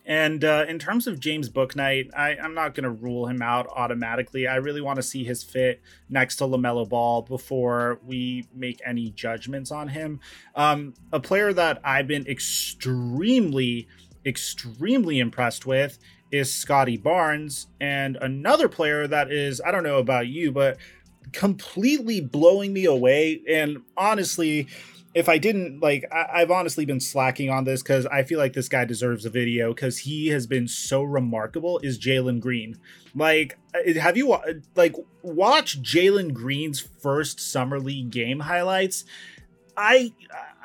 [0.06, 3.66] and uh, in terms of James Bouknight, I, I'm not going to rule him out
[3.74, 4.46] automatically.
[4.46, 9.10] I really want to see his fit next to LaMelo Ball before we make any
[9.10, 10.20] judgments on him.
[10.54, 13.88] Um, a player that I've been extremely,
[14.24, 15.98] extremely impressed with
[16.30, 17.66] is Scottie Barnes.
[17.80, 20.78] And another player that is, I don't know about you, but
[21.32, 23.40] completely blowing me away.
[23.48, 24.68] And honestly,
[25.16, 28.52] if I didn't like, I, have honestly been slacking on this because I feel like
[28.52, 31.78] this guy deserves a video because he has been so remarkable.
[31.82, 32.78] Is Jalen Green
[33.14, 33.56] like?
[33.74, 34.36] Uh, have you
[34.74, 39.06] like watch Jalen Green's first summer league game highlights?
[39.74, 40.12] I,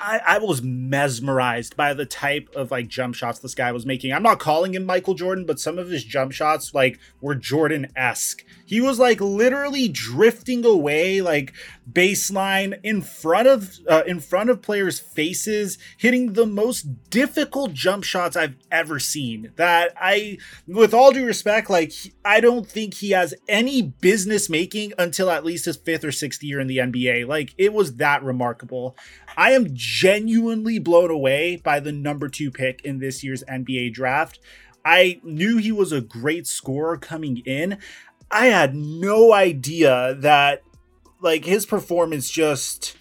[0.02, 4.12] I I was mesmerized by the type of like jump shots this guy was making.
[4.12, 7.86] I'm not calling him Michael Jordan, but some of his jump shots like were Jordan
[7.96, 8.44] esque.
[8.66, 11.52] He was like literally drifting away, like
[11.90, 18.02] baseline in front of uh, in front of players' faces, hitting the most difficult jump
[18.02, 19.52] shots I've ever seen.
[19.56, 21.92] That I, with all due respect, like
[22.24, 26.42] I don't think he has any business making until at least his fifth or sixth
[26.42, 27.28] year in the NBA.
[27.28, 28.96] Like it was that remarkable.
[29.36, 34.40] I am genuinely blown away by the number two pick in this year's NBA draft.
[34.86, 37.76] I knew he was a great scorer coming in.
[38.30, 40.62] I had no idea that
[41.20, 42.96] like his performance just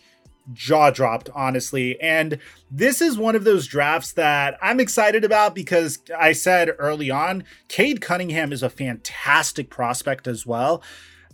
[0.52, 2.38] jaw dropped honestly and
[2.70, 7.44] this is one of those drafts that i'm excited about because i said early on
[7.68, 10.82] cade cunningham is a fantastic prospect as well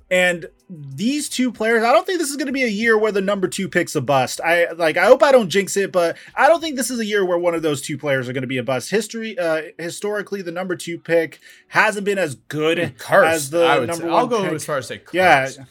[0.10, 3.12] and these two players, I don't think this is going to be a year where
[3.12, 4.40] the number two pick's a bust.
[4.44, 7.06] I like, I hope I don't jinx it, but I don't think this is a
[7.06, 8.90] year where one of those two players are going to be a bust.
[8.90, 11.40] History, uh, historically, the number two pick
[11.70, 14.14] hasn't been as good cursed, as the number say, one.
[14.14, 14.54] I'll go pick.
[14.54, 15.14] as far as say, cursed.
[15.14, 15.50] yeah.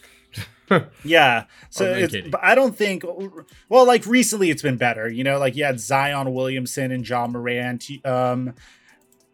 [1.05, 1.45] yeah.
[1.71, 3.05] So it's, but I don't think
[3.69, 5.09] well, like recently it's been better.
[5.09, 7.85] You know, like you had Zion Williamson and Ja Morant.
[8.05, 8.55] Um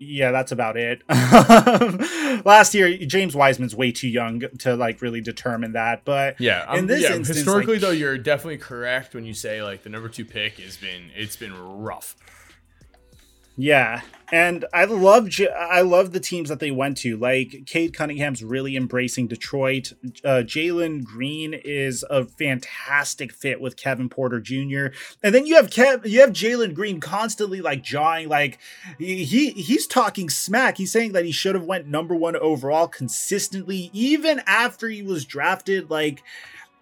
[0.03, 1.03] yeah, that's about it.
[2.45, 6.05] Last year, James Wiseman's way too young to like really determine that.
[6.05, 9.35] But yeah, um, in this yeah, instance, historically like, though, you're definitely correct when you
[9.35, 12.16] say like the number two pick has been it's been rough.
[13.57, 14.01] Yeah,
[14.32, 17.18] and I love I love the teams that they went to.
[17.18, 19.92] Like Cade Cunningham's really embracing Detroit.
[20.24, 24.86] Uh, Jalen Green is a fantastic fit with Kevin Porter Jr.
[25.22, 28.59] And then you have Kev, you have Jalen Green constantly like jawing, like
[28.98, 30.78] he he's talking smack.
[30.78, 35.26] He's saying that he should have went number one overall consistently, even after he was
[35.26, 35.90] drafted.
[35.90, 36.22] Like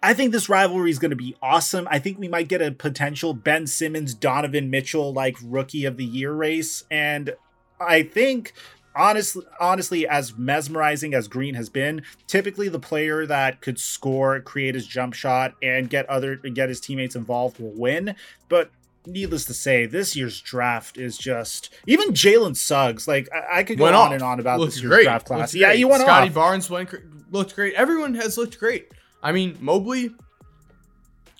[0.03, 1.87] I think this rivalry is going to be awesome.
[1.91, 6.05] I think we might get a potential Ben Simmons, Donovan Mitchell like rookie of the
[6.05, 6.83] year race.
[6.89, 7.35] And
[7.79, 8.53] I think
[8.95, 14.75] honestly honestly as mesmerizing as green has been typically the player that could score create
[14.75, 18.13] his jump shot and get other get his teammates involved will win
[18.49, 18.69] but
[19.05, 23.77] needless to say this year's draft is just even jalen suggs like i, I could
[23.77, 24.13] go went on off.
[24.13, 25.03] and on about Looks this year's great.
[25.05, 25.79] draft class Looks yeah great.
[25.79, 26.35] you went scotty off.
[26.35, 26.89] barnes went
[27.31, 28.91] looked great everyone has looked great
[29.23, 30.11] I mean, Mobley,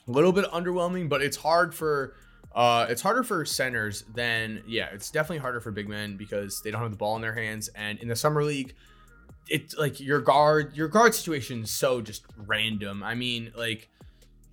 [0.07, 2.15] a little bit underwhelming, but it's hard for
[2.53, 6.71] uh, it's harder for centers than yeah, it's definitely harder for big men because they
[6.71, 7.69] don't have the ball in their hands.
[7.75, 8.73] And in the summer league,
[9.47, 13.03] it's like your guard your guard situation is so just random.
[13.03, 13.89] I mean, like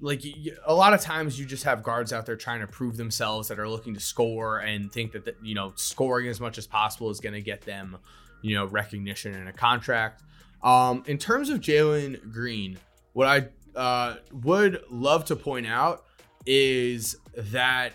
[0.01, 0.23] like
[0.65, 3.59] a lot of times you just have guards out there trying to prove themselves that
[3.59, 7.11] are looking to score and think that the, you know scoring as much as possible
[7.11, 7.99] is going to get them
[8.43, 10.23] you know recognition and a contract.
[10.63, 12.79] Um, in terms of Jalen Green,
[13.12, 13.48] what I
[13.78, 16.05] uh, would love to point out
[16.47, 17.93] is that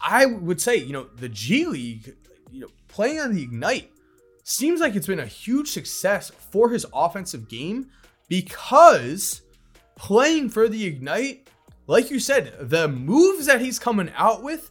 [0.00, 2.14] I would say, you know, the G League,
[2.50, 3.90] you know, playing on the Ignite
[4.44, 7.88] seems like it's been a huge success for his offensive game
[8.28, 9.42] because
[9.96, 11.48] playing for the Ignite,
[11.86, 14.70] like you said, the moves that he's coming out with,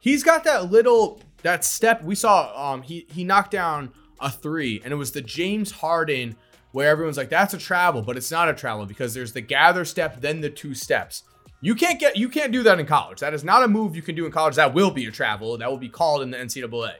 [0.00, 4.82] he's got that little that step we saw um he he knocked down a 3
[4.84, 6.36] and it was the James Harden
[6.72, 9.84] where everyone's like, that's a travel, but it's not a travel because there's the gather
[9.84, 11.22] step, then the two steps.
[11.60, 13.20] You can't get you can't do that in college.
[13.20, 14.56] That is not a move you can do in college.
[14.56, 15.56] That will be a travel.
[15.56, 16.94] That will be called in the NCAA.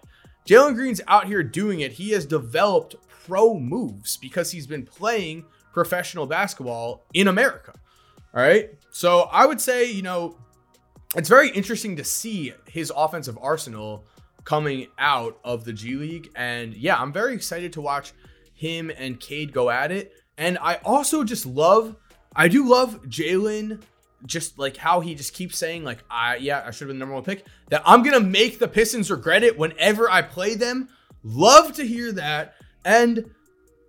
[0.47, 1.93] Jalen Green's out here doing it.
[1.93, 7.73] He has developed pro moves because he's been playing professional basketball in America.
[8.35, 8.71] All right.
[8.91, 10.37] So I would say, you know,
[11.17, 14.05] it's very interesting to see his offensive arsenal
[14.45, 16.31] coming out of the G League.
[16.37, 18.13] And yeah, I'm very excited to watch
[18.63, 20.13] him and Cade go at it.
[20.39, 21.97] And I also just love,
[22.35, 23.83] I do love Jalen,
[24.25, 27.01] just like how he just keeps saying, like, I, yeah, I should have been the
[27.01, 30.55] number one pick, that I'm going to make the Pistons regret it whenever I play
[30.55, 30.89] them.
[31.25, 32.55] Love to hear that.
[32.85, 33.31] And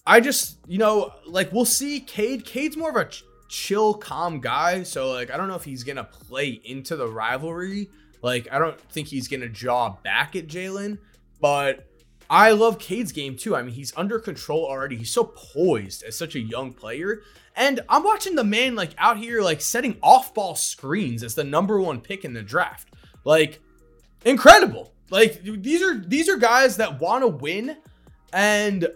[0.06, 2.45] I just, you know, like, we'll see Cade.
[2.45, 4.84] Cade's more of a ch- chill, calm guy.
[4.84, 7.90] So, like, I don't know if he's going to play into the rivalry.
[8.24, 10.98] Like, I don't think he's going to jaw back at Jalen,
[11.40, 11.88] but
[12.34, 13.55] I love Cade's game too.
[13.55, 14.95] I mean, he's under control already.
[14.97, 17.22] He's so poised as such a young player.
[17.55, 21.80] And I'm watching the man like out here like setting off-ball screens as the number
[21.80, 22.88] one pick in the draft.
[23.23, 23.61] Like
[24.26, 24.91] incredible.
[25.11, 27.77] Like these are these are guys that want to win
[28.34, 28.88] and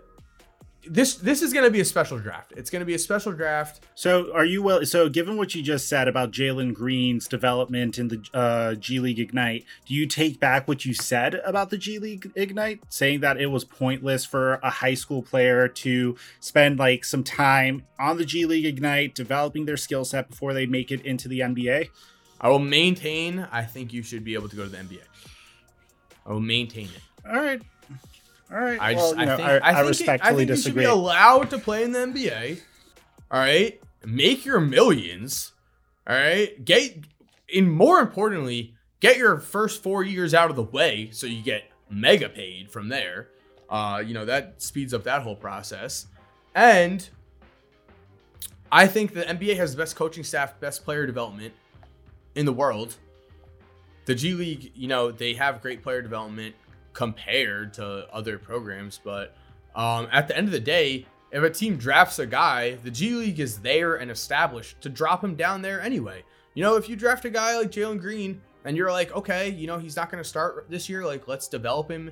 [0.89, 2.53] this this is going to be a special draft.
[2.55, 3.85] It's going to be a special draft.
[3.95, 4.85] So, are you well?
[4.85, 9.19] So, given what you just said about Jalen Green's development in the uh, G League
[9.19, 13.39] Ignite, do you take back what you said about the G League Ignite, saying that
[13.39, 18.25] it was pointless for a high school player to spend like some time on the
[18.25, 21.89] G League Ignite developing their skill set before they make it into the NBA?
[22.39, 23.47] I will maintain.
[23.51, 25.01] I think you should be able to go to the NBA.
[26.25, 27.01] I will maintain it.
[27.27, 27.61] All right.
[28.51, 28.79] All right.
[28.79, 30.83] I just, well, I, know, think, I, I, think respectfully it, I think disagree.
[30.83, 32.59] You should be allowed to play in the NBA.
[33.29, 33.81] All right.
[34.05, 35.51] Make your millions.
[36.07, 36.63] All right.
[36.63, 36.97] Get,
[37.53, 41.65] and more importantly, get your first four years out of the way so you get
[41.89, 43.29] mega paid from there.
[43.69, 46.07] Uh, you know, that speeds up that whole process.
[46.55, 47.07] And
[48.71, 51.53] I think the NBA has the best coaching staff, best player development
[52.35, 52.95] in the world.
[54.05, 56.55] The G League, you know, they have great player development
[56.97, 58.99] compared to other programs.
[59.03, 59.35] But
[59.75, 63.11] um, at the end of the day, if a team drafts a guy, the G
[63.11, 66.23] League is there and established to drop him down there anyway.
[66.55, 69.67] You know, if you draft a guy like Jalen Green and you're like, okay, you
[69.67, 72.09] know, he's not going to start this year, like, let's develop him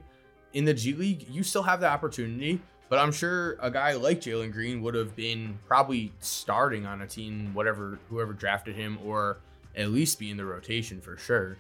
[0.54, 2.62] in the G League, you still have the opportunity.
[2.88, 7.08] But I'm sure a guy like Jalen Green would have been probably starting on a
[7.08, 9.40] team, whatever, whoever drafted him, or
[9.76, 11.58] at least be in the rotation for sure.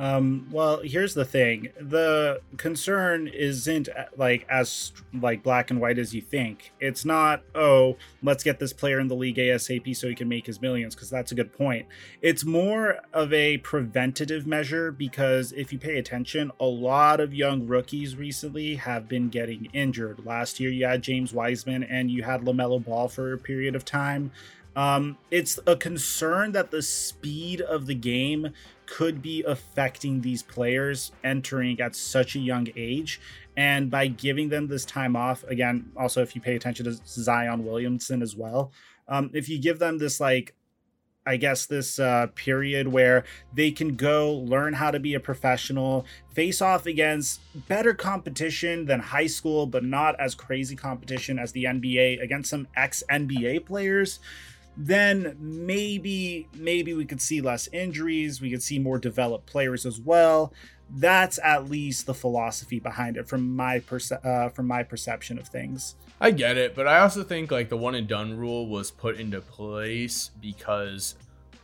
[0.00, 1.68] Um, well, here's the thing.
[1.78, 6.72] The concern isn't uh, like as like black and white as you think.
[6.80, 10.46] It's not, oh, let's get this player in the league ASAP so he can make
[10.46, 11.86] his millions because that's a good point.
[12.22, 17.66] It's more of a preventative measure because if you pay attention, a lot of young
[17.66, 20.24] rookies recently have been getting injured.
[20.24, 23.84] Last year you had James Wiseman and you had LaMelo Ball for a period of
[23.84, 24.30] time.
[24.76, 28.52] Um, it's a concern that the speed of the game
[28.86, 33.20] could be affecting these players entering at such a young age.
[33.56, 37.64] And by giving them this time off, again, also if you pay attention to Zion
[37.64, 38.72] Williamson as well,
[39.08, 40.54] um, if you give them this like
[41.26, 46.06] I guess this uh, period where they can go learn how to be a professional,
[46.32, 51.64] face off against better competition than high school, but not as crazy competition as the
[51.64, 54.18] NBA against some ex NBA players
[54.76, 60.00] then maybe maybe we could see less injuries we could see more developed players as
[60.00, 60.52] well.
[60.92, 65.48] That's at least the philosophy behind it from my perce- uh, from my perception of
[65.48, 65.96] things.
[66.20, 69.18] I get it but i also think like the one and done rule was put
[69.18, 71.14] into place because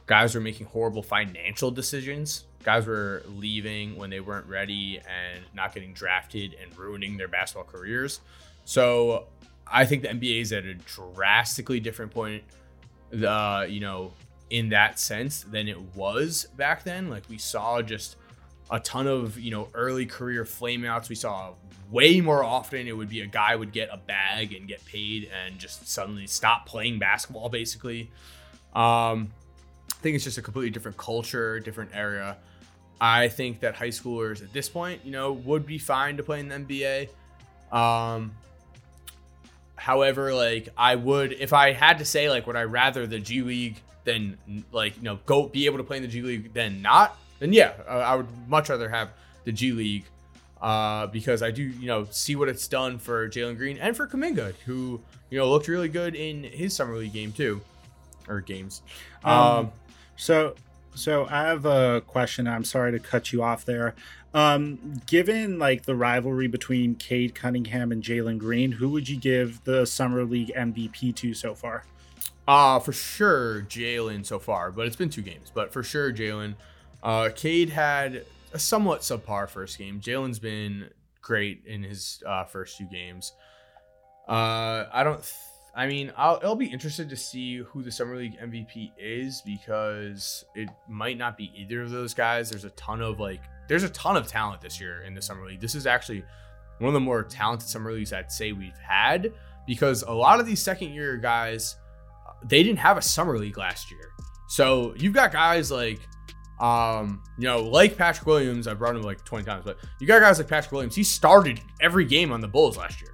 [0.07, 2.45] guys were making horrible financial decisions.
[2.63, 7.65] Guys were leaving when they weren't ready and not getting drafted and ruining their basketball
[7.65, 8.21] careers.
[8.65, 9.27] So
[9.69, 12.43] i think the nba is at a drastically different point
[13.11, 14.13] you know
[14.51, 17.09] in that sense than it was back then.
[17.11, 18.17] Like we saw just
[18.71, 21.09] a ton of you know early career flameouts.
[21.09, 21.55] We saw
[21.91, 25.31] way more often it would be a guy would get a bag and get paid
[25.45, 28.11] and just suddenly stop playing basketball basically.
[28.75, 29.33] Um,
[29.93, 32.37] I think it's just a completely different culture, different area.
[33.01, 36.41] I think that high schoolers at this point, you know, would be fine to play
[36.41, 37.09] in the NBA.
[37.77, 38.33] Um,
[39.87, 43.43] However, like I would, if I had to say, like, would I rather the G
[43.43, 44.37] League than
[44.73, 47.17] like you know go be able to play in the G League than not?
[47.39, 49.11] Then yeah, I would much rather have
[49.45, 50.05] the G League
[50.61, 54.09] uh, because I do you know see what it's done for Jalen Green and for
[54.09, 55.01] Kuminga, who
[55.31, 57.61] you know looked really good in his summer league game too,
[58.27, 58.83] or games.
[59.23, 59.73] Um, um
[60.17, 60.57] so
[60.97, 62.49] so I have a question.
[62.49, 63.95] I'm sorry to cut you off there.
[64.37, 69.65] Um, given like the rivalry between Cade Cunningham and Jalen Green, who would you give
[69.65, 71.85] the summer league MVP to so far?
[72.47, 75.51] Uh, for sure Jalen so far, but it's been two games.
[75.53, 76.55] But for sure Jalen.
[77.03, 80.01] Uh, Cade had a somewhat subpar first game.
[80.01, 80.91] Jalen's been
[81.23, 83.33] great in his uh, first two games.
[84.29, 85.23] Uh, I don't.
[85.23, 85.33] Th-
[85.75, 90.45] I mean, I'll, I'll be interested to see who the summer league MVP is because
[90.55, 92.51] it might not be either of those guys.
[92.51, 95.47] There's a ton of like there's a ton of talent this year in the summer
[95.47, 95.61] league.
[95.61, 96.25] This is actually
[96.79, 99.33] one of the more talented summer leagues I'd say we've had
[99.67, 101.77] because a lot of these second year guys
[102.45, 104.11] they didn't have a summer league last year.
[104.49, 106.01] So you've got guys like
[106.59, 110.21] um, you know, like Patrick Williams, I've brought him like 20 times, but you got
[110.21, 110.95] guys like Patrick Williams.
[110.95, 113.13] He started every game on the Bulls last year,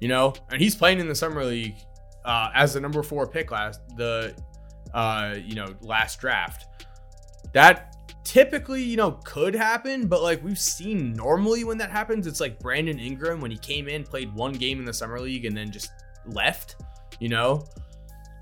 [0.00, 1.76] you know, and he's playing in the summer league
[2.24, 4.34] uh, as the number four pick last the
[4.94, 6.66] uh, you know last draft.
[7.52, 7.87] That
[8.28, 12.58] typically, you know, could happen, but like we've seen normally when that happens, it's like
[12.58, 15.72] Brandon Ingram when he came in, played one game in the summer league, and then
[15.72, 15.92] just
[16.26, 16.76] left.
[17.20, 17.64] You know,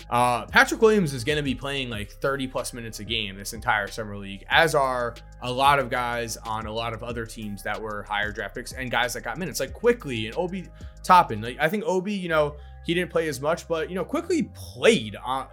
[0.09, 3.53] uh, Patrick Williams is going to be playing like 30 plus minutes a game this
[3.53, 7.63] entire summer league, as are a lot of guys on a lot of other teams
[7.63, 10.67] that were higher draft picks and guys that got minutes, like Quickley and Obi
[11.01, 11.41] Toppin.
[11.41, 14.51] Like I think Obi, you know, he didn't play as much, but you know, Quickley
[14.53, 15.47] played on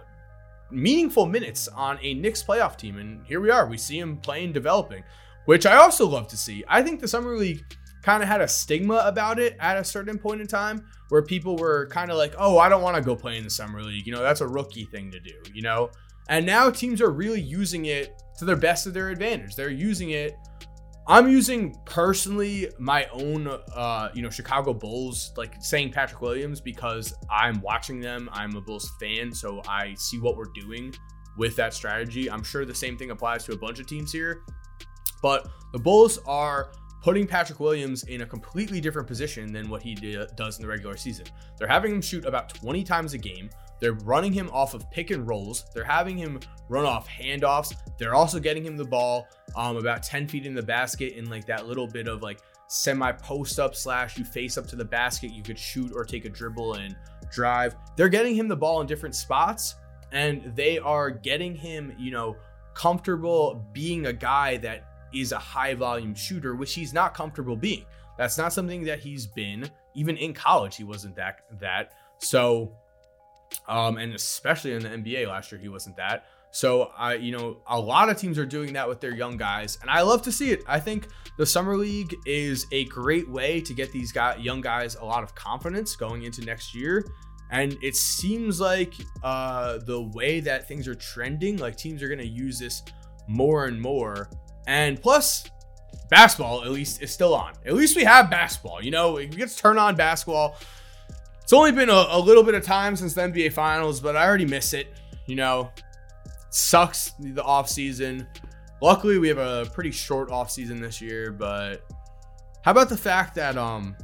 [0.71, 2.97] meaningful minutes on a Knicks playoff team.
[2.97, 3.67] And here we are.
[3.67, 5.03] We see him playing, developing,
[5.45, 6.63] which I also love to see.
[6.67, 7.63] I think the Summer League
[8.01, 11.55] kind of had a stigma about it at a certain point in time where people
[11.55, 14.05] were kind of like, oh, I don't want to go play in the Summer League.
[14.05, 15.89] You know, that's a rookie thing to do, you know?
[16.29, 19.55] And now teams are really using it to their best of their advantage.
[19.55, 20.35] They're using it
[21.07, 27.13] I'm using personally my own, uh, you know, Chicago Bulls, like saying Patrick Williams because
[27.29, 28.27] I'm watching them.
[28.33, 30.95] I'm a Bulls fan, so I see what we're doing
[31.37, 32.29] with that strategy.
[32.29, 34.41] I'm sure the same thing applies to a bunch of teams here,
[35.21, 36.71] but the Bulls are
[37.03, 39.93] putting Patrick Williams in a completely different position than what he
[40.35, 41.27] does in the regular season.
[41.59, 43.51] They're having him shoot about 20 times a game.
[43.79, 45.65] They're running him off of pick and rolls.
[45.75, 47.75] They're having him run off handoffs.
[47.99, 51.45] They're also getting him the ball um, about 10 feet in the basket in like
[51.45, 55.31] that little bit of like semi post up slash you face up to the basket.
[55.31, 56.95] You could shoot or take a dribble and
[57.31, 57.75] drive.
[57.95, 59.75] They're getting him the ball in different spots
[60.11, 62.35] and they are getting him, you know,
[62.73, 67.85] comfortable being a guy that is a high volume shooter, which he's not comfortable being.
[68.17, 69.69] That's not something that he's been.
[69.93, 71.93] Even in college, he wasn't that that.
[72.19, 72.75] So
[73.67, 76.25] um, and especially in the NBA last year, he wasn't that.
[76.55, 79.77] So I, you know, a lot of teams are doing that with their young guys,
[79.81, 80.63] and I love to see it.
[80.65, 84.95] I think the summer league is a great way to get these guy, young guys
[84.95, 87.05] a lot of confidence going into next year.
[87.51, 92.21] And it seems like uh, the way that things are trending, like teams are going
[92.21, 92.83] to use this
[93.27, 94.29] more and more.
[94.65, 95.43] And plus,
[96.09, 97.51] basketball at least is still on.
[97.65, 98.81] At least we have basketball.
[98.81, 100.55] You know, it gets turned on basketball.
[101.43, 104.25] It's only been a, a little bit of time since the NBA Finals, but I
[104.25, 104.87] already miss it.
[105.27, 105.71] You know,
[106.55, 108.27] sucks the off season.
[108.81, 111.83] Luckily, we have a pretty short off season this year, but
[112.61, 113.95] how about the fact that um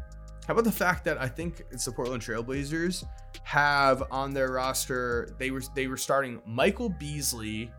[0.46, 3.06] how about the fact that I think it's the Portland Trailblazers
[3.44, 7.72] have on their roster they were they were starting Michael Beasley,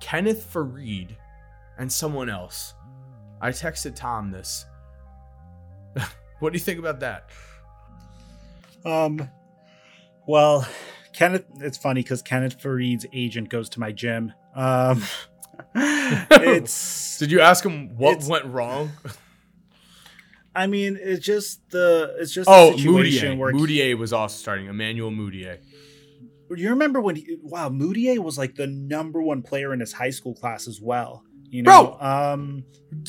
[0.00, 1.16] Kenneth Faried,
[1.78, 2.74] and someone else.
[3.40, 4.66] I texted Tom this.
[6.38, 7.30] what do you think about that?
[8.84, 9.28] Um,
[10.26, 10.66] well,
[11.12, 14.32] Kenneth, it's funny because Kenneth Faried's agent goes to my gym.
[14.54, 15.02] Um,
[15.74, 17.18] it's.
[17.18, 18.92] Did you ask him what went wrong?
[20.54, 23.36] I mean, it's just the it's just oh Mudiay.
[23.36, 24.66] Where Mudiay was also starting.
[24.66, 25.58] Emmanuel Mudiay.
[26.54, 27.16] You remember when?
[27.16, 30.80] He, wow, Mudiay was like the number one player in his high school class as
[30.80, 31.24] well.
[31.48, 32.64] You know, Bro, um,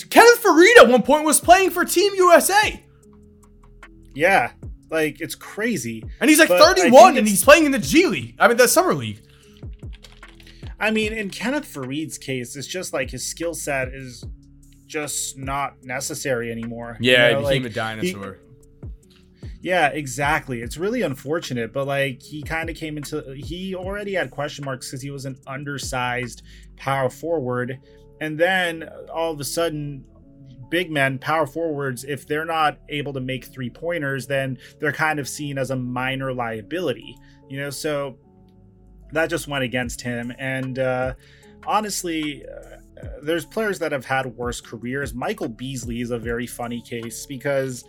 [0.10, 2.84] Kenneth Faried at one point was playing for Team USA.
[4.14, 4.52] Yeah,
[4.90, 6.04] like it's crazy.
[6.20, 8.36] And he's like 31 and he's playing in the G League.
[8.40, 9.22] I mean the summer league.
[10.80, 14.26] I mean, in Kenneth Faried's case, it's just like his skill set is
[14.86, 16.98] just not necessary anymore.
[17.00, 17.40] Yeah, you know?
[17.40, 18.40] he became like, a dinosaur.
[18.82, 18.90] He,
[19.62, 20.62] yeah, exactly.
[20.62, 24.90] It's really unfortunate, but like he kind of came into he already had question marks
[24.90, 26.44] because he was an undersized
[26.76, 27.80] power forward.
[28.20, 30.04] And then all of a sudden,
[30.74, 35.20] big men, power forwards, if they're not able to make three pointers, then they're kind
[35.20, 37.16] of seen as a minor liability,
[37.48, 37.70] you know?
[37.70, 38.18] So
[39.12, 40.34] that just went against him.
[40.40, 41.14] And uh,
[41.68, 45.14] honestly, uh, there's players that have had worse careers.
[45.14, 47.86] Michael Beasley is a very funny case because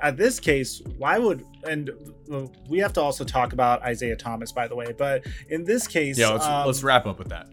[0.00, 1.90] at this case, why would and
[2.70, 4.94] we have to also talk about Isaiah Thomas, by the way.
[4.96, 7.46] But in this case, yeah, let's, um, let's wrap up with that.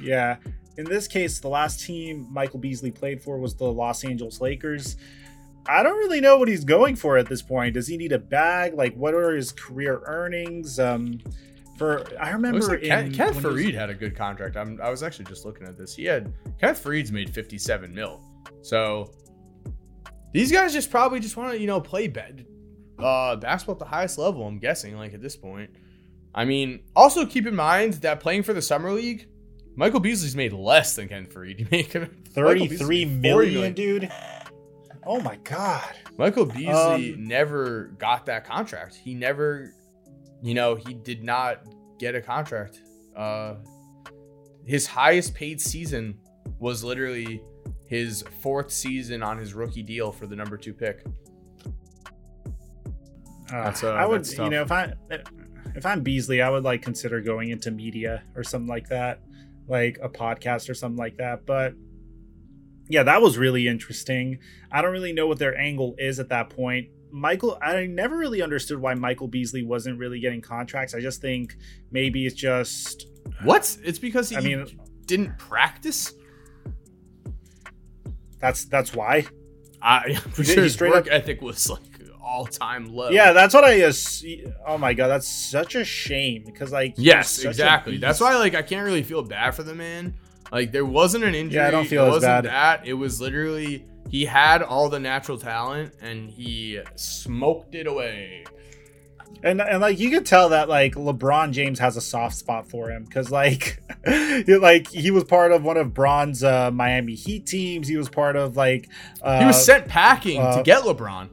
[0.00, 0.36] Yeah,
[0.76, 4.96] in this case, the last team Michael Beasley played for was the Los Angeles Lakers.
[5.68, 7.74] I don't really know what he's going for at this point.
[7.74, 8.74] Does he need a bag?
[8.74, 10.78] Like, what are his career earnings?
[10.78, 11.20] Um,
[11.76, 14.56] for I remember like in, Kenneth Faried had a good contract.
[14.56, 15.94] I'm, I was actually just looking at this.
[15.94, 18.22] He had Kenneth Faried's made 57 mil.
[18.62, 19.12] So
[20.32, 22.46] these guys just probably just want to you know play bed,
[22.98, 24.46] uh, basketball at the highest level.
[24.46, 25.70] I'm guessing like at this point.
[26.34, 29.26] I mean, also keep in mind that playing for the summer league
[29.76, 31.58] Michael Beasley's made less than Ken Faried.
[31.70, 34.10] He made 33 million, million, dude.
[35.04, 35.94] Oh my god.
[36.16, 38.94] Michael Beasley um, never got that contract.
[38.94, 39.74] He never,
[40.42, 41.62] you know, he did not
[41.98, 42.80] get a contract.
[43.14, 43.56] Uh,
[44.64, 46.18] his highest paid season
[46.58, 47.42] was literally
[47.86, 51.04] his fourth season on his rookie deal for the number two pick.
[53.52, 54.92] Uh, that's, uh, I would, you know, if I
[55.76, 59.20] if I'm Beasley, I would like consider going into media or something like that
[59.68, 61.46] like a podcast or something like that.
[61.46, 61.74] But
[62.88, 64.38] yeah, that was really interesting.
[64.70, 66.88] I don't really know what their angle is at that point.
[67.10, 70.94] Michael, I never really understood why Michael Beasley wasn't really getting contracts.
[70.94, 71.56] I just think
[71.90, 73.06] maybe it's just
[73.42, 73.76] what?
[73.82, 74.66] It's because he I mean,
[75.06, 76.12] didn't practice.
[78.38, 79.26] That's that's why.
[79.80, 81.80] I, am pretty sure his work ethic was like
[82.36, 83.10] all time low.
[83.10, 83.90] Yeah, that's what I.
[84.66, 87.96] oh my god, that's such a shame because like yes, exactly.
[87.96, 90.14] That's why like I can't really feel bad for the man.
[90.52, 91.60] Like there wasn't an injury.
[91.60, 92.44] Yeah, I don't feel it as wasn't bad.
[92.44, 98.44] That it was literally he had all the natural talent and he smoked it away.
[99.42, 102.90] And, and like you could tell that like LeBron James has a soft spot for
[102.90, 107.88] him because like like he was part of one of Bron's uh, Miami Heat teams.
[107.88, 108.88] He was part of like
[109.22, 111.30] uh, he was sent packing uh, to get LeBron.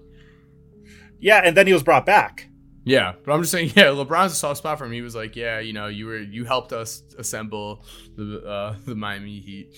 [1.24, 2.50] Yeah, and then he was brought back.
[2.84, 4.92] Yeah, but I'm just saying, yeah, LeBron's a soft spot for him.
[4.92, 7.86] He was like, yeah, you know, you were you helped us assemble
[8.18, 9.74] the uh, the Miami Heat.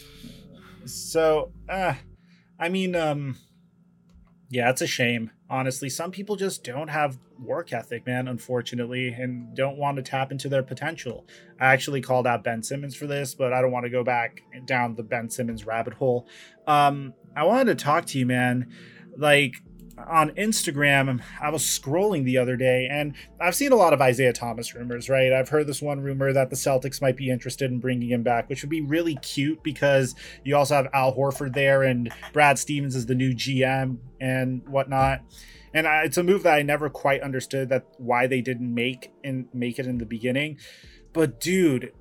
[0.85, 1.93] So, uh,
[2.59, 3.37] I mean, um,
[4.49, 5.29] yeah, it's a shame.
[5.47, 8.27] Honestly, some people just don't have work ethic, man.
[8.27, 11.27] Unfortunately, and don't want to tap into their potential.
[11.59, 14.41] I actually called out Ben Simmons for this, but I don't want to go back
[14.65, 16.27] down the Ben Simmons rabbit hole.
[16.65, 18.71] Um, I wanted to talk to you, man.
[19.15, 19.61] Like
[19.97, 24.33] on Instagram, I was scrolling the other day and I've seen a lot of Isaiah
[24.33, 25.31] Thomas rumors, right?
[25.31, 28.49] I've heard this one rumor that the Celtics might be interested in bringing him back,
[28.49, 32.95] which would be really cute because you also have Al Horford there and Brad Stevens
[32.95, 35.21] is the new GM and whatnot.
[35.73, 39.11] And I, it's a move that I never quite understood that why they didn't make
[39.23, 40.57] and make it in the beginning.
[41.13, 41.91] But dude,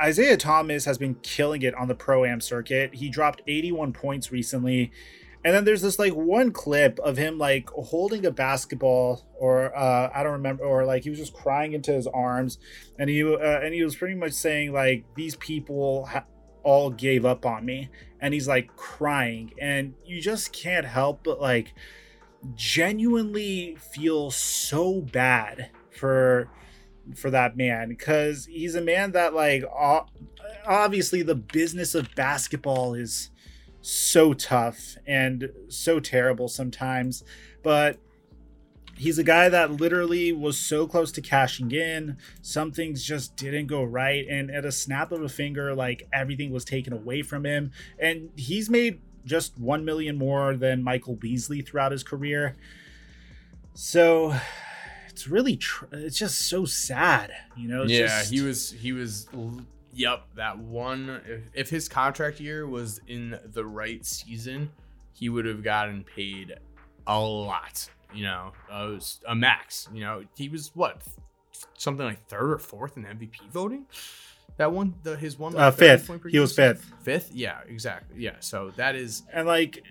[0.00, 2.94] Isaiah Thomas has been killing it on the pro am circuit.
[2.94, 4.92] He dropped 81 points recently.
[5.42, 10.10] And then there's this like one clip of him like holding a basketball, or uh,
[10.14, 12.58] I don't remember, or like he was just crying into his arms,
[12.98, 16.26] and he uh, and he was pretty much saying like these people ha-
[16.62, 17.88] all gave up on me,
[18.20, 21.72] and he's like crying, and you just can't help but like
[22.54, 26.50] genuinely feel so bad for
[27.16, 27.88] for that man.
[27.88, 29.64] Because he's a man that like
[30.66, 33.30] obviously the business of basketball is
[33.82, 37.24] so tough and so terrible sometimes.
[37.62, 37.98] But
[38.96, 42.18] he's a guy that literally was so close to cashing in.
[42.42, 44.26] Some things just didn't go right.
[44.28, 47.72] And at a snap of a finger, like everything was taken away from him.
[47.98, 52.56] And he's made just 1 million more than Michael Beasley throughout his career.
[53.72, 54.34] So
[55.08, 57.84] it's really, tr- it's just so sad, you know?
[57.84, 58.30] yeah, just...
[58.30, 59.28] he was, he was
[59.92, 61.20] Yep, that one.
[61.26, 64.70] If, if his contract year was in the right season,
[65.12, 66.54] he would have gotten paid
[67.06, 67.88] a lot.
[68.14, 69.88] You know, uh, a max.
[69.92, 71.02] You know, he was what
[71.76, 73.86] something like third or fourth in MVP voting.
[74.56, 76.10] That one, the his one uh, fifth.
[76.28, 76.92] He was fifth.
[77.02, 78.22] Fifth, yeah, exactly.
[78.22, 79.82] Yeah, so that is and like,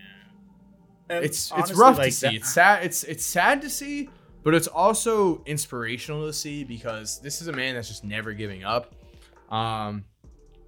[1.10, 2.28] and it's honestly, it's rough like to see.
[2.28, 2.86] That, it's sad.
[2.86, 4.10] It's it's sad to see,
[4.44, 8.64] but it's also inspirational to see because this is a man that's just never giving
[8.64, 8.94] up.
[9.50, 10.06] Um,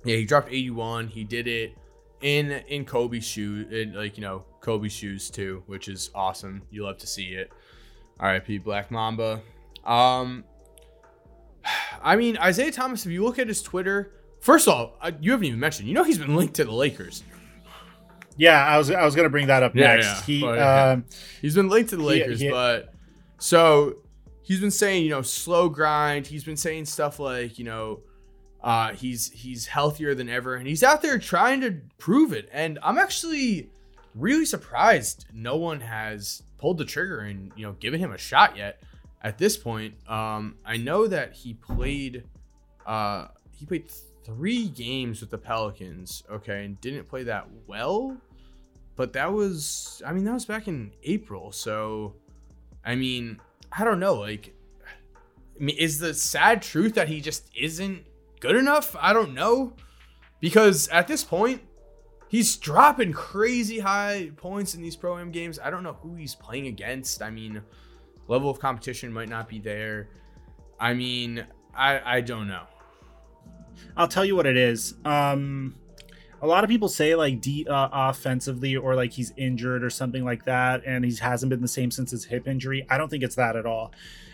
[0.03, 1.07] yeah, he dropped 81.
[1.07, 1.77] He did it
[2.21, 6.61] in in Kobe's shoes, in like you know Kobe's shoes too, which is awesome.
[6.69, 7.51] You love to see it.
[8.19, 8.59] R.I.P.
[8.59, 9.41] Black Mamba.
[9.83, 10.43] Um,
[12.01, 13.05] I mean Isaiah Thomas.
[13.05, 15.87] If you look at his Twitter, first of all, uh, you haven't even mentioned.
[15.87, 17.23] You know he's been linked to the Lakers.
[18.37, 20.05] Yeah, I was I was gonna bring that up yeah, next.
[20.05, 20.21] Yeah.
[20.21, 21.05] He but, um,
[21.41, 22.93] he's been linked to the Lakers, he, he, but
[23.39, 23.97] so
[24.43, 26.27] he's been saying you know slow grind.
[26.27, 28.01] He's been saying stuff like you know
[28.63, 32.49] uh, he's he's healthier than ever, and he's out there trying to prove it.
[32.51, 33.69] And I'm actually
[34.15, 38.57] really surprised no one has pulled the trigger and you know given him a shot
[38.57, 38.81] yet.
[39.23, 42.23] At this point, um, I know that he played
[42.85, 43.89] uh, he played
[44.23, 48.17] three games with the Pelicans, okay, and didn't play that well.
[48.95, 51.51] But that was, I mean, that was back in April.
[51.51, 52.15] So,
[52.85, 53.39] I mean,
[53.71, 54.15] I don't know.
[54.15, 54.53] Like,
[55.59, 58.03] is the sad truth that he just isn't
[58.41, 58.93] good enough?
[58.99, 59.73] I don't know.
[60.41, 61.61] Because at this point,
[62.27, 65.59] he's dropping crazy high points in these pro am games.
[65.63, 67.21] I don't know who he's playing against.
[67.21, 67.61] I mean,
[68.27, 70.09] level of competition might not be there.
[70.79, 71.45] I mean,
[71.75, 72.63] I I don't know.
[73.95, 74.95] I'll tell you what it is.
[75.05, 75.75] Um
[76.41, 80.25] a lot of people say like de- uh, offensively or like he's injured or something
[80.25, 82.83] like that and he hasn't been the same since his hip injury.
[82.89, 83.91] I don't think it's that at all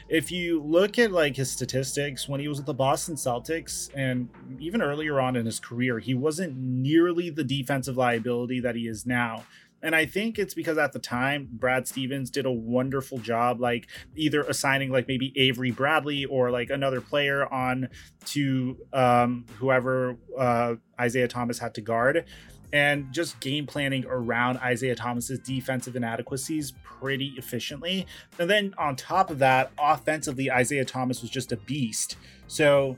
[0.09, 4.29] if you look at like his statistics when he was with the Boston Celtics and
[4.59, 9.05] even earlier on in his career, he wasn't nearly the defensive liability that he is
[9.05, 9.43] now.
[9.81, 13.87] And I think it's because at the time, Brad Stevens did a wonderful job, like
[14.15, 17.89] either assigning like maybe Avery Bradley or like another player on
[18.25, 22.25] to um, whoever uh, Isaiah Thomas had to guard
[22.73, 28.05] and just game planning around Isaiah Thomas's defensive inadequacies pretty efficiently.
[28.39, 32.17] And then on top of that, offensively, Isaiah Thomas was just a beast.
[32.47, 32.97] So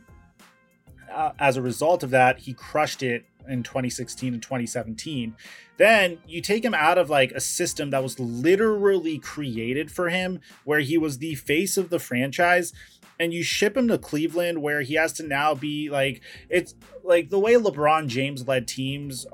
[1.12, 5.36] uh, as a result of that, he crushed it in 2016 and 2017.
[5.78, 10.40] Then you take him out of like a system that was literally created for him,
[10.64, 12.74] where he was the face of the franchise,
[13.20, 17.30] and you ship him to Cleveland, where he has to now be like it's like
[17.30, 19.26] the way LeBron James led teams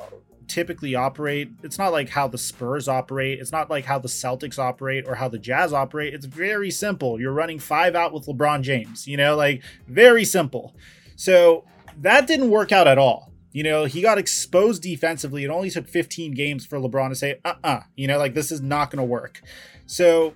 [0.47, 1.51] typically operate.
[1.63, 3.39] It's not like how the Spurs operate.
[3.39, 6.13] It's not like how the Celtics operate or how the Jazz operate.
[6.13, 7.19] It's very simple.
[7.19, 10.75] You're running five out with LeBron James, you know, like very simple.
[11.15, 11.65] So
[12.01, 13.31] that didn't work out at all.
[13.51, 15.45] You know, he got exposed defensively.
[15.45, 18.33] It only took 15 games for LeBron to say, uh uh-uh, uh, you know, like
[18.33, 19.41] this is not going to work.
[19.85, 20.33] So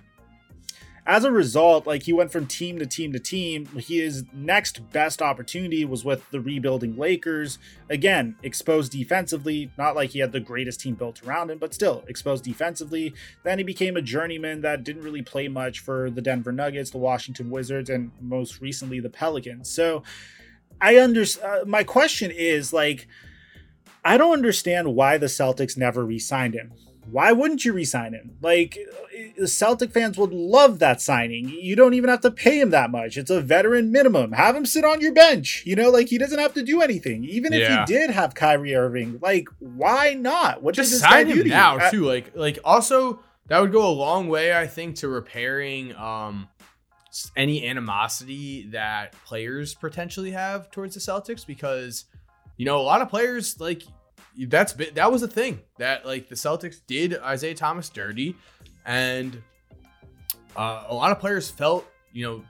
[1.06, 3.66] as a result, like he went from team to team to team.
[3.76, 7.58] His next best opportunity was with the rebuilding Lakers.
[7.88, 12.04] Again, exposed defensively, not like he had the greatest team built around him, but still
[12.06, 13.14] exposed defensively.
[13.44, 16.98] Then he became a journeyman that didn't really play much for the Denver Nuggets, the
[16.98, 19.70] Washington Wizards, and most recently the Pelicans.
[19.70, 20.02] So
[20.80, 21.62] I understand.
[21.62, 23.08] Uh, my question is like,
[24.04, 26.72] I don't understand why the Celtics never re signed him
[27.10, 28.36] why wouldn't you resign him?
[28.40, 28.78] Like,
[29.36, 31.48] the Celtic fans would love that signing.
[31.48, 33.16] You don't even have to pay him that much.
[33.16, 34.32] It's a veteran minimum.
[34.32, 35.62] Have him sit on your bench.
[35.66, 37.24] You know, like he doesn't have to do anything.
[37.24, 37.84] Even if yeah.
[37.84, 40.62] he did have Kyrie Irving, like, why not?
[40.62, 42.04] What just sign him now I- too?
[42.04, 46.48] Like, like also that would go a long way, I think, to repairing um
[47.36, 52.04] any animosity that players potentially have towards the Celtics because
[52.56, 53.82] you know, a lot of players like
[54.46, 58.36] that's that was a thing that like the Celtics did Isaiah Thomas dirty,
[58.84, 59.42] and
[60.56, 62.44] uh, a lot of players felt you know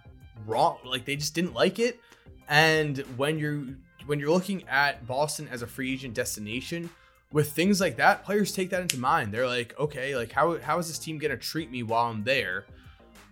[0.47, 2.01] wrong, like they just didn't like it.
[2.49, 3.65] And when you're
[4.07, 6.91] when you're looking at Boston as a free agent destination,
[7.33, 9.33] with things like that, players take that into mind.
[9.33, 12.67] They're like, okay, like how how is this team gonna treat me while I'm there?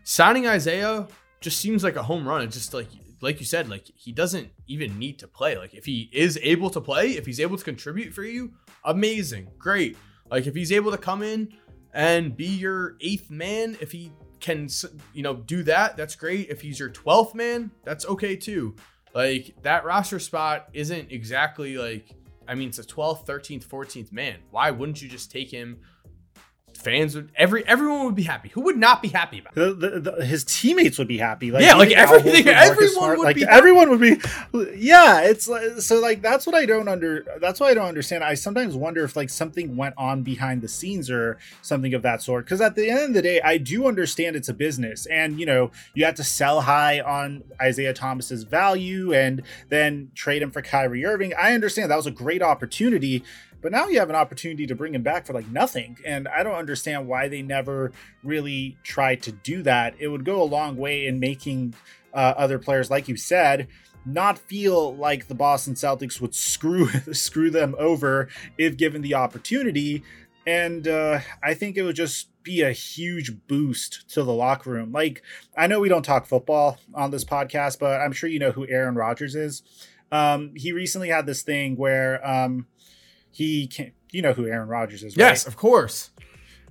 [0.04, 1.06] Signing Isaiah
[1.40, 2.42] just seems like a home run.
[2.42, 2.88] It's just like
[3.20, 5.56] like you said, like he doesn't even need to play.
[5.56, 8.52] Like if he is able to play, if he's able to contribute for you,
[8.84, 9.96] amazing, great.
[10.30, 11.52] Like if he's able to come in
[11.92, 14.68] and be your eighth man, if he can,
[15.12, 16.48] you know, do that, that's great.
[16.48, 18.76] If he's your twelfth man, that's okay too.
[19.14, 22.14] Like that roster spot isn't exactly like
[22.46, 24.38] I mean, it's a 12th, 13th, 14th man.
[24.50, 25.80] Why wouldn't you just take him
[26.78, 28.48] fans would every everyone would be happy.
[28.50, 29.54] Who would not be happy about?
[29.54, 31.50] The, the, the, his teammates would be happy.
[31.50, 34.20] Like yeah, like everything, everyone would like be everyone would be.
[34.76, 35.98] Yeah, it's like so.
[35.98, 37.26] Like that's what I don't under.
[37.40, 38.22] That's why I don't understand.
[38.22, 42.22] I sometimes wonder if like something went on behind the scenes or something of that
[42.22, 42.44] sort.
[42.44, 45.46] Because at the end of the day, I do understand it's a business, and you
[45.46, 50.62] know you have to sell high on Isaiah Thomas's value and then trade him for
[50.62, 51.34] Kyrie Irving.
[51.34, 53.24] I understand that was a great opportunity
[53.60, 55.98] but now you have an opportunity to bring him back for like nothing.
[56.04, 59.94] And I don't understand why they never really tried to do that.
[59.98, 61.74] It would go a long way in making
[62.14, 63.68] uh, other players, like you said,
[64.06, 70.02] not feel like the Boston Celtics would screw screw them over if given the opportunity.
[70.46, 74.92] And uh, I think it would just be a huge boost to the locker room.
[74.92, 75.22] Like
[75.56, 78.66] I know we don't talk football on this podcast, but I'm sure you know who
[78.68, 79.62] Aaron Rodgers is.
[80.10, 82.66] Um, he recently had this thing where um,
[83.30, 85.26] he can you know who Aaron Rodgers is, right?
[85.26, 86.10] Yes, of course.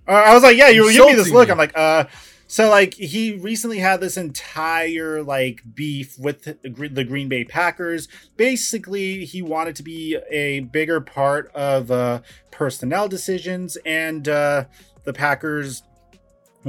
[0.07, 1.49] Uh, I was like, yeah, you give me this look.
[1.49, 1.51] Me.
[1.51, 2.05] I'm like, uh,
[2.47, 8.07] so like he recently had this entire like beef with the Green Bay Packers.
[8.37, 12.21] Basically, he wanted to be a bigger part of uh,
[12.51, 14.65] personnel decisions, and uh,
[15.03, 15.83] the Packers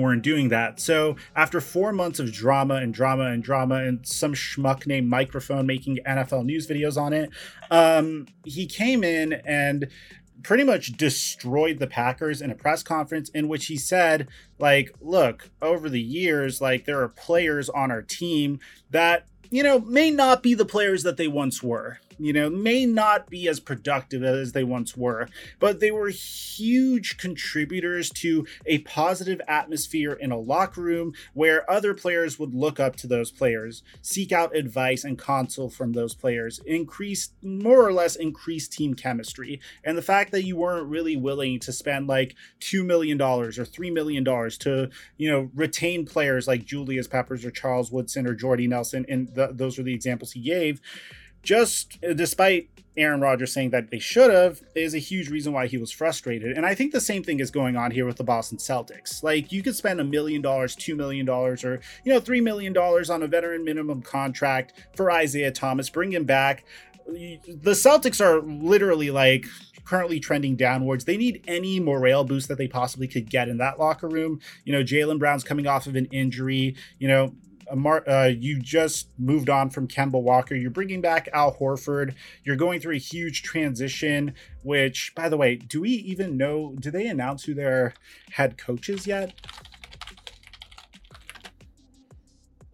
[0.01, 0.81] weren't doing that.
[0.81, 5.67] So after four months of drama and drama and drama and some schmuck named Microphone
[5.67, 7.31] making NFL news videos on it,
[7.71, 9.89] um, he came in and
[10.43, 15.51] pretty much destroyed the Packers in a press conference in which he said, like, look,
[15.61, 18.61] over the years, like there are players on our team
[18.91, 22.85] that, you know, may not be the players that they once were you know, may
[22.87, 25.29] not be as productive as they once were,
[25.59, 31.95] but they were huge contributors to a positive atmosphere in a locker room where other
[31.95, 36.61] players would look up to those players, seek out advice and counsel from those players,
[36.67, 39.61] increase more or less increase team chemistry.
[39.85, 43.93] And the fact that you weren't really willing to spend like $2 million or $3
[43.93, 49.07] million to, you know, retain players like Julius Peppers or Charles Woodson or Jordy Nelson,
[49.09, 50.81] and the, those are the examples he gave
[51.43, 55.69] just uh, despite Aaron Rodgers saying that they should have, is a huge reason why
[55.69, 56.57] he was frustrated.
[56.57, 59.23] And I think the same thing is going on here with the Boston Celtics.
[59.23, 62.73] Like you could spend a million dollars, two million dollars, or you know, three million
[62.73, 66.65] dollars on a veteran minimum contract for Isaiah Thomas, bring him back.
[67.07, 69.47] The Celtics are literally like
[69.85, 71.07] currently trending downwards.
[71.07, 74.41] They need any morale boost that they possibly could get in that locker room.
[74.65, 76.77] You know, Jaylen Brown's coming off of an injury.
[76.99, 77.35] You know,
[77.71, 80.55] uh, you just moved on from Kemba Walker.
[80.55, 82.15] You're bringing back Al Horford.
[82.45, 84.35] You're going through a huge transition.
[84.63, 86.75] Which, by the way, do we even know?
[86.79, 87.95] Do they announce who their
[88.33, 89.35] head coach is yet?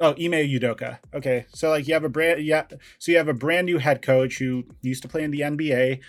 [0.01, 0.99] Oh, Ime Udoka.
[1.15, 2.65] Okay, so like you have a brand, yeah.
[2.99, 6.01] So you have a brand new head coach who used to play in the NBA.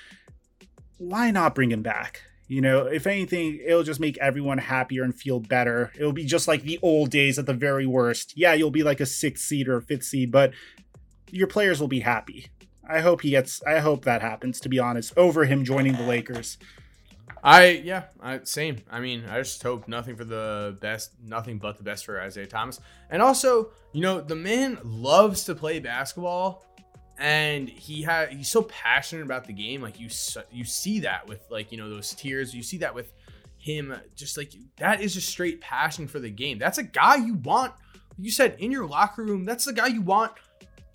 [0.97, 2.21] Why not bring him back?
[2.47, 5.91] You know, if anything, it'll just make everyone happier and feel better.
[5.95, 8.33] It'll be just like the old days at the very worst.
[8.37, 10.51] Yeah, you'll be like a sixth seed or a fifth seed, but
[11.31, 12.47] your players will be happy.
[12.87, 13.63] I hope he gets.
[13.63, 14.59] I hope that happens.
[14.61, 16.59] To be honest, over him joining the Lakers.
[17.43, 18.81] I yeah, I, same.
[18.91, 22.47] I mean, I just hope nothing for the best, nothing but the best for Isaiah
[22.47, 22.79] Thomas.
[23.09, 26.65] And also, you know, the man loves to play basketball
[27.17, 30.09] and he had he's so passionate about the game like you
[30.51, 33.13] you see that with like you know those tears you see that with
[33.65, 36.59] him just like that is just straight passion for the game.
[36.59, 37.73] That's a guy you want
[38.17, 40.31] you said in your locker room that's the guy you want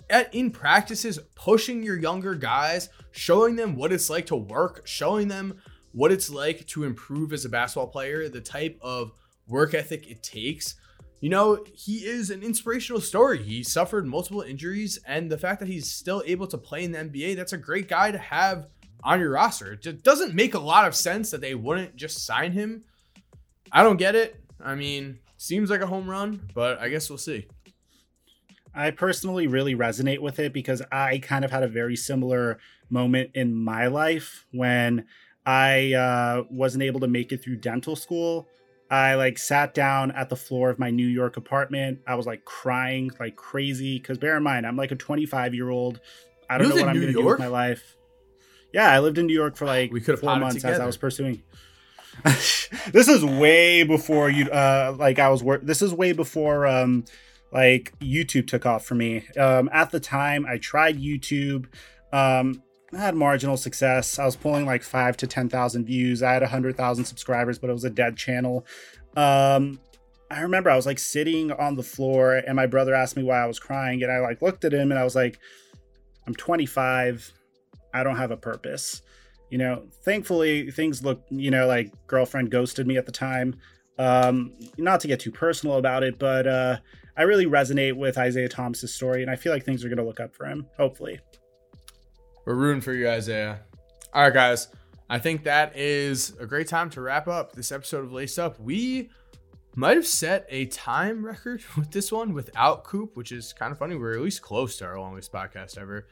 [0.09, 5.29] at in practices pushing your younger guys showing them what it's like to work showing
[5.29, 5.61] them
[5.93, 9.13] what it's like to improve as a basketball player the type of
[9.49, 10.77] work ethic it takes
[11.21, 13.43] you know, he is an inspirational story.
[13.43, 16.99] He suffered multiple injuries, and the fact that he's still able to play in the
[16.99, 18.69] NBA, that's a great guy to have
[19.05, 19.73] on your roster.
[19.73, 22.85] It doesn't make a lot of sense that they wouldn't just sign him.
[23.71, 24.43] I don't get it.
[24.63, 27.47] I mean, seems like a home run, but I guess we'll see.
[28.75, 33.31] I personally really resonate with it because I kind of had a very similar moment
[33.35, 35.07] in my life when
[35.45, 38.49] I uh, wasn't able to make it through dental school.
[38.91, 42.01] I like sat down at the floor of my New York apartment.
[42.07, 45.71] I was like crying like crazy because bear in mind I'm like a 25 year
[45.71, 46.01] old.
[46.49, 47.97] I don't know what I'm New going to do with my life.
[48.73, 50.81] Yeah, I lived in New York for like We four months as.
[50.81, 51.43] I was pursuing.
[52.25, 57.05] this is way before you uh like I was work this is way before um
[57.53, 59.27] like YouTube took off for me.
[59.39, 61.67] Um at the time I tried YouTube
[62.13, 62.63] um
[62.93, 64.19] I had marginal success.
[64.19, 66.23] I was pulling like 5 to 10,000 views.
[66.23, 68.67] I had 100,000 subscribers, but it was a dead channel.
[69.17, 69.81] Um
[70.33, 73.43] I remember I was like sitting on the floor and my brother asked me why
[73.43, 75.39] I was crying and I like looked at him and I was like
[76.27, 77.33] I'm 25.
[77.93, 79.03] I don't have a purpose
[79.51, 83.55] you know thankfully things look you know like girlfriend ghosted me at the time
[83.99, 86.77] um not to get too personal about it but uh
[87.17, 90.05] i really resonate with isaiah thomas's story and i feel like things are going to
[90.05, 91.19] look up for him hopefully
[92.51, 93.61] We're rooting for you, Isaiah.
[94.13, 94.67] All right, guys.
[95.09, 98.59] I think that is a great time to wrap up this episode of Laced Up.
[98.59, 99.09] We
[99.77, 103.79] might have set a time record with this one without Coop, which is kind of
[103.79, 103.95] funny.
[103.95, 106.09] We're at least close to our longest podcast ever.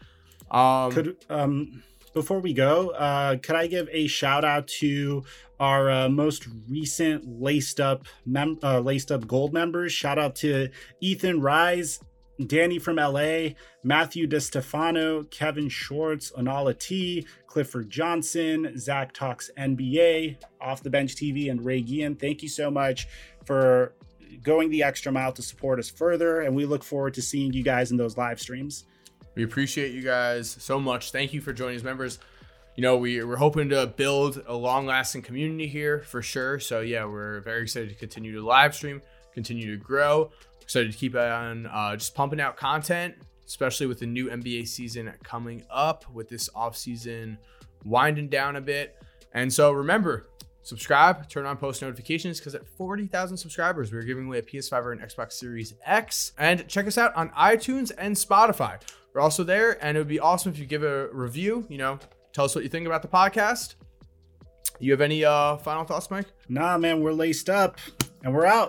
[0.49, 1.83] Um, could um
[2.15, 5.23] before we go uh could i give a shout out to
[5.61, 10.71] our uh, most recent laced up mem- uh, laced up gold members shout out to
[11.03, 12.01] ethan rise
[12.47, 13.49] danny from la
[13.83, 21.51] matthew DeStefano, kevin schwartz anala t clifford johnson zach talks nba off the bench tv
[21.51, 22.15] and ray Guillen.
[22.15, 23.09] thank you so much
[23.45, 23.95] for
[24.43, 27.63] going the extra mile to support us further and we look forward to seeing you
[27.63, 28.85] guys in those live streams
[29.35, 31.13] We appreciate you guys so much.
[31.13, 32.19] Thank you for joining as members.
[32.75, 36.59] You know, we, we're hoping to build a long lasting community here for sure.
[36.59, 39.01] So, yeah, we're very excited to continue to live stream,
[39.33, 40.33] continue to grow.
[40.69, 43.15] Excited to keep on uh, just pumping out content,
[43.47, 47.39] especially with the new NBA season coming up, with this off season
[47.87, 49.03] winding down a bit.
[49.33, 50.27] And so, remember,
[50.61, 54.93] subscribe, turn on post notifications because at 40,000 subscribers, we're giving away a PS5 or
[54.93, 56.33] an Xbox Series X.
[56.37, 58.79] And check us out on iTunes and Spotify.
[59.15, 61.65] We're also there, and it would be awesome if you give a review.
[61.71, 61.99] You know,
[62.35, 63.77] tell us what you think about the podcast.
[64.81, 66.27] You have any uh, final thoughts, Mike?
[66.51, 67.79] Nah, man, we're laced up
[68.23, 68.67] and we're out.